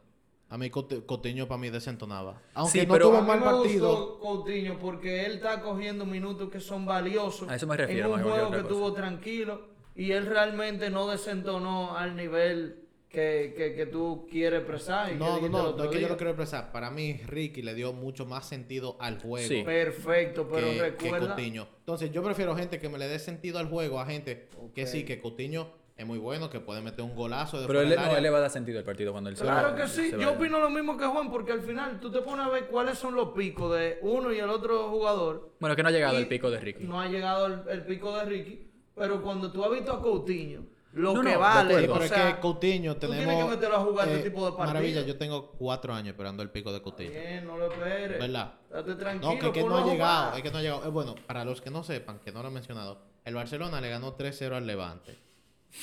A 0.48 0.56
mí 0.56 0.70
Coutinho 0.70 1.46
para 1.46 1.58
mí 1.58 1.68
desentonaba. 1.68 2.40
Aunque 2.54 2.80
Sí, 2.80 2.86
no 2.86 2.92
pero 2.94 3.08
tuvo 3.08 3.16
A 3.16 3.20
un 3.20 3.24
mí 3.26 3.28
mal 3.28 3.40
me 3.40 3.44
partido. 3.44 3.88
gustó 3.90 4.18
Coutinho 4.20 4.78
porque 4.78 5.26
él 5.26 5.32
está 5.34 5.60
cogiendo 5.60 6.06
minutos 6.06 6.48
que 6.50 6.60
son 6.60 6.86
valiosos. 6.86 7.46
A 7.48 7.56
eso 7.56 7.66
me 7.66 7.76
refiero, 7.76 8.14
En 8.14 8.20
un 8.24 8.30
juego 8.30 8.50
que 8.50 8.56
cosa. 8.62 8.68
tuvo 8.68 8.92
tranquilo 8.94 9.68
y 9.94 10.12
él 10.12 10.24
realmente 10.26 10.88
no 10.88 11.06
desentonó 11.08 11.94
al 11.96 12.16
nivel 12.16 12.83
que, 13.14 13.54
que, 13.56 13.74
que 13.74 13.86
tú 13.86 14.26
quieres 14.30 14.60
expresar. 14.60 15.08
y 15.08 15.12
que 15.12 15.18
No, 15.18 15.40
no, 15.40 15.72
no, 15.76 15.84
es 15.84 15.90
que 15.90 16.00
yo 16.00 16.08
lo 16.08 16.16
quiero 16.16 16.30
expresar. 16.32 16.72
Para 16.72 16.90
mí, 16.90 17.20
Ricky 17.26 17.62
le 17.62 17.74
dio 17.74 17.92
mucho 17.92 18.26
más 18.26 18.46
sentido 18.46 18.96
al 19.00 19.18
juego 19.20 19.46
Sí. 19.48 19.62
Perfecto, 19.64 20.48
pero 20.52 20.66
que, 20.68 20.74
que 20.76 20.82
recuerda. 20.82 21.34
Coutinho. 21.34 21.68
Entonces, 21.78 22.10
yo 22.12 22.22
prefiero 22.22 22.54
gente 22.56 22.78
que 22.78 22.88
me 22.88 22.98
le 22.98 23.06
dé 23.08 23.18
sentido 23.18 23.58
al 23.58 23.68
juego 23.68 24.00
a 24.00 24.06
gente 24.06 24.48
que 24.74 24.86
sí, 24.86 25.04
que 25.04 25.20
Coutinho 25.20 25.82
es 25.96 26.04
muy 26.04 26.18
bueno, 26.18 26.50
que 26.50 26.58
puede 26.58 26.80
meter 26.82 27.04
un 27.04 27.14
golazo 27.14 27.60
de 27.60 27.68
Pero 27.68 27.80
él, 27.80 27.94
no, 27.94 28.16
él 28.16 28.22
le 28.24 28.28
va 28.30 28.38
a 28.38 28.40
dar 28.40 28.50
sentido 28.50 28.80
al 28.80 28.84
partido 28.84 29.12
cuando 29.12 29.30
él 29.30 29.36
se 29.36 29.44
Claro 29.44 29.68
va- 29.68 29.76
que 29.76 29.86
sí, 29.86 30.10
yo 30.18 30.32
opino 30.32 30.58
lo 30.58 30.68
mismo 30.68 30.96
que 30.96 31.04
Juan, 31.06 31.30
porque 31.30 31.52
al 31.52 31.60
final 31.62 32.00
tú 32.00 32.10
te 32.10 32.20
pones 32.20 32.44
a 32.44 32.48
ver 32.48 32.66
cuáles 32.66 32.98
son 32.98 33.14
los 33.14 33.28
picos 33.28 33.76
de 33.78 33.98
uno 34.02 34.32
y 34.32 34.38
el 34.40 34.50
otro 34.50 34.88
jugador. 34.90 35.52
Bueno, 35.60 35.76
que 35.76 35.82
no 35.84 35.90
ha 35.90 35.92
llegado 35.92 36.18
el 36.18 36.26
pico 36.26 36.50
de 36.50 36.58
Ricky. 36.58 36.82
No 36.84 37.00
ha 37.00 37.06
llegado 37.06 37.46
el, 37.46 37.60
el 37.68 37.82
pico 37.84 38.16
de 38.16 38.24
Ricky, 38.24 38.66
pero 38.96 39.22
cuando 39.22 39.52
tú 39.52 39.64
has 39.64 39.70
visto 39.70 39.92
a 39.92 40.02
Coutinho, 40.02 40.66
lo 40.94 41.12
No, 41.14 41.22
que 41.22 41.32
no, 41.32 41.38
vale, 41.40 41.74
o 41.88 41.92
Pero 41.94 42.08
sea, 42.08 42.28
es 42.30 42.34
que 42.36 42.40
Coutinho 42.40 42.94
tú 42.94 43.00
tenemos... 43.00 43.24
tienes 43.26 43.44
que 43.44 43.50
meterlo 43.50 43.76
a 43.76 43.80
jugar 43.80 44.08
este 44.08 44.20
eh, 44.20 44.30
tipo 44.30 44.44
de 44.44 44.50
partidos. 44.52 44.68
Maravilla, 44.74 45.02
yo 45.02 45.16
tengo 45.18 45.50
cuatro 45.52 45.92
años 45.92 46.08
esperando 46.08 46.42
el 46.42 46.50
pico 46.50 46.72
de 46.72 46.80
Coutinho. 46.82 47.10
Bien, 47.10 47.44
no 47.44 47.56
lo 47.58 47.70
esperes. 47.72 48.18
¿Verdad? 48.18 48.54
Date 48.70 48.94
tranquilo. 48.94 49.32
No, 49.34 49.38
que, 49.40 49.52
que 49.52 49.62
no 49.64 49.76
ha 49.76 49.82
a 49.82 49.86
llegado, 49.86 50.36
es 50.36 50.42
que 50.42 50.50
no 50.50 50.58
ha 50.58 50.62
llegado. 50.62 50.84
Eh, 50.84 50.88
bueno, 50.88 51.14
para 51.26 51.44
los 51.44 51.60
que 51.60 51.70
no 51.70 51.82
sepan, 51.84 52.18
que 52.20 52.32
no 52.32 52.42
lo 52.42 52.48
he 52.48 52.52
mencionado, 52.52 52.98
el 53.24 53.34
Barcelona 53.34 53.80
le 53.80 53.88
ganó 53.90 54.16
3-0 54.16 54.52
al 54.54 54.66
Levante. 54.66 55.16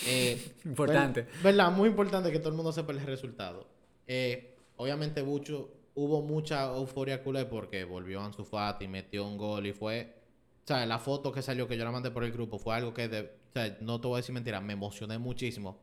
Eh, 0.07 0.53
Importante. 0.65 1.21
ver- 1.23 1.31
¿Verdad? 1.43 1.71
Muy 1.71 1.89
importante 1.89 2.31
que 2.31 2.39
todo 2.39 2.49
el 2.49 2.55
mundo 2.55 2.71
sepa 2.71 2.91
el 2.93 3.01
resultado. 3.01 3.67
Eh, 4.07 4.55
obviamente, 4.77 5.21
hubo 5.23 6.21
mucha 6.21 6.65
euforia 6.73 7.21
culé 7.21 7.45
porque 7.45 7.83
volvió 7.83 8.21
Ansu 8.21 8.45
Fati, 8.45 8.87
metió 8.87 9.25
un 9.25 9.37
gol 9.37 9.67
y 9.67 9.73
fue... 9.73 10.15
O 10.63 10.67
sea, 10.67 10.85
la 10.85 10.99
foto 10.99 11.31
que 11.33 11.41
salió, 11.41 11.67
que 11.67 11.75
yo 11.75 11.83
la 11.83 11.91
mandé 11.91 12.11
por 12.11 12.23
el 12.23 12.31
grupo, 12.31 12.57
fue 12.59 12.75
algo 12.75 12.93
que, 12.93 13.07
de- 13.09 13.40
o 13.51 13.53
sea, 13.53 13.77
no 13.81 13.99
te 14.01 14.07
voy 14.07 14.15
a 14.15 14.17
decir 14.17 14.33
mentira, 14.33 14.59
me 14.61 14.73
emocioné 14.73 15.17
muchísimo. 15.17 15.77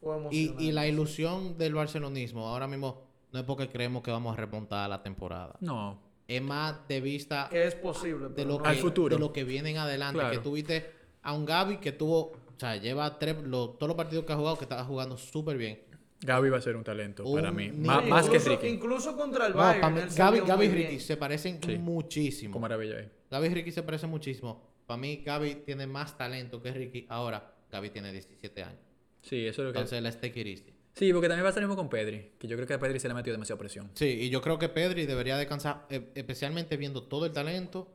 Fue 0.00 0.16
Y, 0.30 0.54
y 0.58 0.72
la 0.72 0.86
ilusión 0.86 1.56
del 1.56 1.74
barcelonismo 1.74 2.46
ahora 2.46 2.66
mismo 2.66 3.02
no 3.32 3.40
es 3.40 3.44
porque 3.46 3.68
creemos 3.68 4.02
que 4.02 4.10
vamos 4.10 4.32
a 4.36 4.40
remontar 4.40 4.88
la 4.88 5.02
temporada. 5.02 5.56
No. 5.60 5.98
Es 6.28 6.40
más 6.42 6.86
de 6.88 7.00
vista 7.00 7.48
Que 7.50 7.66
es 7.66 7.74
posible. 7.74 8.28
de 8.28 8.44
lo, 8.44 8.58
no 8.58 8.62
que, 8.62 8.68
Al 8.68 8.76
futuro. 8.76 9.16
de 9.16 9.20
lo 9.20 9.32
que 9.32 9.44
vienen 9.44 9.76
adelante. 9.78 10.18
Claro. 10.20 10.34
Que 10.36 10.42
tuviste 10.42 10.90
a 11.22 11.32
un 11.32 11.44
Gaby 11.44 11.78
que 11.78 11.92
tuvo, 11.92 12.18
o 12.32 12.58
sea, 12.58 12.76
lleva 12.76 13.18
tres, 13.18 13.36
lo- 13.42 13.70
todos 13.70 13.88
los 13.88 13.96
partidos 13.96 14.24
que 14.24 14.32
ha 14.32 14.36
jugado, 14.36 14.56
que 14.56 14.64
estaba 14.64 14.84
jugando 14.84 15.16
súper 15.16 15.56
bien. 15.56 15.80
Gaby 16.20 16.48
va 16.48 16.56
a 16.58 16.60
ser 16.62 16.76
un 16.76 16.84
talento 16.84 17.24
Un 17.26 17.34
para 17.36 17.50
mí. 17.52 17.70
más 17.72 18.28
que 18.28 18.36
incluso, 18.36 18.50
Ricky. 18.50 18.66
Incluso 18.68 19.16
contra 19.16 19.46
el 19.46 19.52
Bayern. 19.52 20.08
Gaby, 20.16 20.36
vio 20.38 20.46
Gaby 20.46 20.64
y 20.66 20.68
Ricky 20.70 20.88
bien. 20.88 21.00
se 21.00 21.16
parecen 21.18 21.58
Sí. 21.62 21.76
muchísimo. 21.76 22.52
Con 22.52 22.62
maravilla 22.62 22.96
ahí. 22.98 23.08
Gaby 23.30 23.46
y 23.48 23.54
Ricky 23.54 23.72
se 23.72 23.82
parecen 23.82 24.08
muchísimo. 24.10 24.62
Para 24.86 24.98
mí, 24.98 25.22
Gaby 25.24 25.56
tiene 25.66 25.86
más 25.86 26.16
talento 26.16 26.60
que 26.60 26.70
Ricky. 26.72 27.06
Ahora, 27.08 27.54
Gaby 27.70 27.90
tiene 27.90 28.12
17 28.12 28.62
años. 28.62 28.80
Sí, 29.22 29.46
eso 29.46 29.62
es 29.62 29.66
lo 29.68 29.72
que. 29.72 29.78
Entonces, 29.78 29.98
él 29.98 30.06
es 30.06 30.20
take 30.20 30.40
it 30.40 30.46
easy. 30.46 30.74
Sí, 30.92 31.12
porque 31.12 31.26
también 31.28 31.44
va 31.44 31.48
a 31.48 31.52
ser 31.52 31.62
lo 31.62 31.68
mismo 31.68 31.80
con 31.82 31.88
Pedri. 31.88 32.32
Que 32.38 32.46
yo 32.46 32.56
creo 32.56 32.68
que 32.68 32.74
a 32.74 32.78
Pedri 32.78 33.00
se 33.00 33.08
le 33.08 33.12
ha 33.12 33.14
metido 33.16 33.32
demasiada 33.34 33.58
presión. 33.58 33.90
Sí, 33.94 34.06
y 34.06 34.30
yo 34.30 34.40
creo 34.40 34.58
que 34.58 34.68
Pedri 34.68 35.06
debería 35.06 35.36
descansar, 35.36 35.86
eh, 35.90 36.10
especialmente 36.14 36.76
viendo 36.76 37.02
todo 37.04 37.26
el 37.26 37.32
talento 37.32 37.88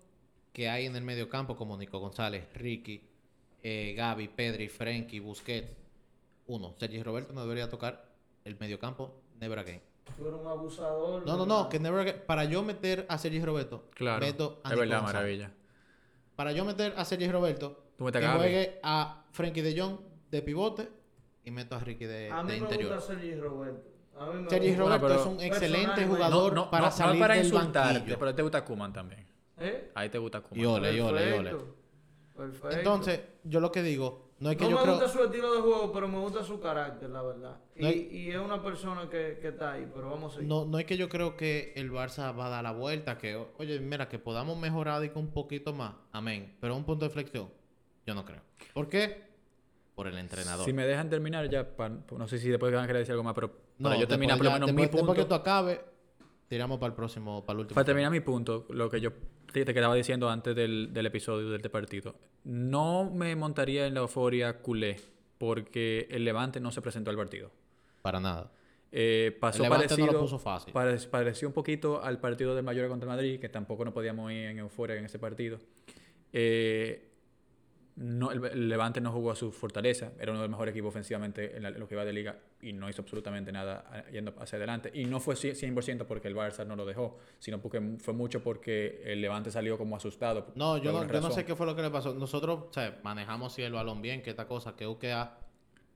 que 0.52 0.68
hay 0.70 0.86
en 0.86 0.96
el 0.96 1.04
medio 1.04 1.30
campo, 1.30 1.56
como 1.56 1.78
Nico 1.78 2.00
González, 2.00 2.46
Ricky, 2.56 3.02
eh, 3.64 3.94
Gaby, 3.96 4.28
Pedri, 4.30 4.68
Frenkie, 4.68 5.20
Busquets. 5.20 5.70
Uno, 6.48 6.74
Sergi 6.78 7.02
Roberto 7.04 7.32
no 7.32 7.42
debería 7.44 7.70
tocar 7.70 8.10
el 8.44 8.58
medio 8.60 8.80
campo, 8.80 9.22
never 9.40 9.60
again. 9.60 9.82
Tú 10.18 10.28
eres 10.28 10.40
un 10.42 10.48
abusador. 10.48 11.26
No, 11.26 11.38
no, 11.38 11.46
no, 11.46 11.70
que 11.70 11.80
never 11.80 12.02
again. 12.02 12.24
Para 12.26 12.44
yo 12.46 12.64
meter 12.64 13.06
a 13.08 13.18
Sergi 13.20 13.40
Roberto, 13.40 13.86
Claro. 13.94 14.26
meto 14.26 14.60
a 14.64 14.70
es 14.70 14.74
Nico 14.74 14.80
verdad, 14.82 15.02
González. 15.04 15.14
maravilla. 15.40 15.52
Para 16.40 16.54
yo 16.54 16.64
meter 16.64 16.94
a 16.96 17.04
Sergi 17.04 17.30
Roberto, 17.30 17.84
Tú 17.98 18.06
que 18.06 18.26
a 18.26 18.38
juegue 18.38 18.80
a 18.82 19.26
Frenkie 19.34 19.62
de 19.62 19.78
Jong 19.78 19.98
de 20.32 20.42
pivote 20.42 20.88
y 21.44 21.52
meto 21.52 21.76
a 21.76 21.80
Ricky 21.82 22.06
de, 22.06 22.32
A 22.32 22.44
mí 22.44 22.54
de 22.54 22.60
me 22.60 22.64
interior. 22.64 22.96
gusta 22.96 23.14
Sergi 23.14 23.36
Roberto. 23.36 23.90
A 24.18 24.28
mí 24.28 24.44
me 24.44 24.50
Sergi 24.50 24.70
gusta. 24.70 24.84
Roberto 24.98 25.20
es 25.20 25.26
un 25.26 25.42
excelente 25.42 26.06
jugador 26.06 26.54
No, 26.54 26.64
no, 26.64 26.72
para 26.72 26.86
no, 26.86 26.92
salir 26.94 27.16
no 27.16 27.20
para 27.20 27.36
del 27.36 27.44
insultarte, 27.46 27.94
banquillo. 28.00 28.20
pero 28.20 28.36
te 28.36 28.42
gusta 28.42 28.64
Kuman 28.64 28.94
también. 28.94 29.28
¿Eh? 29.58 29.92
Ahí 29.94 30.08
te 30.08 30.18
gusta 30.18 30.40
Kuman. 30.40 30.64
Y 30.64 30.66
ole, 30.66 30.94
y 30.96 31.00
ole, 31.02 31.30
y 31.30 31.34
ole. 31.40 31.56
Entonces, 32.72 33.20
yo 33.44 33.60
lo 33.60 33.70
que 33.74 33.84
digo, 33.84 34.29
no 34.40 34.52
es 34.52 34.58
que 34.58 34.64
no 34.66 34.70
yo 34.72 34.76
me 34.78 34.82
creo... 34.84 34.94
gusta 34.96 35.10
su 35.10 35.24
estilo 35.24 35.54
de 35.54 35.62
juego, 35.62 35.92
pero 35.92 36.08
me 36.08 36.18
gusta 36.20 36.44
su 36.44 36.60
carácter, 36.60 37.10
la 37.10 37.22
verdad. 37.22 37.58
Y, 37.76 37.82
No 37.82 37.88
hay- 37.88 38.08
y 38.12 38.30
es 38.30 38.38
una 38.38 38.62
persona 38.64 39.10
que, 39.10 39.38
que 39.42 39.50
está 39.50 39.74
ahí, 39.74 39.90
pero 39.94 40.10
vamos 40.10 40.32
a 40.32 40.36
seguir. 40.36 40.50
No, 40.50 40.66
no 40.66 40.80
es 40.80 40.86
que 40.86 40.98
yo 40.98 41.10
creo 41.10 41.36
que 41.38 41.74
el 41.76 41.92
Barça 41.92 42.38
va 42.38 42.48
a 42.48 42.50
dar 42.50 42.64
la 42.64 42.72
vuelta, 42.72 43.18
que, 43.18 43.36
oye, 43.58 43.80
mira, 43.80 44.08
que 44.10 44.20
podamos 44.20 44.58
mejorar 44.58 45.04
y 45.04 45.10
con 45.10 45.24
un 45.26 45.32
poquito 45.32 45.74
más. 45.74 45.94
Amén. 46.12 46.56
Pero 46.62 46.76
un 46.76 46.84
punto 46.86 47.06
de 47.06 47.12
flexión, 47.12 47.50
yo 48.06 48.14
no 48.16 48.24
creo. 48.26 48.42
¿Por 48.74 48.88
qué? 48.88 49.28
Por 49.96 50.08
el 50.08 50.18
entrenador. 50.18 50.66
Si 50.66 50.72
me 50.72 50.86
dejan 50.86 51.10
terminar 51.10 51.50
ya, 51.50 51.76
pa- 51.76 51.90
no 51.90 52.28
sé 52.28 52.38
si 52.38 52.48
después 52.50 52.72
van 52.74 52.86
a 52.86 52.88
querer 52.88 53.02
decir 53.02 53.12
algo 53.12 53.24
más, 53.24 53.34
pero 53.34 53.52
no, 53.80 53.90
para 53.90 54.00
yo 54.00 54.08
terminar 54.08 54.38
por 54.38 54.46
lo 54.46 54.52
menos 54.54 54.68
después, 54.68 54.88
mi 54.88 54.92
punto. 54.92 55.06
después 55.14 55.26
que 55.26 55.30
tú 55.30 55.36
acabes, 55.36 55.80
tiramos 56.48 56.80
para 56.80 56.88
el 56.92 56.96
próximo, 56.96 57.46
para 57.46 57.56
el 57.56 57.60
último. 57.62 57.76
Para 57.76 57.86
terminar 57.86 58.10
mi 58.12 58.22
punto, 58.22 58.66
lo 58.70 58.90
que 58.90 59.02
yo 59.02 59.12
te, 59.52 59.66
te 59.66 59.74
quedaba 59.74 59.96
diciendo 59.96 60.30
antes 60.30 60.56
del, 60.56 60.90
del 60.94 61.06
episodio 61.06 61.50
del 61.50 61.62
partido, 61.70 62.16
no 62.44 63.10
me 63.14 63.36
montaría 63.36 63.86
en 63.88 63.94
la 63.94 64.02
euforia 64.02 64.60
culé 64.60 64.98
porque 65.38 66.08
el 66.12 66.26
Levante 66.26 66.60
no 66.60 66.72
se 66.72 66.82
presentó 66.82 67.10
al 67.12 67.18
partido. 67.18 67.52
Para 68.02 68.20
nada. 68.20 68.52
Eh, 68.92 69.38
pasó 69.40 69.58
El 69.64 69.70
Levante 69.70 69.88
no 69.90 69.98
lo 69.98 70.04
parecido, 70.06 70.22
puso 70.22 70.40
fácil. 70.40 70.74
pare- 70.74 70.98
pareció 71.12 71.48
un 71.48 71.54
poquito 71.54 72.02
al 72.04 72.20
partido 72.20 72.56
del 72.56 72.64
Mallorca 72.66 72.90
contra 72.90 73.08
Madrid, 73.08 73.40
que 73.40 73.48
tampoco 73.50 73.86
nos 73.86 73.94
podíamos 73.94 74.32
ir 74.32 74.46
en 74.46 74.60
euforia 74.60 74.96
en 74.96 75.06
ese 75.06 75.20
partido. 75.20 75.60
Eh, 76.34 77.09
no, 78.02 78.32
el, 78.32 78.70
Levante 78.70 79.02
no 79.02 79.12
jugó 79.12 79.32
a 79.32 79.36
su 79.36 79.52
fortaleza, 79.52 80.14
era 80.20 80.32
uno 80.32 80.40
de 80.42 80.48
los 80.48 80.52
mejores 80.52 80.72
equipos 80.72 80.90
ofensivamente 80.90 81.58
en, 81.58 81.64
la- 81.64 81.70
en 81.70 81.80
lo 81.80 81.88
que 81.88 81.96
iba 81.96 82.06
de 82.06 82.14
liga 82.14 82.38
y 82.62 82.72
no 82.72 82.90
hizo 82.90 83.02
absolutamente 83.02 83.52
nada 83.52 84.06
yendo 84.12 84.34
hacia 84.40 84.56
adelante. 84.56 84.90
Y 84.94 85.04
no 85.06 85.20
fue 85.20 85.36
ci- 85.36 85.54
100% 85.54 86.06
porque 86.06 86.30
el 86.30 86.36
Barça 86.36 86.66
no 86.66 86.76
lo 86.78 86.86
dejó, 86.86 87.18
sino 87.40 87.60
porque 87.60 87.82
fue 88.00 88.14
mucho 88.14 88.42
porque 88.42 89.02
el 89.06 89.20
Levante 89.22 89.52
salió 89.52 89.78
como 89.78 89.98
asustado. 89.98 90.48
No, 90.56 90.78
yo 90.78 90.94
no, 90.94 91.06
yo 91.12 91.20
no 91.22 91.30
sé 91.32 91.44
qué 91.46 91.56
fue 91.56 91.66
lo 91.66 91.76
que 91.76 91.82
le 91.82 91.90
pasó. 91.90 92.14
Nosotros, 92.14 92.68
o 92.70 92.74
sea, 92.74 93.00
manejamos 93.04 93.54
sí 93.54 93.64
el 93.64 93.74
balón 93.74 94.02
bien, 94.02 94.22
que 94.22 94.30
esta 94.30 94.48
cosa, 94.48 94.76
que 94.78 94.88
UKA, 94.88 95.38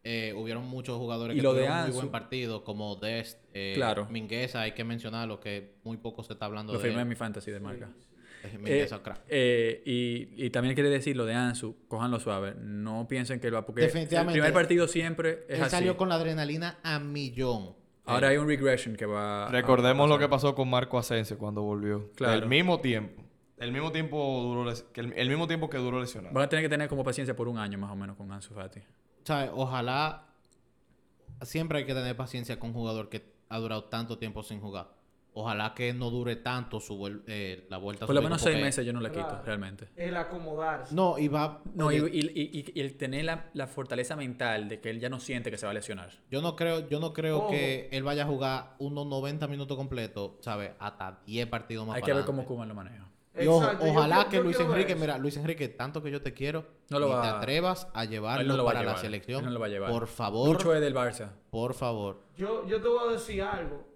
eh, 0.04 0.34
hubieron 0.36 0.66
muchos 0.66 0.98
jugadores 0.98 1.34
Y 1.36 1.40
que 1.40 1.44
lo 1.44 1.54
de 1.54 1.62
tuvieron 1.62 1.84
muy 1.84 1.92
buen 1.92 2.10
partido, 2.12 2.66
como 2.66 2.98
Dest, 2.98 3.40
eh, 3.54 3.72
Claro. 3.76 4.08
Mingueza, 4.10 4.60
hay 4.60 4.74
que 4.74 4.84
mencionarlo, 4.84 5.40
que 5.40 5.76
muy 5.86 5.96
poco 5.96 6.22
se 6.24 6.34
está 6.34 6.48
hablando 6.48 6.74
Lo 6.74 6.80
de 6.80 6.84
firmé 6.86 7.04
en 7.04 7.08
mi 7.08 7.16
fantasy 7.16 7.50
de 7.52 7.62
marca. 7.62 7.90
Eh, 8.44 8.88
Eh, 8.92 9.00
crack. 9.02 9.22
eh, 9.30 9.82
y, 9.86 10.46
y 10.46 10.50
también 10.50 10.76
quiere 10.76 10.90
decir 10.90 11.16
lo 11.16 11.26
de 11.26 11.34
Ansu, 11.34 11.78
cojanlo 11.88 12.20
suave. 12.20 12.56
No 12.60 13.08
piensen 13.08 13.40
que 13.40 13.48
él 13.48 13.56
va. 13.56 13.66
Porque 13.66 13.82
Definitivamente. 13.84 14.38
el 14.38 14.42
primer 14.44 14.54
partido 14.54 14.88
siempre 14.88 15.46
es 15.48 15.58
Él 15.58 15.62
así. 15.64 15.72
salió 15.72 15.96
con 15.98 16.10
la 16.10 16.16
adrenalina 16.16 16.78
a 16.84 17.00
millón. 17.00 17.76
Ahora 18.06 18.28
hay 18.30 18.38
un 18.38 18.48
regression 18.48 18.96
que 18.98 19.06
va. 19.06 19.48
a- 19.48 19.50
Recordemos 19.50 20.06
a 20.06 20.10
lo 20.10 20.20
que 20.20 20.28
pasó 20.28 20.54
con 20.56 20.70
Marco 20.70 20.98
Asensio 21.00 21.38
cuando 21.38 21.62
volvió. 21.62 22.12
Claro. 22.16 22.34
El 22.44 22.50
mismo 22.50 22.82
tiempo. 22.82 23.24
El 23.58 23.72
mismo 23.72 23.94
tiempo 23.94 24.42
duró 24.44 24.66
les- 24.66 24.86
el, 24.96 25.14
el 25.14 25.30
mismo 25.30 25.48
tiempo 25.48 25.70
que 25.70 25.78
duró 25.78 26.02
lesionado. 26.02 26.34
Van 26.34 26.44
a 26.44 26.50
tener 26.50 26.66
que 26.66 26.70
tener 26.70 26.90
como 26.90 27.04
paciencia 27.06 27.34
por 27.36 27.48
un 27.48 27.58
año 27.58 27.78
más 27.78 27.92
o 27.92 27.96
menos 27.96 28.18
con 28.18 28.30
Ansu 28.32 28.54
Fati. 28.54 28.80
O 28.80 29.26
sea, 29.26 29.52
ojalá. 29.54 30.26
Siempre 31.44 31.80
hay 31.80 31.86
que 31.86 31.94
tener 31.94 32.16
paciencia 32.16 32.60
con 32.60 32.70
un 32.70 32.76
jugador 32.76 33.10
que 33.10 33.24
ha 33.50 33.58
durado 33.60 33.86
tanto 33.86 34.18
tiempo 34.18 34.44
sin 34.44 34.60
jugar. 34.60 34.88
Ojalá 35.36 35.74
que 35.74 35.94
no 35.94 36.10
dure 36.10 36.36
tanto 36.36 36.80
su 36.80 36.98
vuel- 36.98 37.24
eh, 37.28 37.66
la 37.70 37.78
vuelta 37.78 38.06
a 38.06 38.08
Por 38.08 38.16
lo 38.16 38.22
menos 38.22 38.42
seis 38.42 38.62
meses 38.62 38.86
yo 38.86 38.94
no 38.94 39.00
le 39.02 39.10
quito, 39.12 39.28
Claro. 39.28 39.44
realmente. 39.46 39.90
El 39.96 40.16
acomodarse. 40.16 40.94
No, 40.96 41.18
y 41.18 41.28
va... 41.28 41.62
No, 41.74 41.92
y, 41.92 41.98
y- 41.98 42.32
y- 42.34 42.72
y 42.74 42.80
el 42.82 42.96
tener 42.98 43.26
la, 43.26 43.50
la 43.54 43.68
fortaleza 43.68 44.16
mental 44.16 44.70
de 44.70 44.80
que 44.80 44.90
él 44.90 45.00
ya 45.00 45.10
no 45.10 45.20
siente 45.20 45.50
que 45.52 45.58
se 45.58 45.66
va 45.66 45.72
a 45.72 45.74
lesionar. 45.76 46.10
Yo 46.30 46.42
no 46.42 46.56
creo, 46.56 46.88
yo 46.88 47.00
no 47.00 47.14
creo 47.14 47.48
que 47.50 47.90
él 47.92 48.04
vaya 48.04 48.24
a 48.24 48.28
jugar 48.28 48.76
unos 48.80 49.06
90 49.08 49.48
minutos 49.48 49.76
completos, 49.78 50.34
¿sabes? 50.42 50.72
Hasta 50.80 51.20
10 51.26 51.48
partidos 51.48 51.88
más 51.88 51.98
Hay 51.98 52.04
que 52.04 52.14
ver 52.14 52.26
cómo. 52.26 52.46
Kuman 52.46 52.68
lo 52.70 52.76
maneja. 52.76 53.10
Y 53.36 53.48
ojo, 53.48 53.64
Exacto, 53.64 53.86
yo 53.88 53.92
ojalá 53.94 54.28
que 54.30 54.36
yo 54.38 54.44
Luis 54.44 54.60
Enrique, 54.60 54.96
mira, 54.96 55.18
Luis 55.18 55.36
Enrique, 55.38 55.68
tanto 55.68 56.04
que 56.04 56.12
yo 56.12 56.22
te 56.22 56.34
quiero, 56.36 56.68
No 56.92 57.00
lo 57.00 57.08
ni 57.08 57.14
va- 57.14 57.22
te 57.24 57.28
atrevas 57.30 57.88
a 57.96 58.06
llevarlo 58.06 58.42
Él 58.44 58.48
no 58.48 58.58
lo 58.58 58.64
va 58.64 58.70
a 58.70 58.74
para 58.76 58.86
la 58.92 58.98
selección. 58.98 59.40
Él 59.40 59.46
no 59.46 59.52
lo 59.54 59.60
va 59.60 59.66
a 59.66 59.70
llevar. 59.70 59.90
Por 59.90 60.06
favor, 60.06 60.50
Lucho 60.50 60.72
es 60.76 60.82
del 60.82 60.94
Barça. 60.94 61.30
por 61.50 61.74
favor. 61.74 62.22
Yo, 62.38 62.68
yo 62.68 62.80
te 62.80 62.88
voy 62.88 63.10
a 63.10 63.12
decir 63.14 63.42
algo, 63.42 63.88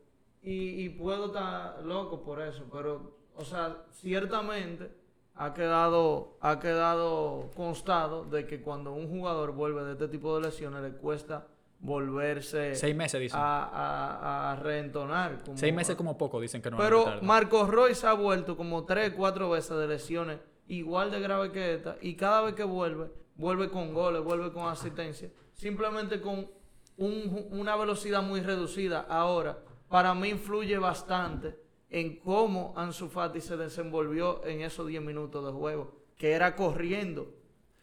y, 0.50 0.84
y 0.86 0.90
puedo 0.90 1.26
estar 1.28 1.84
loco 1.84 2.24
por 2.24 2.42
eso, 2.42 2.64
pero, 2.72 3.18
o 3.36 3.44
sea, 3.44 3.84
ciertamente 3.92 4.92
ha 5.36 5.54
quedado, 5.54 6.38
ha 6.42 6.60
quedado 6.60 7.52
constado 7.56 8.24
de 8.26 8.46
que 8.48 8.62
cuando 8.62 8.94
un 8.94 9.10
jugador 9.10 9.52
vuelve 9.52 9.84
de 9.84 9.92
este 9.94 10.08
tipo 10.08 10.36
de 10.36 10.48
lesiones 10.48 10.82
le 10.82 10.92
cuesta 10.94 11.48
volverse 11.80 12.76
Seis 12.76 12.96
meses, 12.96 13.20
dicen. 13.20 13.40
a, 13.40 13.64
a- 13.66 14.52
a 14.52 14.56
reentonar. 14.56 15.44
como- 15.44 15.58
Seis 15.58 15.74
meses 15.74 15.96
como 15.96 16.18
poco, 16.18 16.40
dicen 16.42 16.62
que 16.62 16.72
no 16.72 16.78
Pero. 16.78 17.06
Marcos 17.22 17.70
Royce 17.70 18.08
ha 18.08 18.14
vuelto 18.14 18.58
como 18.58 18.86
tres, 18.86 19.14
cuatro 19.16 19.50
veces 19.50 19.78
de 19.78 19.88
lesiones 19.88 20.40
igual 20.68 21.12
de 21.12 21.20
grave 21.22 21.52
que 21.52 21.76
esta 21.76 21.98
y 22.02 22.16
cada 22.16 22.42
vez 22.42 22.56
que 22.56 22.64
vuelve, 22.64 23.12
vuelve 23.36 23.70
con 23.70 23.94
goles, 23.94 24.24
vuelve 24.24 24.52
con 24.52 24.68
asistencia, 24.68 25.30
simplemente 25.54 26.20
con 26.20 26.50
un- 26.98 27.48
una 27.52 27.76
velocidad 27.76 28.24
muy 28.24 28.42
reducida. 28.42 29.06
Ahora, 29.08 29.60
para 29.90 30.14
mí 30.14 30.30
influye 30.30 30.78
bastante 30.78 31.58
en 31.90 32.18
cómo 32.20 32.74
Ansu 32.76 33.08
Fati 33.10 33.42
se 33.42 33.56
desenvolvió 33.58 34.46
en 34.46 34.62
esos 34.62 34.88
10 34.88 35.02
minutos 35.02 35.46
de 35.46 35.52
juego, 35.52 35.96
que 36.18 36.32
era 36.32 36.56
corriendo. 36.56 37.34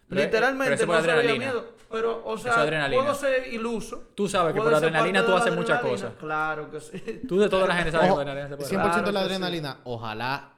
Pero, 0.08 0.20
Literalmente 0.20 0.76
pero 0.76 0.92
no 0.92 1.00
se 1.02 1.10
adrenalina. 1.10 1.44
miedo, 1.46 1.64
pero 1.90 2.22
o 2.26 2.36
sea, 2.36 2.54
puedo 2.90 3.14
ser 3.14 3.52
iluso. 3.52 4.08
Tú 4.14 4.28
sabes 4.28 4.52
que 4.52 4.60
por 4.60 4.74
adrenalina 4.74 5.24
tú 5.24 5.32
haces 5.32 5.54
muchas 5.54 5.80
cosas. 5.80 6.12
Claro 6.18 6.70
que 6.70 6.80
sí. 6.80 7.22
Tú 7.26 7.38
de 7.38 7.48
toda 7.48 7.66
la 7.66 7.76
gente 7.76 7.90
sabes 7.90 8.08
que 8.08 8.12
por 8.14 8.20
adrenalina 8.28 8.48
se 8.48 8.56
puede 8.56 8.70
100% 8.70 8.82
Claro 8.82 9.06
de 9.06 9.12
la 9.12 9.20
sí. 9.20 9.24
adrenalina, 9.24 9.80
ojalá 9.84 10.53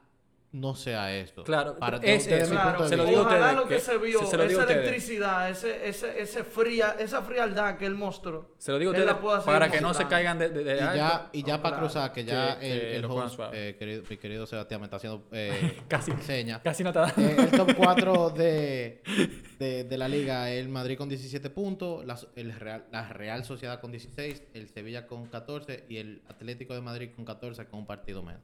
no 0.57 0.75
sea 0.75 1.15
esto. 1.17 1.45
Claro, 1.45 1.77
Para 1.79 1.99
es 1.99 2.27
Claro, 2.27 2.89
se 2.89 2.97
lo 2.97 3.05
digo 3.05 3.21
ojalá 3.23 3.37
ustedes, 3.53 3.57
lo 3.57 3.69
que, 3.69 3.75
que- 3.75 3.81
se 3.81 3.99
vio, 3.99 4.21
se- 4.21 4.27
se 4.27 4.37
esa 4.37 4.61
ustedes. 4.61 4.71
electricidad, 4.71 5.51
ese, 5.51 5.89
ese, 5.89 6.21
ese 6.21 6.45
fría, 6.45 6.97
esa 6.99 7.23
frialdad 7.23 7.77
que 7.77 7.87
él 7.87 7.95
mostró. 7.95 8.55
Se 8.59 8.73
lo 8.73 8.79
digo 8.79 8.93
ustedes 8.93 9.13
para 9.45 9.71
que 9.71 9.81
no 9.81 9.93
se 9.95 10.07
caigan 10.07 10.39
de, 10.39 10.49
de, 10.49 10.65
de 10.65 10.77
Y 10.77 10.79
alto. 10.81 10.97
ya, 10.97 11.31
y 11.33 11.43
ya 11.43 11.63
para 11.63 11.77
claro. 11.77 11.87
cruzar, 11.87 12.13
que 12.13 12.25
ya 12.25 12.59
Que- 12.59 12.97
el, 12.97 13.03
que 13.03 13.07
host, 13.07 13.41
eh, 13.53 13.77
querido, 13.79 14.03
mi 14.09 14.17
querido 14.17 14.47
Sebastián 14.47 14.81
me 14.81 14.87
está 14.87 14.97
haciendo 14.97 15.27
eh, 15.33 15.79
Casi. 15.89 16.13
señas. 16.23 16.61
Casi 16.65 16.83
no 16.83 16.93
te 16.93 16.99
da. 17.01 17.13
Eh, 17.17 17.37
el 17.39 17.51
top 17.51 17.75
4 17.77 18.31
de, 18.37 19.03
de, 19.59 19.85
de 19.85 19.99
la 19.99 20.09
liga, 20.09 20.51
el 20.51 20.69
Madrid 20.69 20.97
con 20.97 21.09
17 21.09 21.51
puntos, 21.51 22.05
la, 22.07 22.19
el 22.35 22.53
Real, 22.59 22.85
la 22.91 23.09
Real 23.11 23.45
Sociedad 23.45 23.81
con 23.81 23.91
16, 23.93 24.43
el 24.55 24.69
Sevilla 24.69 25.07
con 25.07 25.27
14 25.27 25.85
y 25.89 25.99
el 25.99 26.23
Atlético 26.29 26.75
de 26.75 26.81
Madrid 26.81 27.11
con 27.15 27.25
14 27.25 27.67
con 27.67 27.81
un 27.81 27.87
partido 27.87 28.23
menos. 28.23 28.41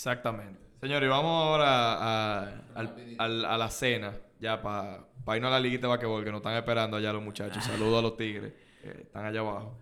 Exactamente. 0.00 0.58
Señores, 0.80 1.10
vamos 1.10 1.30
ahora 1.30 2.46
a, 2.46 2.62
a 2.74 3.58
la 3.58 3.68
cena, 3.68 4.14
ya 4.40 4.62
para 4.62 5.04
irnos 5.36 5.48
a 5.48 5.50
la 5.50 5.60
liguita 5.60 5.82
de 5.82 5.88
basquetbol, 5.88 6.24
que 6.24 6.30
nos 6.30 6.38
están 6.38 6.54
esperando 6.54 6.96
allá 6.96 7.12
los 7.12 7.22
muchachos. 7.22 7.62
Saludos 7.62 7.98
a 7.98 8.02
los 8.02 8.16
tigres, 8.16 8.54
que 8.80 9.02
están 9.02 9.26
allá 9.26 9.40
abajo. 9.40 9.76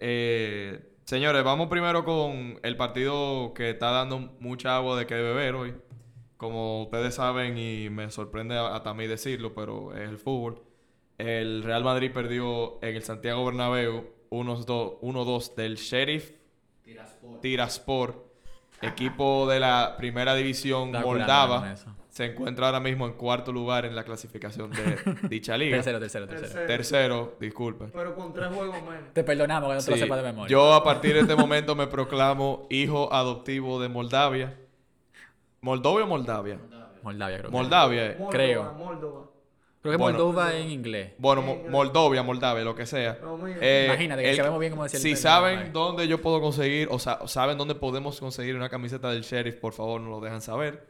Eh, 0.00 0.96
señores, 1.04 1.44
vamos 1.44 1.68
primero 1.68 2.04
con 2.04 2.58
el 2.64 2.76
partido 2.76 3.54
que 3.54 3.70
está 3.70 3.92
dando 3.92 4.18
mucha 4.40 4.74
agua 4.74 4.98
de 4.98 5.06
que 5.06 5.14
beber 5.14 5.54
hoy. 5.54 5.74
Como 6.36 6.82
ustedes 6.82 7.14
saben, 7.14 7.56
y 7.56 7.90
me 7.90 8.10
sorprende 8.10 8.58
hasta 8.58 8.90
a 8.90 8.94
mí 8.94 9.06
decirlo, 9.06 9.54
pero 9.54 9.94
es 9.94 10.08
el 10.08 10.18
fútbol. 10.18 10.64
El 11.16 11.62
Real 11.62 11.84
Madrid 11.84 12.10
perdió 12.12 12.82
en 12.82 12.96
el 12.96 13.04
Santiago 13.04 13.44
Bernabéu 13.44 14.10
1-2 14.30 14.98
1-2 14.98 15.54
del 15.54 15.76
Sheriff 15.76 16.32
Tiraspor, 17.40 18.33
equipo 18.84 19.48
de 19.48 19.60
la 19.60 19.94
primera 19.96 20.34
división 20.34 20.92
moldava. 20.92 21.74
Se 22.08 22.26
encuentra 22.26 22.66
ahora 22.66 22.78
mismo 22.78 23.06
en 23.06 23.14
cuarto 23.14 23.50
lugar 23.50 23.84
en 23.84 23.96
la 23.96 24.04
clasificación 24.04 24.70
de 24.70 24.98
dicha 25.28 25.56
liga. 25.58 25.76
Tercero, 25.78 25.98
tercero, 25.98 26.28
tercero. 26.28 26.48
Tercero. 26.52 26.66
Tercero, 26.68 27.36
disculpen. 27.40 27.90
Pero 27.92 28.14
con 28.14 28.32
tres 28.32 28.46
juegos 28.54 28.76
menos. 28.82 29.12
Te 29.12 29.24
perdonamos 29.24 29.68
que 29.70 29.74
no 29.74 29.80
te 29.82 29.90
lo 29.90 29.96
Sí, 29.96 30.02
sepas 30.02 30.18
de 30.18 30.22
memoria. 30.22 30.48
Yo 30.48 30.74
a 30.74 30.84
partir 30.84 31.14
de 31.14 31.20
este 31.22 31.34
momento 31.34 31.74
me 31.74 31.88
proclamo 31.88 32.68
hijo 32.70 33.12
adoptivo 33.12 33.80
de 33.80 33.88
Moldavia. 33.88 34.54
¿Moldovia 35.60 36.04
o 36.04 36.08
Moldavia? 36.08 36.58
Moldavia, 37.02 37.38
creo. 37.38 37.50
que. 37.50 37.56
Moldavia. 37.56 38.06
eh. 38.06 38.10
Moldova, 38.18 38.30
Creo. 38.30 38.72
Moldova. 38.74 39.26
Creo 39.84 39.92
que 39.92 39.98
Bueno. 39.98 40.16
Moldova 40.18 40.54
en 40.56 40.70
inglés. 40.70 41.12
Bueno, 41.18 41.42
Mo- 41.42 41.58
Moldovia, 41.68 42.22
Moldavia, 42.22 42.64
lo 42.64 42.74
que 42.74 42.86
sea. 42.86 43.18
Mismo. 43.22 43.46
Eh, 43.60 43.84
Imagínate, 43.86 44.22
que 44.22 44.30
el- 44.30 44.36
sabemos 44.38 44.58
bien 44.58 44.70
cómo 44.72 44.84
decir 44.84 44.96
el 44.96 45.02
Si 45.02 45.14
saben 45.14 45.58
ahí. 45.58 45.70
dónde 45.74 46.08
yo 46.08 46.22
puedo 46.22 46.40
conseguir, 46.40 46.88
o 46.90 46.98
sea, 46.98 47.18
saben 47.28 47.58
dónde 47.58 47.74
podemos 47.74 48.18
conseguir 48.18 48.56
una 48.56 48.70
camiseta 48.70 49.10
del 49.10 49.24
sheriff, 49.24 49.56
por 49.56 49.74
favor, 49.74 50.00
nos 50.00 50.08
lo 50.08 50.20
dejan 50.20 50.40
saber. 50.40 50.86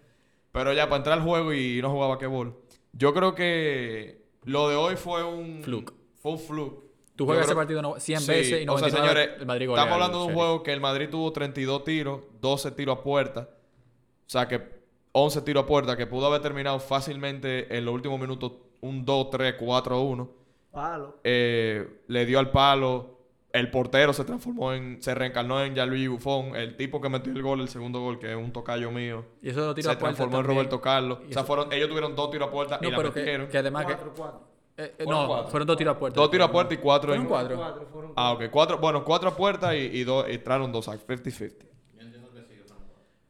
Pero 0.52 0.72
ya, 0.72 0.84
para 0.88 0.98
entrar 0.98 1.18
al 1.18 1.24
juego 1.24 1.52
y 1.52 1.82
no 1.82 1.90
jugar 1.90 2.08
basquetbol. 2.10 2.56
Yo 2.92 3.12
creo 3.12 3.34
que 3.34 4.22
lo 4.44 4.68
de 4.68 4.76
hoy 4.76 4.94
fue 4.94 5.24
un... 5.24 5.62
Fluke. 5.64 5.92
Fue 6.22 6.30
un 6.30 6.38
fluke. 6.38 6.84
Tú 7.16 7.26
juegas 7.26 7.46
ese 7.46 7.56
partido 7.56 7.82
no- 7.82 7.98
100 7.98 8.20
Sí, 8.20 8.30
veces 8.30 8.62
y 8.64 8.68
o 8.68 8.78
sea, 8.78 8.88
99 8.88 8.96
señores, 9.08 9.30
el 9.40 9.46
Madrid 9.46 9.66
golea 9.68 9.82
estamos 9.84 9.94
hablando 10.02 10.18
de 10.18 10.24
un 10.26 10.28
Sheriff. 10.30 10.38
juego 10.40 10.62
que 10.62 10.72
el 10.72 10.80
Madrid 10.80 11.08
tuvo 11.10 11.32
32 11.32 11.82
tiros, 11.82 12.20
12 12.40 12.70
tiros 12.70 12.98
a 12.98 13.02
puerta. 13.02 13.48
O 13.50 14.30
sea, 14.30 14.46
que 14.46 14.62
11 15.10 15.42
tiros 15.42 15.64
a 15.64 15.66
puerta, 15.66 15.96
que 15.96 16.06
pudo 16.06 16.26
haber 16.26 16.40
terminado 16.42 16.78
fácilmente 16.80 17.76
en 17.76 17.84
los 17.84 17.92
últimos 17.94 18.18
minutos 18.20 18.52
un 18.88 19.04
2, 19.04 19.30
3, 19.30 19.54
4, 19.58 20.00
1 20.00 20.30
Palo. 20.72 21.16
eh, 21.24 22.02
le 22.08 22.26
dio 22.26 22.38
al 22.38 22.50
palo. 22.50 23.10
El 23.52 23.70
portero 23.70 24.12
se 24.12 24.24
transformó 24.24 24.72
en, 24.72 25.00
se 25.00 25.14
reencarnó 25.14 25.62
en 25.62 25.74
Gianluigi 25.76 26.08
Buffon, 26.08 26.56
el 26.56 26.76
tipo 26.76 27.00
que 27.00 27.08
metió 27.08 27.32
el 27.32 27.40
gol, 27.40 27.60
el 27.60 27.68
segundo 27.68 28.00
gol, 28.00 28.18
que 28.18 28.28
es 28.32 28.36
un 28.36 28.52
tocayo 28.52 28.90
mío. 28.90 29.24
Y 29.40 29.50
eso 29.50 29.60
lo 29.66 29.74
tiro 29.76 29.84
Se 29.90 29.90
a 29.94 29.98
puerta 29.98 30.16
transformó 30.16 30.38
en 30.38 30.42
también. 30.42 30.56
Roberto 30.56 30.80
Carlos. 30.80 31.18
O 31.28 31.32
sea, 31.32 31.44
fueron, 31.44 31.72
ellos 31.72 31.88
tuvieron 31.88 32.16
dos 32.16 32.30
tiros 32.32 32.48
a 32.48 32.50
puerta 32.50 32.78
No, 32.82 32.88
y 32.88 32.90
la 32.90 32.96
pero 32.96 33.12
que, 33.12 33.20
metieron. 33.20 33.46
que 33.48 33.58
además 33.58 33.86
que... 33.86 33.92
Cuatro, 33.92 34.12
cuatro. 34.16 34.40
eh, 34.76 34.82
eh, 34.98 35.04
Fueron 35.04 35.22
no, 35.22 35.28
cuatro. 35.28 35.50
fueron 35.52 35.66
dos 35.68 35.76
tiros 35.76 35.94
a 35.94 35.98
puerta. 36.00 36.20
Dos 36.20 36.30
tiros 36.32 36.48
a 36.48 36.50
puerta 36.52 36.74
y 36.74 36.76
cuatro 36.78 37.08
¿Fueron 37.10 37.22
en... 37.22 37.28
cuatro? 37.28 37.56
Cuatro, 37.56 37.86
fueron 37.92 38.10
Ah, 38.16 38.30
cuatro. 38.30 38.46
ok. 38.46 38.52
Cuatro, 38.52 38.78
bueno, 38.78 39.04
cuatro 39.04 39.28
a 39.28 39.36
puerta 39.36 39.76
y, 39.76 39.82
y 39.84 40.02
dos, 40.02 40.26
y 40.28 40.32
entraron 40.32 40.72
dos 40.72 40.86
sacks, 40.86 41.06
50-50. 41.06 41.52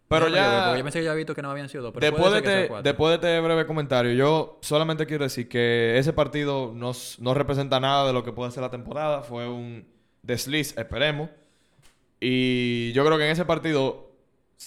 Pero 0.09 0.29
ya... 0.29 0.77
Yo 0.77 0.83
pensé 0.85 0.99
que 1.01 1.05
ya 1.05 1.11
había 1.11 1.19
visto 1.19 1.35
que 1.35 1.43
no 1.43 1.51
habían 1.51 1.69
sido 1.69 1.85
dos. 1.85 1.93
Pero 1.95 2.07
Después 2.07 2.23
puede 2.23 2.35
de, 2.35 2.37
ser 2.37 2.43
que 2.45 2.49
sea 2.51 2.59
este, 2.61 2.69
cuatro. 2.69 2.83
después 2.91 3.09
de 3.11 3.15
este 3.15 3.41
breve 3.41 3.67
comentario, 3.67 4.13
yo 4.13 4.59
solamente 4.61 5.07
quiero 5.07 5.25
decir 5.25 5.49
que 5.49 5.99
ese 5.99 6.13
partido 6.13 6.73
no, 6.75 6.93
no 7.21 7.35
representa 7.35 7.81
nada 7.81 8.07
de 8.07 8.13
lo 8.13 8.23
que 8.23 8.33
puede 8.33 8.51
ser 8.51 8.63
la 8.63 8.71
temporada. 8.71 9.23
Fue 9.23 9.49
un 9.49 9.87
desliz, 10.23 10.77
esperemos. 10.77 11.31
Y 12.21 12.93
yo 12.93 13.05
creo 13.05 13.19
que 13.19 13.25
en 13.27 13.31
ese 13.33 13.45
partido, 13.45 14.13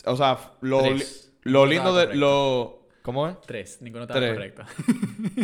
o 0.05 0.15
sea, 0.15 0.37
lo, 0.61 0.81
li- 0.93 1.03
lo 1.43 1.65
lindo 1.65 1.95
de... 1.95 2.05
correcto. 2.05 2.19
Lo, 2.19 2.87
¿Cómo 3.03 3.27
es? 3.27 3.39
Tres, 3.41 3.77
ninguno 3.81 4.03
estaba 4.03 4.19
Tres. 4.19 4.33
correcto. 4.33 4.63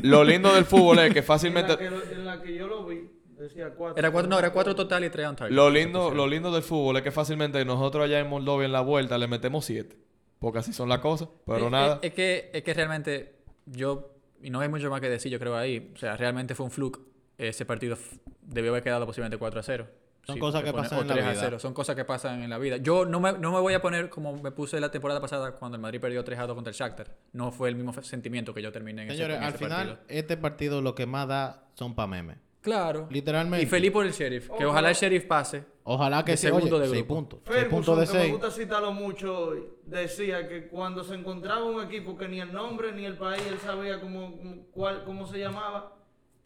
Lo 0.03 0.23
lindo 0.23 0.53
del 0.53 0.65
fútbol 0.65 0.99
es 0.99 1.13
que 1.13 1.19
En 1.19 1.23
la, 1.23 1.27
fácilmente... 1.27 1.77
que, 1.77 1.85
en 1.85 2.25
la 2.25 2.41
que 2.41 2.55
yo 2.55 2.67
lo 2.67 2.85
vi, 2.85 3.09
decía 3.43 3.69
cuatro. 3.75 3.97
Era 3.97 4.11
cuatro, 4.11 4.29
no, 4.29 4.39
era 4.39 4.51
cuatro 4.51 4.75
total 4.75 5.03
y 5.05 5.09
tres 5.09 5.27
on 5.27 5.35
target. 5.35 5.55
Lo 5.55 5.69
lindo, 5.69 6.11
lo 6.11 6.27
lindo 6.27 6.51
del 6.51 6.63
fútbol 6.63 6.97
es 6.97 7.03
que 7.03 7.11
fácilmente 7.11 7.63
nosotros 7.65 8.03
allá 8.05 8.19
en 8.19 8.27
Moldovia 8.29 8.65
en 8.65 8.71
la 8.71 8.81
vuelta 8.81 9.17
le 9.17 9.27
metemos 9.27 9.65
siete. 9.65 9.97
Porque 10.39 10.59
así 10.59 10.73
son 10.73 10.89
las 10.89 10.99
cosas. 10.99 11.29
Pero 11.45 11.67
Eh, 11.67 11.71
nada. 11.71 11.95
eh, 12.01 12.07
Es, 12.07 12.13
que, 12.13 12.49
es 12.53 12.63
que 12.63 12.73
realmente 12.73 13.35
yo, 13.65 14.11
y 14.41 14.49
no 14.49 14.59
hay 14.59 14.67
mucho 14.69 14.89
más 14.89 14.99
que 14.99 15.09
decir, 15.09 15.31
yo 15.31 15.39
creo 15.39 15.55
ahí, 15.55 15.91
o 15.95 15.97
sea, 15.97 16.17
realmente 16.17 16.53
fue 16.55 16.65
un 16.65 16.71
fluke. 16.71 16.99
Ese 17.37 17.65
partido 17.65 17.97
debió 18.41 18.71
haber 18.71 18.83
quedado 18.83 19.05
posiblemente 19.05 19.37
4 19.37 19.59
a 19.59 19.63
0. 19.63 19.87
Son 20.25 20.35
Sí, 20.35 20.39
cosas 20.39 20.63
que 20.63 20.71
pasan 20.71 20.99
en 20.99 21.07
la 21.07 21.13
3 21.15 21.25
a 21.25 21.29
vida. 21.31 21.39
0. 21.41 21.59
Son 21.59 21.73
cosas 21.73 21.95
que 21.97 22.05
pasan 22.05 22.43
en 22.43 22.49
la 22.49 22.57
vida. 22.57 22.77
Yo 22.77 23.05
no 23.05 23.19
me, 23.19 23.33
no 23.33 23.51
me 23.51 23.59
voy 23.59 23.73
a 23.73 23.81
poner 23.81 24.09
como 24.09 24.33
me 24.37 24.51
puse 24.51 24.79
la 24.79 24.89
temporada 24.89 25.19
pasada 25.19 25.51
cuando 25.53 25.75
el 25.75 25.81
Madrid 25.81 25.99
perdió 25.99 26.23
3 26.23 26.39
a 26.39 26.47
2 26.47 26.55
contra 26.55 26.71
el 26.71 26.75
Shakhtar. 26.77 27.07
No 27.33 27.51
fue 27.51 27.67
el 27.69 27.75
mismo 27.75 27.91
sentimiento 28.03 28.53
que 28.53 28.61
yo 28.61 28.71
terminé 28.71 29.01
en 29.03 29.07
ese, 29.09 29.17
Señores, 29.17 29.37
en 29.37 29.43
al 29.43 29.49
ese 29.49 29.57
final, 29.57 29.87
partido. 29.87 30.05
este 30.07 30.37
partido 30.37 30.81
lo 30.81 30.95
que 30.95 31.05
más 31.05 31.27
da 31.27 31.67
son 31.73 31.93
pa' 31.95 32.07
memes. 32.07 32.37
Claro. 32.63 33.07
Literalmente. 33.11 33.63
Y 33.63 33.67
feliz 33.67 33.91
por 33.91 34.05
el 34.05 34.11
sheriff. 34.13 34.49
Que 34.57 34.65
Ojalá. 34.65 34.89
el 34.89 34.95
sheriff 34.95 35.25
pase. 35.25 35.65
Ojalá 35.83 36.23
que 36.25 36.31
de 36.31 36.37
se 36.37 36.47
segundo 36.47 36.77
oye, 36.77 36.85
de 36.85 36.89
6 36.91 36.99
grupo. 37.05 37.13
puntos. 37.15 37.39
6 37.45 37.65
puntos 37.65 37.95
Ferguson, 37.95 38.05
que 38.13 38.17
me 38.17 38.23
6. 38.23 38.31
gusta 38.31 38.51
citarlo 38.51 38.91
mucho 38.93 39.37
hoy, 39.47 39.63
decía 39.85 40.47
que 40.47 40.67
cuando 40.69 41.03
se 41.03 41.13
encontraba 41.13 41.65
un 41.65 41.83
equipo 41.83 42.17
que 42.17 42.27
ni 42.29 42.39
el 42.39 42.53
nombre 42.53 42.93
ni 42.93 43.05
el 43.05 43.17
país 43.17 43.43
él 43.47 43.59
sabía 43.59 43.99
cómo, 43.99 44.37
cómo- 44.37 44.55
cuál, 44.71 45.03
cómo 45.03 45.27
se 45.27 45.39
llamaba, 45.39 45.91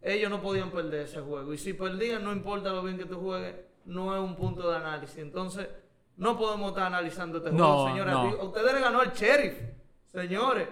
ellos 0.02 0.32
no 0.32 0.42
podían 0.42 0.72
perder 0.72 1.02
ese 1.06 1.22
juego. 1.22 1.54
Y 1.54 1.58
si 1.60 1.74
perdían, 1.74 2.24
no 2.24 2.32
importa 2.34 2.72
lo 2.72 2.82
bien 2.82 2.98
que 2.98 3.06
tú 3.06 3.20
juegues, 3.22 3.54
no 3.86 4.16
es 4.16 4.22
un 4.22 4.36
punto 4.36 4.70
de 4.72 4.76
análisis. 4.78 5.20
Entonces, 5.20 5.68
no 6.16 6.36
podemos 6.36 6.70
estar 6.70 6.88
analizando 6.88 7.38
este 7.38 7.52
No, 7.52 7.74
juego, 7.84 7.88
señores. 7.90 8.14
no. 8.16 8.20
A 8.42 8.44
ustedes 8.44 8.74
le 8.74 8.80
ganó 8.82 9.04
el 9.04 9.12
sheriff, 9.12 9.54
señores. 10.12 10.68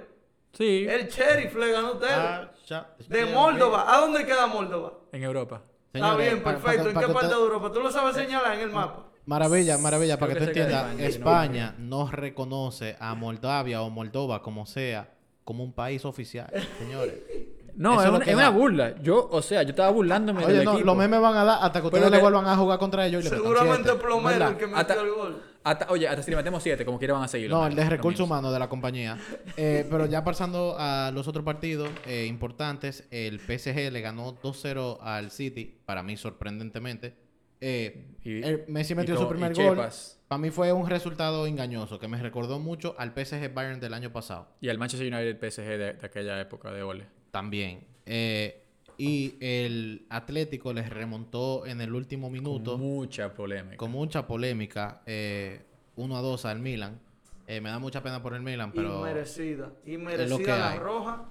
Sí. 0.58 0.86
El 0.90 1.08
sheriff 1.08 1.56
le 1.56 1.72
ganó 1.72 1.88
a 1.90 1.92
ustedes. 1.94 2.14
Ah, 2.16 2.52
ya. 2.66 2.88
de 3.08 3.26
Moldova. 3.26 3.94
¿A 3.94 4.00
dónde 4.02 4.26
queda 4.26 4.48
Moldova? 4.48 4.94
En 5.12 5.24
Europa. 5.24 5.62
Está 5.94 6.16
bien, 6.16 6.44
perfecto. 6.44 6.90
¿En 6.90 6.98
qué 7.00 7.08
parte 7.08 7.28
de 7.28 7.34
Europa? 7.34 7.72
¿Tú 7.72 7.80
lo 7.82 7.92
sabes 7.92 8.16
señalar 8.16 8.54
en 8.56 8.62
el 8.62 8.72
mapa? 8.72 9.04
Maravilla, 9.26 9.78
maravilla, 9.78 10.20
para 10.20 10.34
que 10.34 10.40
tú 10.40 10.46
que 10.46 10.54
de 10.54 10.62
entiendas, 10.62 11.00
España, 11.00 11.08
España 11.08 11.76
no 11.80 12.10
reconoce 12.12 12.96
a 13.00 13.16
Moldavia 13.16 13.82
o 13.82 13.90
Moldova, 13.90 14.42
como 14.42 14.66
sea, 14.68 15.10
como 15.44 15.64
un 15.64 15.74
país 15.74 16.06
oficial, 16.06 16.52
señores. 16.80 17.16
No, 17.78 18.00
Eso 18.02 18.16
es, 18.22 18.34
una, 18.34 18.48
es 18.48 18.54
burla. 18.54 18.96
Yo, 19.02 19.28
o 19.30 19.42
sea, 19.42 19.62
yo 19.64 19.72
estaba 19.72 19.90
burlándome 19.90 20.46
Oye, 20.46 20.54
del 20.54 20.64
no, 20.64 20.72
equipo. 20.76 20.86
los 20.86 20.96
memes 20.96 21.20
van 21.20 21.36
a 21.36 21.44
dar 21.44 21.58
hasta 21.62 21.82
que 21.82 21.88
ustedes 21.88 22.06
Pero 22.06 22.16
le 22.16 22.22
vuelvan 22.22 22.48
a 22.48 22.56
jugar 22.56 22.80
contra 22.80 23.06
ellos 23.06 23.20
y 23.26 23.30
le 23.30 23.36
Seguramente 23.36 23.94
Plomero 23.96 24.30
¿verdad? 24.30 24.50
el 24.52 24.56
que 24.58 24.66
metió 24.68 24.80
Hasta- 24.80 24.94
el 25.02 25.12
gol. 25.12 25.44
Hasta- 25.66 25.88
oye, 25.92 26.08
hasta 26.08 26.22
si 26.24 26.32
le 26.32 26.38
metemos 26.38 26.64
7, 26.64 26.86
como 26.86 26.98
quiera 27.00 27.16
van 27.16 27.24
a 27.24 27.28
seguir. 27.28 27.50
No, 27.50 27.66
el 27.68 27.76
de 27.76 27.90
recursos 27.90 28.22
humanos 28.26 28.54
de 28.54 28.60
la 28.60 28.70
compañía. 28.70 29.18
Eh, 29.58 29.86
pero 29.90 30.06
ya 30.06 30.24
pasando 30.24 30.76
a 30.80 31.12
los 31.14 31.28
otros 31.28 31.44
partidos 31.44 31.90
eh, 32.06 32.26
importantes, 32.28 33.08
el 33.12 33.40
PSG 33.40 33.92
le 33.92 34.00
ganó 34.02 34.40
2-0 34.42 35.00
al 35.02 35.32
City, 35.32 35.82
para 35.86 36.04
mí 36.04 36.16
sorprendentemente. 36.18 37.16
Eh, 37.62 38.16
Y- 38.24 38.44
el 38.44 38.66
Messi 38.68 38.94
metió 38.96 39.18
su 39.18 39.28
primer 39.28 39.54
gol. 39.54 39.76
Chepas. 39.76 40.20
Para 40.28 40.40
mí 40.40 40.50
fue 40.52 40.72
un 40.74 40.88
resultado 40.90 41.48
engañoso 41.48 42.00
que 42.00 42.08
me 42.08 42.22
recordó 42.22 42.60
mucho 42.60 42.96
al 43.00 43.14
PSG 43.14 43.54
Bayern 43.54 43.80
del 43.80 43.94
año 43.94 44.12
pasado. 44.12 44.48
Y 44.62 44.70
al 44.70 44.78
Manchester 44.78 45.12
United 45.12 45.38
PSG 45.52 45.64
de, 45.64 45.78
de 45.94 46.06
aquella 46.06 46.40
época 46.42 46.72
de 46.72 46.84
Ole. 46.84 47.08
También. 47.32 47.88
Eh, 48.06 48.65
y 48.98 49.36
el 49.40 50.06
Atlético 50.10 50.74
les 50.74 50.90
remontó 50.90 51.66
en 51.66 51.82
el 51.82 51.94
último 51.94 52.30
minuto. 52.30 52.74
Con 52.74 52.82
mucha 52.82 53.34
polémica. 53.34 53.78
con 53.78 53.92
mucha 53.92 54.28
polémica, 54.28 55.02
eh, 55.06 55.62
1 55.96 56.18
a 56.18 56.22
2 56.22 56.46
al 56.46 56.60
Milan. 56.60 57.00
Eh, 57.48 57.62
me 57.62 57.70
da 57.70 57.78
mucha 57.80 58.02
pena 58.02 58.22
por 58.24 58.34
el 58.34 58.42
Milan, 58.42 58.72
pero 58.74 59.00
Inmerecida. 59.00 59.72
que 59.84 59.94
Inmerecida 59.94 60.58
la 60.58 60.72
hay. 60.72 60.80
roja. 60.80 61.26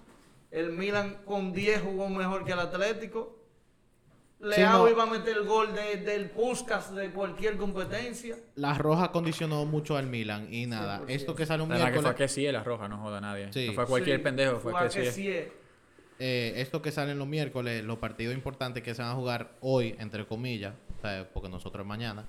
El 0.50 0.70
Milan 0.72 1.18
con 1.24 1.52
10 1.52 1.82
jugó 1.82 2.08
mejor 2.08 2.44
que 2.44 2.52
el 2.52 2.60
Atlético. 2.60 3.40
Sí, 4.40 4.48
Leao 4.60 4.84
no. 4.84 4.90
iba 4.90 5.04
a 5.04 5.06
meter 5.06 5.38
el 5.38 5.44
gol 5.44 5.74
de- 5.74 5.96
del 6.04 6.28
Puskas 6.30 6.94
de 6.94 7.10
cualquier 7.10 7.56
competencia. 7.56 8.36
la 8.56 8.74
roja 8.74 9.10
condicionó 9.10 9.64
mucho 9.64 9.96
al 9.96 10.06
Milan 10.06 10.52
y 10.52 10.66
nada. 10.66 10.98
100%. 10.98 11.08
Esto 11.08 11.34
que 11.34 11.46
sale 11.46 11.62
un 11.62 11.72
Además 11.72 11.88
que 11.88 11.92
fue 11.94 12.00
a 12.00 12.02
miércoles, 12.12 12.30
que 12.30 12.40
sí, 12.40 12.52
la 12.52 12.62
roja, 12.62 12.86
no 12.88 12.98
joda 12.98 13.18
a 13.18 13.20
nadie. 13.22 13.50
Sí. 13.52 13.68
No 13.68 13.72
fue 13.72 13.84
a 13.84 13.86
cualquier 13.86 14.18
Sí, 14.18 14.22
pendejo, 14.22 14.58
fue, 14.60 14.72
a 14.78 14.88
que 14.88 15.10
sí. 15.10 15.22
sí. 15.22 15.48
Eh, 16.18 16.54
esto 16.56 16.80
que 16.82 16.90
salen 16.92 17.18
los 17.18 17.26
miércoles, 17.28 17.84
los 17.84 17.98
partidos 17.98 18.34
importantes 18.34 18.82
que 18.82 18.94
se 18.94 19.02
van 19.02 19.10
a 19.12 19.14
jugar 19.14 19.56
hoy, 19.60 19.94
entre 19.98 20.26
comillas, 20.26 20.74
o 20.98 21.00
sea, 21.02 21.28
porque 21.32 21.48
nosotros 21.48 21.84
mañana. 21.86 22.24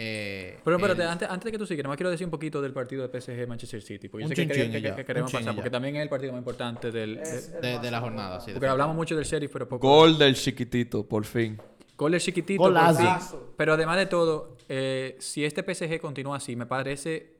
eh, 0.00 0.58
Pero 0.64 0.76
espérate, 0.76 1.02
el- 1.02 1.08
antes, 1.08 1.28
antes 1.28 1.44
de 1.46 1.52
que 1.52 1.58
tú 1.58 1.66
sigas, 1.66 1.84
más 1.86 1.96
quiero 1.96 2.10
decir 2.10 2.24
un 2.24 2.30
poquito 2.30 2.62
del 2.62 2.72
partido 2.72 3.02
de 3.06 3.08
PSG 3.20 3.46
Manchester 3.48 3.82
City. 3.82 4.08
Porque 4.08 4.22
yo 4.22 4.28
Un 4.28 4.36
sé 4.36 4.46
que, 4.46 4.54
chin-chin 4.54 4.70
que- 4.72 4.78
y 4.78 4.82
que- 4.82 4.88
ya, 4.88 4.94
que 4.94 5.00
un 5.02 5.06
queremos 5.06 5.32
pasar, 5.32 5.46
ya. 5.46 5.54
porque 5.56 5.70
también 5.70 5.96
es 5.96 6.02
el 6.02 6.08
partido 6.08 6.32
más 6.32 6.38
importante 6.38 6.90
del. 6.92 7.18
Es 7.18 7.50
de- 7.50 7.56
el 7.56 7.62
de, 7.62 7.72
más 7.74 7.82
de 7.82 7.90
la 7.90 8.00
jornada, 8.00 8.40
sí. 8.40 8.52
porque 8.52 8.66
hablamos 8.68 8.94
mucho 8.94 9.16
del 9.16 9.24
Sheriff, 9.24 9.50
pero 9.52 9.68
poco. 9.68 9.88
Gol 9.88 10.16
del 10.16 10.34
chiquitito, 10.36 11.04
por 11.06 11.24
fin. 11.24 11.58
Gol 11.96 12.12
del 12.12 12.20
chiquitito. 12.20 12.62
Golazo. 12.62 13.02
por 13.02 13.40
fin. 13.40 13.48
Pero 13.56 13.72
además 13.74 13.96
de 13.96 14.06
todo, 14.06 14.56
eh, 14.68 15.16
si 15.18 15.44
este 15.44 15.64
PSG 15.64 16.00
continúa 16.00 16.36
así, 16.36 16.54
me 16.54 16.66
parece. 16.66 17.34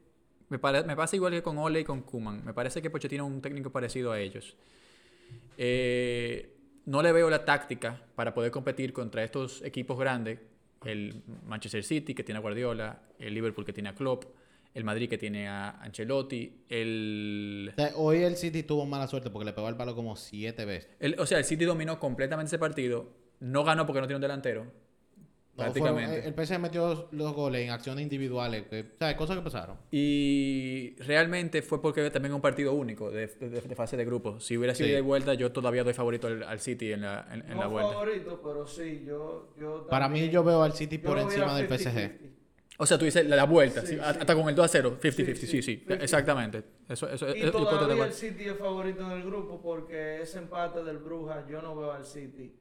Me, 0.48 0.58
pare- 0.58 0.82
me 0.82 0.96
pasa 0.96 1.14
igual 1.14 1.32
que 1.34 1.42
con 1.42 1.58
Ole 1.58 1.80
y 1.80 1.84
con 1.84 2.00
Kuman. 2.02 2.44
Me 2.44 2.52
parece 2.54 2.82
que 2.82 2.90
Pochettino 2.90 3.24
es 3.26 3.30
un 3.32 3.40
técnico 3.40 3.70
parecido 3.70 4.10
a 4.10 4.18
ellos. 4.18 4.56
Eh, 5.58 6.54
no 6.86 7.02
le 7.02 7.12
veo 7.12 7.28
la 7.28 7.44
táctica 7.44 8.00
para 8.14 8.32
poder 8.32 8.50
competir 8.50 8.92
contra 8.92 9.22
estos 9.24 9.60
equipos 9.62 9.98
grandes. 9.98 10.38
El 10.84 11.22
Manchester 11.44 11.82
City, 11.84 12.14
que 12.14 12.22
tiene 12.22 12.38
a 12.38 12.40
Guardiola. 12.40 13.02
El 13.18 13.34
Liverpool, 13.34 13.64
que 13.66 13.72
tiene 13.72 13.88
a 13.90 13.94
Klopp. 13.94 14.24
El 14.72 14.84
Madrid, 14.84 15.08
que 15.10 15.18
tiene 15.18 15.48
a 15.48 15.70
Ancelotti. 15.82 16.62
El, 16.68 17.72
O 17.76 17.80
sea, 17.80 17.92
hoy 17.96 18.18
el 18.22 18.36
City 18.36 18.62
tuvo 18.62 18.86
mala 18.86 19.08
suerte 19.08 19.28
porque 19.30 19.44
le 19.46 19.52
pegó 19.52 19.66
al 19.66 19.76
palo 19.76 19.94
como 19.96 20.14
siete 20.16 20.64
veces. 20.64 20.90
el- 21.00 21.18
o 21.18 21.26
sea, 21.26 21.38
el 21.38 21.44
City 21.44 21.64
dominó 21.64 21.98
completamente 21.98 22.46
ese 22.48 22.58
partido. 22.58 23.10
No 23.40 23.64
ganó 23.64 23.84
porque 23.86 24.00
no 24.00 24.06
tiene 24.06 24.16
un 24.16 24.22
delantero. 24.22 24.70
No, 25.58 25.64
prácticamente. 25.64 26.22
fueron- 26.22 26.26
el 26.28 26.34
PSG 26.46 26.58
metió 26.60 27.08
los 27.10 27.32
goles 27.34 27.62
en 27.62 27.70
acciones 27.70 28.02
individuales, 28.02 28.64
que, 28.70 28.80
o 28.80 28.98
sea, 28.98 29.16
cosas 29.16 29.36
que 29.38 29.42
pasaron. 29.42 29.76
Y 29.90 30.94
realmente 31.00 31.62
fue 31.62 31.82
porque 31.82 32.08
también 32.10 32.32
es 32.32 32.36
un 32.36 32.40
partido 32.40 32.72
único 32.72 33.10
de, 33.10 33.26
de- 33.26 33.60
de 33.60 33.74
fase 33.74 33.96
de 33.96 34.04
grupo. 34.04 34.38
Si 34.40 34.56
hubiera 34.56 34.74
sido 34.74 34.86
Sí. 34.88 34.94
de 34.94 35.00
vuelta, 35.00 35.34
yo 35.34 35.50
todavía 35.52 35.82
doy 35.84 35.94
favorito 35.94 36.28
al, 36.28 36.42
al 36.44 36.60
City 36.60 36.92
en 36.92 37.02
la, 37.02 37.26
en, 37.32 37.42
en 37.42 37.48
No 37.56 37.60
la 37.62 37.66
vuelta. 37.66 37.92
favorito, 37.92 38.40
pero 38.42 38.66
sí, 38.66 39.04
yo. 39.06 39.52
yo 39.58 39.86
Para 39.90 40.08
mí 40.08 40.28
yo 40.30 40.42
veo 40.44 40.62
al 40.62 40.72
City 40.72 40.98
por 40.98 41.18
encima 41.18 41.56
del 41.56 41.66
PSG. 41.68 41.92
50-50. 41.92 42.12
O 42.80 42.86
sea, 42.86 42.96
tú 42.96 43.04
dices 43.06 43.26
la, 43.26 43.34
la 43.34 43.44
vuelta, 43.44 43.80
Sí, 43.80 43.88
sí, 43.88 43.94
sí. 43.94 44.00
hasta 44.00 44.34
con 44.36 44.48
el 44.48 44.54
2 44.54 44.64
a 44.64 44.68
0, 44.68 44.98
50-50, 45.02 45.34
sí, 45.40 45.46
Sí, 45.46 45.46
sí, 45.48 45.62
sí, 45.62 45.84
50-50. 45.88 46.02
exactamente. 46.04 46.62
Eso, 46.88 47.08
eso, 47.10 47.26
Y 47.36 47.50
todavía 47.50 48.04
el. 48.06 48.12
City 48.12 48.44
es 48.44 48.56
favorito 48.56 49.02
en 49.04 49.10
el 49.18 49.24
grupo 49.24 49.60
porque 49.60 50.22
ese 50.22 50.38
empate 50.38 50.84
del 50.84 50.98
Brujas, 50.98 51.44
yo 51.48 51.60
no 51.60 51.74
veo 51.74 51.90
al 51.90 52.06
City. 52.06 52.54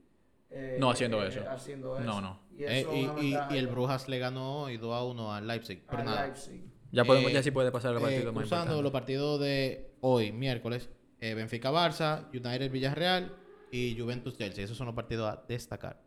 Eh, 0.49 0.77
No 0.79 0.89
haciendo 0.91 1.23
eh, 1.23 1.27
eso. 1.29 1.41
haciendo 1.49 1.99
No, 1.99 2.11
eso. 2.11 2.21
no. 2.21 2.39
Y, 2.57 2.63
Eh, 2.63 2.79
eso 2.81 2.91
es 2.91 3.23
y, 3.23 3.27
y- 3.35 3.37
y 3.51 3.57
el 3.57 3.67
Brujas 3.67 4.07
le 4.07 4.19
ganó 4.19 4.63
hoy 4.63 4.77
2 4.77 4.93
a 4.93 5.03
1 5.03 5.33
al 5.33 5.45
Leipzig. 5.47 5.83
Pero 5.87 5.99
al 5.99 6.05
nada. 6.05 6.23
Leipzig. 6.25 6.61
Ya, 6.91 7.03
podemos, 7.03 7.29
Eh, 7.31 7.33
ya 7.33 7.43
sí 7.43 7.51
puede 7.51 7.71
pasar 7.71 7.91
al 7.91 7.97
Eh, 7.97 8.01
partido 8.01 8.33
más 8.33 8.43
importante. 8.45 8.81
los 8.81 8.91
partidos 8.91 9.39
de 9.41 9.91
hoy, 10.01 10.31
miércoles, 10.31 10.89
eh, 11.19 11.33
Benfica-Barça, 11.33 12.27
United-Villarreal 12.31 13.35
y 13.71 13.99
Juventus-Chelsea. 13.99 14.63
Esos 14.63 14.77
son 14.77 14.85
los 14.87 14.95
partidos 14.95 15.29
a 15.29 15.43
destacar. 15.47 16.01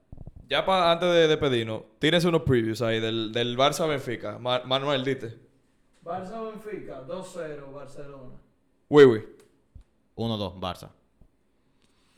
Ya 0.48 0.64
pa- 0.64 0.90
antes 0.90 1.08
de 1.12 1.28
despedirnos, 1.28 1.82
tienes 1.98 2.24
unos 2.24 2.42
previews 2.42 2.80
ahí 2.82 2.98
del, 2.98 3.30
del 3.32 3.56
Barça 3.56 3.86
Benfica. 3.86 4.38
Ma- 4.38 4.62
Manuel, 4.64 5.04
dite. 5.04 5.38
Barça 6.02 6.42
Benfica, 6.50 7.02
2-0 7.06 7.70
Barcelona. 7.72 8.34
Oui, 8.88 9.04
oui. 9.04 9.22
1-2, 10.16 10.58
Barça. 10.58 10.88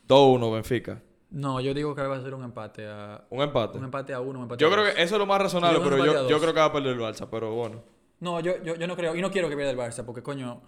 2-1 0.08 0.52
Benfica. 0.54 1.02
No, 1.32 1.60
yo 1.60 1.72
digo 1.74 1.94
que 1.94 2.02
va 2.02 2.16
a 2.16 2.20
ser 2.22 2.34
un 2.34 2.44
empate 2.44 2.86
a... 2.86 3.24
Un 3.30 3.42
empate. 3.42 3.78
Un 3.78 3.84
empate 3.84 4.12
a 4.12 4.20
uno, 4.20 4.38
un 4.40 4.42
empate 4.44 4.60
Yo 4.60 4.68
a 4.68 4.70
creo 4.72 4.84
dos. 4.84 4.94
que 4.94 5.02
eso 5.02 5.14
es 5.14 5.18
lo 5.18 5.26
más 5.26 5.40
razonable, 5.40 5.78
Sí, 5.78 5.84
pero 5.84 5.96
yo, 6.28 6.38
creo 6.40 6.52
que 6.52 6.60
va 6.60 6.66
a 6.66 6.72
perder 6.72 6.92
el 6.92 7.00
Barça, 7.00 7.26
pero 7.30 7.52
bueno. 7.54 7.82
No, 8.20 8.38
yo, 8.40 8.62
yo, 8.62 8.74
yo 8.76 8.86
no 8.86 8.94
creo, 8.96 9.16
y 9.16 9.20
no 9.22 9.30
quiero 9.30 9.48
que 9.48 9.56
pierda 9.56 9.70
el 9.72 9.78
Barça, 9.78 10.04
porque 10.04 10.22
coño, 10.22 10.60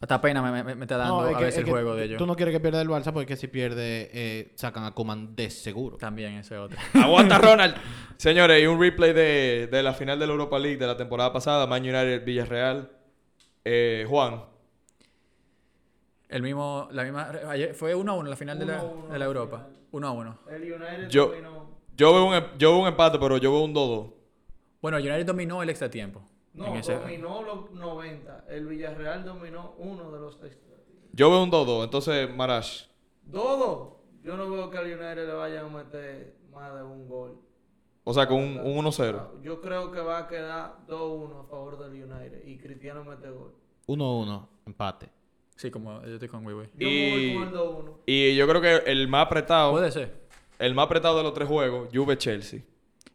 hasta 0.00 0.20
pena 0.20 0.42
me, 0.42 0.64
me- 0.64 0.74
me 0.74 0.84
está 0.84 0.96
dando 0.96 1.22
No, 1.22 1.28
es 1.28 1.34
a 1.36 1.38
que- 1.38 1.44
veces 1.44 1.54
es 1.54 1.58
el 1.60 1.64
que 1.66 1.70
juego 1.70 1.94
de 1.94 2.04
ellos. 2.06 2.18
Tú 2.18 2.26
no 2.26 2.34
quieres 2.34 2.52
que 2.52 2.58
pierda 2.60 2.82
el 2.82 2.88
Barça 2.88 3.12
porque 3.12 3.36
si 3.36 3.46
pierde, 3.46 4.10
eh, 4.12 4.52
sacan 4.56 4.82
a 4.84 4.92
Coman 4.92 5.36
de 5.36 5.48
seguro. 5.48 5.96
También 5.96 6.34
ese 6.34 6.58
otro. 6.58 6.76
¡Aguanta 6.94 7.38
Ronald! 7.38 7.76
Señores, 8.16 8.60
y 8.62 8.66
un 8.66 8.80
replay 8.80 9.12
de, 9.12 9.68
de 9.70 9.82
la 9.82 9.94
final 9.94 10.18
de 10.18 10.26
la 10.26 10.32
Europa 10.32 10.58
League 10.58 10.76
de 10.78 10.86
la 10.88 10.96
temporada 10.96 11.32
pasada, 11.32 11.66
Man 11.68 11.82
United 11.82 12.24
Villarreal. 12.24 12.90
Eh, 13.64 14.04
Juan, 14.08 14.42
El 16.28 16.42
mismo, 16.42 16.88
la 16.92 17.02
misma, 17.04 17.30
ayer 17.48 17.74
fue 17.74 17.94
1 17.94 18.10
a 18.10 18.14
1 18.16 18.28
la 18.30 18.36
final 18.36 18.58
de 18.58 18.66
la, 18.66 18.82
1-1 18.82 19.04
de 19.06 19.12
la 19.12 19.18
la 19.18 19.24
Europa. 19.24 19.56
final. 19.58 19.79
1 19.92 20.06
a 20.06 20.10
1. 20.12 20.38
El 20.50 20.62
United 20.72 21.08
Yo- 21.08 21.26
dominó. 21.28 21.70
yo 21.96 22.12
veo, 22.12 22.24
un, 22.26 22.58
yo 22.58 22.70
veo 22.72 22.78
un 22.82 22.88
empate, 22.88 23.18
pero 23.18 23.36
yo 23.38 23.52
veo 23.52 23.62
un 23.62 23.74
2-2. 23.74 24.12
Bueno, 24.82 24.96
el 24.98 25.04
United 25.06 25.26
dominó 25.26 25.62
el 25.62 25.70
extra 25.70 25.90
tiempo. 25.90 26.22
No, 26.54 26.74
ese- 26.76 26.94
dominó 26.98 27.42
los 27.42 27.70
90. 27.72 28.44
El 28.48 28.66
Villarreal 28.66 29.24
dominó 29.24 29.74
uno 29.78 30.10
de 30.10 30.20
los 30.20 30.34
extra. 30.42 30.76
Yo 31.12 31.30
veo 31.30 31.42
un 31.42 31.50
2-2. 31.50 31.84
Entonces, 31.84 32.34
Marash. 32.34 32.84
Todo. 33.30 34.00
Yo 34.22 34.36
no 34.36 34.50
veo 34.50 34.68
que 34.70 34.78
al 34.78 34.84
United 34.86 35.26
le 35.26 35.32
vayan 35.34 35.66
a 35.66 35.68
meter 35.68 36.36
más 36.52 36.74
de 36.74 36.82
un 36.82 37.08
gol. 37.08 37.38
O 38.04 38.12
sea, 38.14 38.26
con 38.26 38.38
un, 38.38 38.58
un 38.58 38.76
1-0. 38.84 39.40
Yo 39.42 39.60
creo 39.60 39.90
que 39.92 40.00
va 40.00 40.18
a 40.18 40.28
quedar 40.28 40.78
2-1 40.88 41.40
a 41.40 41.44
favor 41.44 41.78
del 41.78 42.02
United 42.04 42.44
y 42.46 42.58
Cristiano 42.58 43.04
mete 43.04 43.30
gol. 43.30 43.54
1-1, 43.86 44.48
empate. 44.66 45.10
Sí, 45.60 45.70
como 45.70 46.00
yo 46.06 46.14
estoy 46.14 46.28
con 46.28 46.42
voy 46.42 46.66
Y- 46.78 47.34
con 47.34 47.48
el 47.48 47.52
2-1. 47.52 47.98
Y 48.06 48.34
yo 48.34 48.48
creo 48.48 48.62
que 48.62 48.90
el 48.90 49.08
más 49.08 49.26
apretado, 49.26 49.72
Puede 49.72 49.92
ser. 49.92 50.10
el 50.58 50.74
más 50.74 50.86
apretado 50.86 51.18
de 51.18 51.22
los 51.22 51.34
tres 51.34 51.46
juegos, 51.48 51.90
Juve-Chelsea. 51.92 52.60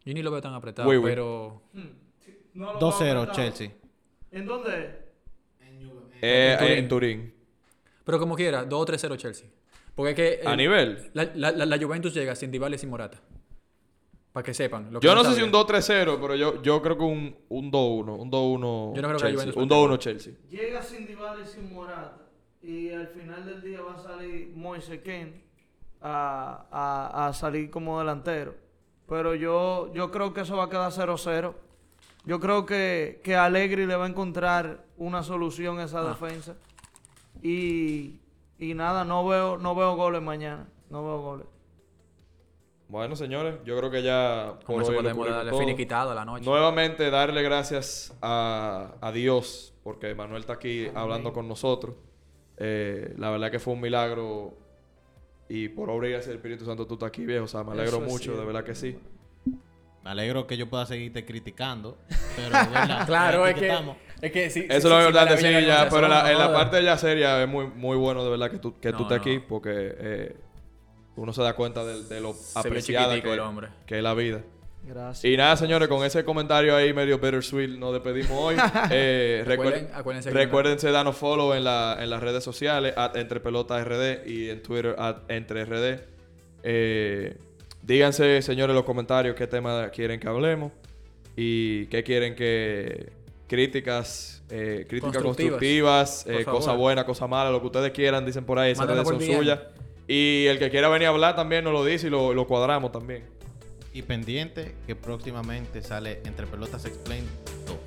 Yo 0.06 0.14
ni 0.14 0.22
lo 0.22 0.30
veo 0.30 0.42
tan 0.42 0.54
apretado, 0.54 0.88
Oui, 0.88 0.98
oui. 0.98 1.10
pero... 1.10 1.64
Hmm. 1.74 1.88
No 2.54 2.74
lo 2.74 2.80
2-0, 2.80 3.00
veo 3.00 3.22
apretado. 3.24 3.34
Chelsea. 3.34 3.72
¿En 4.32 4.46
dónde 4.46 4.70
es? 4.80 4.86
Eh, 6.22 6.52
En 6.52 6.58
Turín. 6.60 6.78
en 6.78 6.88
Turín. 6.88 7.34
Pero 8.04 8.20
como 8.20 8.36
quiera, 8.36 8.64
2 8.64 8.80
o 8.80 8.86
3-0 8.86 9.18
Chelsea. 9.18 9.48
Porque 9.96 10.12
es 10.12 10.16
que... 10.16 10.48
A 10.48 10.52
el- 10.52 10.58
nivel. 10.58 11.10
La, 11.14 11.32
la, 11.34 11.52
la, 11.52 11.66
la 11.66 11.78
Juventus 11.80 12.14
llega 12.14 12.36
sin 12.36 12.52
Dybala 12.52 12.76
y 12.76 12.80
sin 12.80 12.92
Morata. 12.92 13.20
Para 14.34 14.44
que 14.44 14.54
sepan. 14.54 14.94
lo 14.94 15.00
que 15.00 15.08
Yo 15.08 15.16
no 15.16 15.24
sé 15.24 15.34
si 15.34 15.42
un 15.42 15.52
2-3-0, 15.52 16.20
pero 16.22 16.36
yo, 16.36 16.62
yo 16.62 16.80
creo 16.84 16.96
que 16.96 17.04
un, 17.06 17.36
un 17.50 17.72
2-1. 17.72 18.20
Un 18.20 18.30
2-1 18.32 18.96
Yo 18.96 19.02
no 19.02 19.08
creo 19.08 19.08
que 19.08 19.12
la 19.14 19.18
Chelsea. 19.18 19.34
Juventus 19.34 19.56
Un 19.56 19.64
meta 19.64 19.76
2-1 19.76 19.98
Chelsea. 19.98 20.34
Llega 20.52 20.84
sin 20.84 21.08
Dybala 21.08 21.42
y 21.44 21.48
sin 21.48 21.74
Morata. 21.74 22.22
Y 22.68 22.92
al 22.92 23.08
final 23.10 23.46
del 23.46 23.62
día 23.62 23.80
va 23.82 23.94
a 23.96 24.00
salir 24.00 24.52
Moise 24.56 25.02
Ken 25.04 25.44
a, 26.02 26.66
a, 26.72 27.28
a 27.28 27.34
salir 27.34 27.70
como 27.70 28.00
delantero. 28.00 28.56
Pero 29.08 29.36
yo, 29.36 29.92
yo 29.94 30.10
creo 30.12 30.34
que 30.34 30.42
eso 30.42 30.58
va 30.58 30.64
a 30.66 30.70
quedar 30.70 30.92
0-0. 30.92 31.54
Yo 32.26 32.40
creo 32.40 32.66
que, 32.66 33.22
que 33.24 33.36
Allegri 33.36 33.86
le 33.86 33.96
va 33.96 34.06
a 34.06 34.10
encontrar 34.10 34.84
una 34.98 35.22
solución 35.22 35.78
a 35.80 35.84
esa 35.84 36.00
Ah. 36.00 36.08
defensa. 36.10 36.56
Y, 37.44 38.20
y 38.58 38.74
nada, 38.74 39.06
no 39.06 39.28
veo, 39.28 39.58
no 39.58 39.76
veo 39.76 39.96
goles 39.96 40.22
mañana. 40.24 40.68
No 40.90 41.04
veo 41.04 41.22
goles. 41.22 41.46
Bueno, 42.88 43.16
señores, 43.16 43.56
yo 43.66 43.78
creo 43.78 43.92
que 43.92 44.02
ya 44.04 44.58
por 44.66 44.82
hoy 44.84 44.96
podemos 44.96 45.28
darle 45.28 45.50
todo. 45.52 45.60
finiquitado 45.60 46.12
a 46.12 46.16
la 46.16 46.26
noche. 46.26 46.46
Nuevamente 46.46 47.10
darle 47.12 47.42
gracias 47.44 48.16
a, 48.22 48.94
a 49.02 49.12
Dios, 49.12 49.74
porque 49.84 50.14
Manuel 50.16 50.42
está 50.42 50.54
aquí 50.54 50.88
hablando 50.96 51.34
con 51.34 51.48
nosotros. 51.48 51.96
Eh, 52.58 53.14
la 53.18 53.30
verdad 53.30 53.52
que 53.52 53.60
fue 53.60 53.74
un 53.74 53.82
milagro 53.82 54.58
y 55.50 55.70
por 55.70 55.90
obra 55.90 56.08
y 56.08 56.12
gracia 56.12 56.30
del 56.30 56.38
Espíritu 56.38 56.66
Santo 56.66 56.88
tú 56.88 56.96
estás 56.96 57.08
aquí, 57.10 57.26
viejo. 57.26 57.46
O 57.46 57.48
sea, 57.48 57.64
me 57.64 57.72
alegro 57.74 57.98
Eso 57.98 58.02
mucho, 58.02 58.38
de 58.38 58.46
verdad 58.46 58.64
que 58.64 58.76
sí. 58.76 58.98
Me 60.04 60.12
alegro 60.12 60.46
que 60.46 60.56
yo 60.56 60.70
pueda 60.70 60.86
seguirte 60.86 61.26
criticando. 61.26 61.98
Pero, 62.36 62.50
¿verdad? 62.72 63.06
Claro, 63.08 63.48
es 63.48 63.56
que, 63.56 63.68
estamos. 63.68 63.98
es 64.22 64.32
que 64.32 64.50
sí. 64.50 64.62
Eso 64.70 64.76
es 64.78 64.84
lo 64.86 65.00
importante, 65.00 65.38
sí, 65.38 65.66
ya. 65.66 65.88
Pero 65.90 66.04
en 66.06 66.10
la, 66.12 66.32
en 66.32 66.38
la 66.38 66.54
parte 66.54 66.84
ya 66.84 66.98
seria 66.98 67.42
es 67.42 67.48
muy, 67.50 67.68
muy 67.68 67.98
bueno, 67.98 68.24
de 68.24 68.30
verdad, 68.30 68.52
que 68.52 68.60
tú, 68.60 68.80
que 68.80 68.92
tú 68.92 69.00
No, 69.00 69.04
estés 69.04 69.18
no. 69.18 69.22
aquí 69.24 69.40
porque 69.40 69.72
eh, 69.98 70.36
uno 71.16 71.34
se 71.34 71.42
da 71.42 71.56
cuenta 71.56 71.84
de, 71.84 72.04
de 72.04 72.22
lo 72.22 72.34
Se 72.34 72.60
apreciada 72.60 73.20
que, 73.22 73.34
el 73.34 73.40
hombre. 73.40 73.70
que 73.88 73.98
es 73.98 74.04
la 74.04 74.14
vida. 74.14 74.44
Gracias. 74.88 75.26
Y 75.26 75.36
nada, 75.36 75.58
señores, 75.58 75.88
con 75.88 76.06
ese 76.06 76.24
comentario 76.24 76.76
ahí 76.76 76.94
medio 76.94 77.18
bittersweet 77.18 77.78
nos 77.78 77.94
despedimos 77.94 78.32
hoy. 78.32 78.56
Eh, 78.92 79.44
recuerden, 79.46 79.74
Recuerden, 79.74 80.00
acuérdense 80.00 80.30
que 80.30 80.36
recuérdense 80.36 80.92
darnos 80.92 81.16
follow 81.18 81.54
en, 81.54 81.64
la, 81.64 81.98
en 82.00 82.10
las 82.10 82.22
redes 82.22 82.44
sociales, 82.44 82.94
at 82.96 83.16
entre 83.16 83.40
pelotas 83.40 83.84
RD 83.86 84.28
y 84.28 84.50
en 84.50 84.62
Twitter, 84.62 84.96
at 84.98 85.18
entre 85.28 85.66
RD. 85.66 86.00
Eh, 86.64 87.38
díganse, 87.82 88.42
señores, 88.42 88.72
en 88.72 88.76
los 88.76 88.86
comentarios 88.86 89.36
qué 89.36 89.48
tema 89.48 89.90
quieren 89.90 90.20
que 90.20 90.28
hablemos 90.28 90.72
y 91.36 91.88
qué 91.88 92.04
quieren 92.04 92.36
que 92.36 93.12
críticas, 93.48 94.44
eh, 94.50 94.86
críticas 94.88 95.22
constructivas, 95.22 96.24
Constructivas, 96.24 96.26
eh, 96.28 96.46
cosas 96.46 96.78
buenas, 96.78 97.06
cosas 97.06 97.30
malas, 97.30 97.52
lo 97.52 97.60
que 97.60 97.68
ustedes 97.68 97.92
quieran, 97.92 98.26
dicen 98.26 98.46
por 98.46 98.60
ahí, 98.60 98.72
esas 98.72 98.88
redes 98.88 99.08
son 99.08 99.22
suyas. 99.22 99.60
Y 100.08 100.46
el 100.48 100.60
que 100.60 100.70
quiera 100.70 100.88
venir 100.90 101.08
a 101.08 101.12
hablar 101.12 101.36
también 101.36 101.64
nos 101.64 101.74
lo 101.74 101.84
dice 101.84 102.08
y 102.08 102.10
lo, 102.10 102.34
lo 102.34 102.48
cuadramos 102.48 102.92
también. 102.92 103.24
Y 103.96 104.02
pendiente 104.02 104.76
que 104.86 104.94
próximamente 104.94 105.82
sale 105.82 106.20
Entre 106.26 106.46
Pelotas 106.46 106.84
Explain 106.84 107.24
2. 107.66 107.78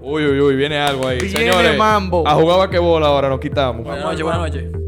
Uy, 0.00 0.26
uy, 0.26 0.40
uy, 0.40 0.56
viene 0.56 0.78
algo 0.78 1.06
ahí. 1.06 1.20
Viene 1.20 1.38
Señores, 1.38 1.78
mambo. 1.78 2.26
a 2.26 2.34
jugar 2.34 2.58
basquetbol 2.58 3.04
ahora 3.04 3.28
nos 3.28 3.38
quitamos. 3.38 3.84
Buenas 3.84 4.04
noches, 4.04 4.22
buenas 4.24 4.40
noches. 4.40 4.83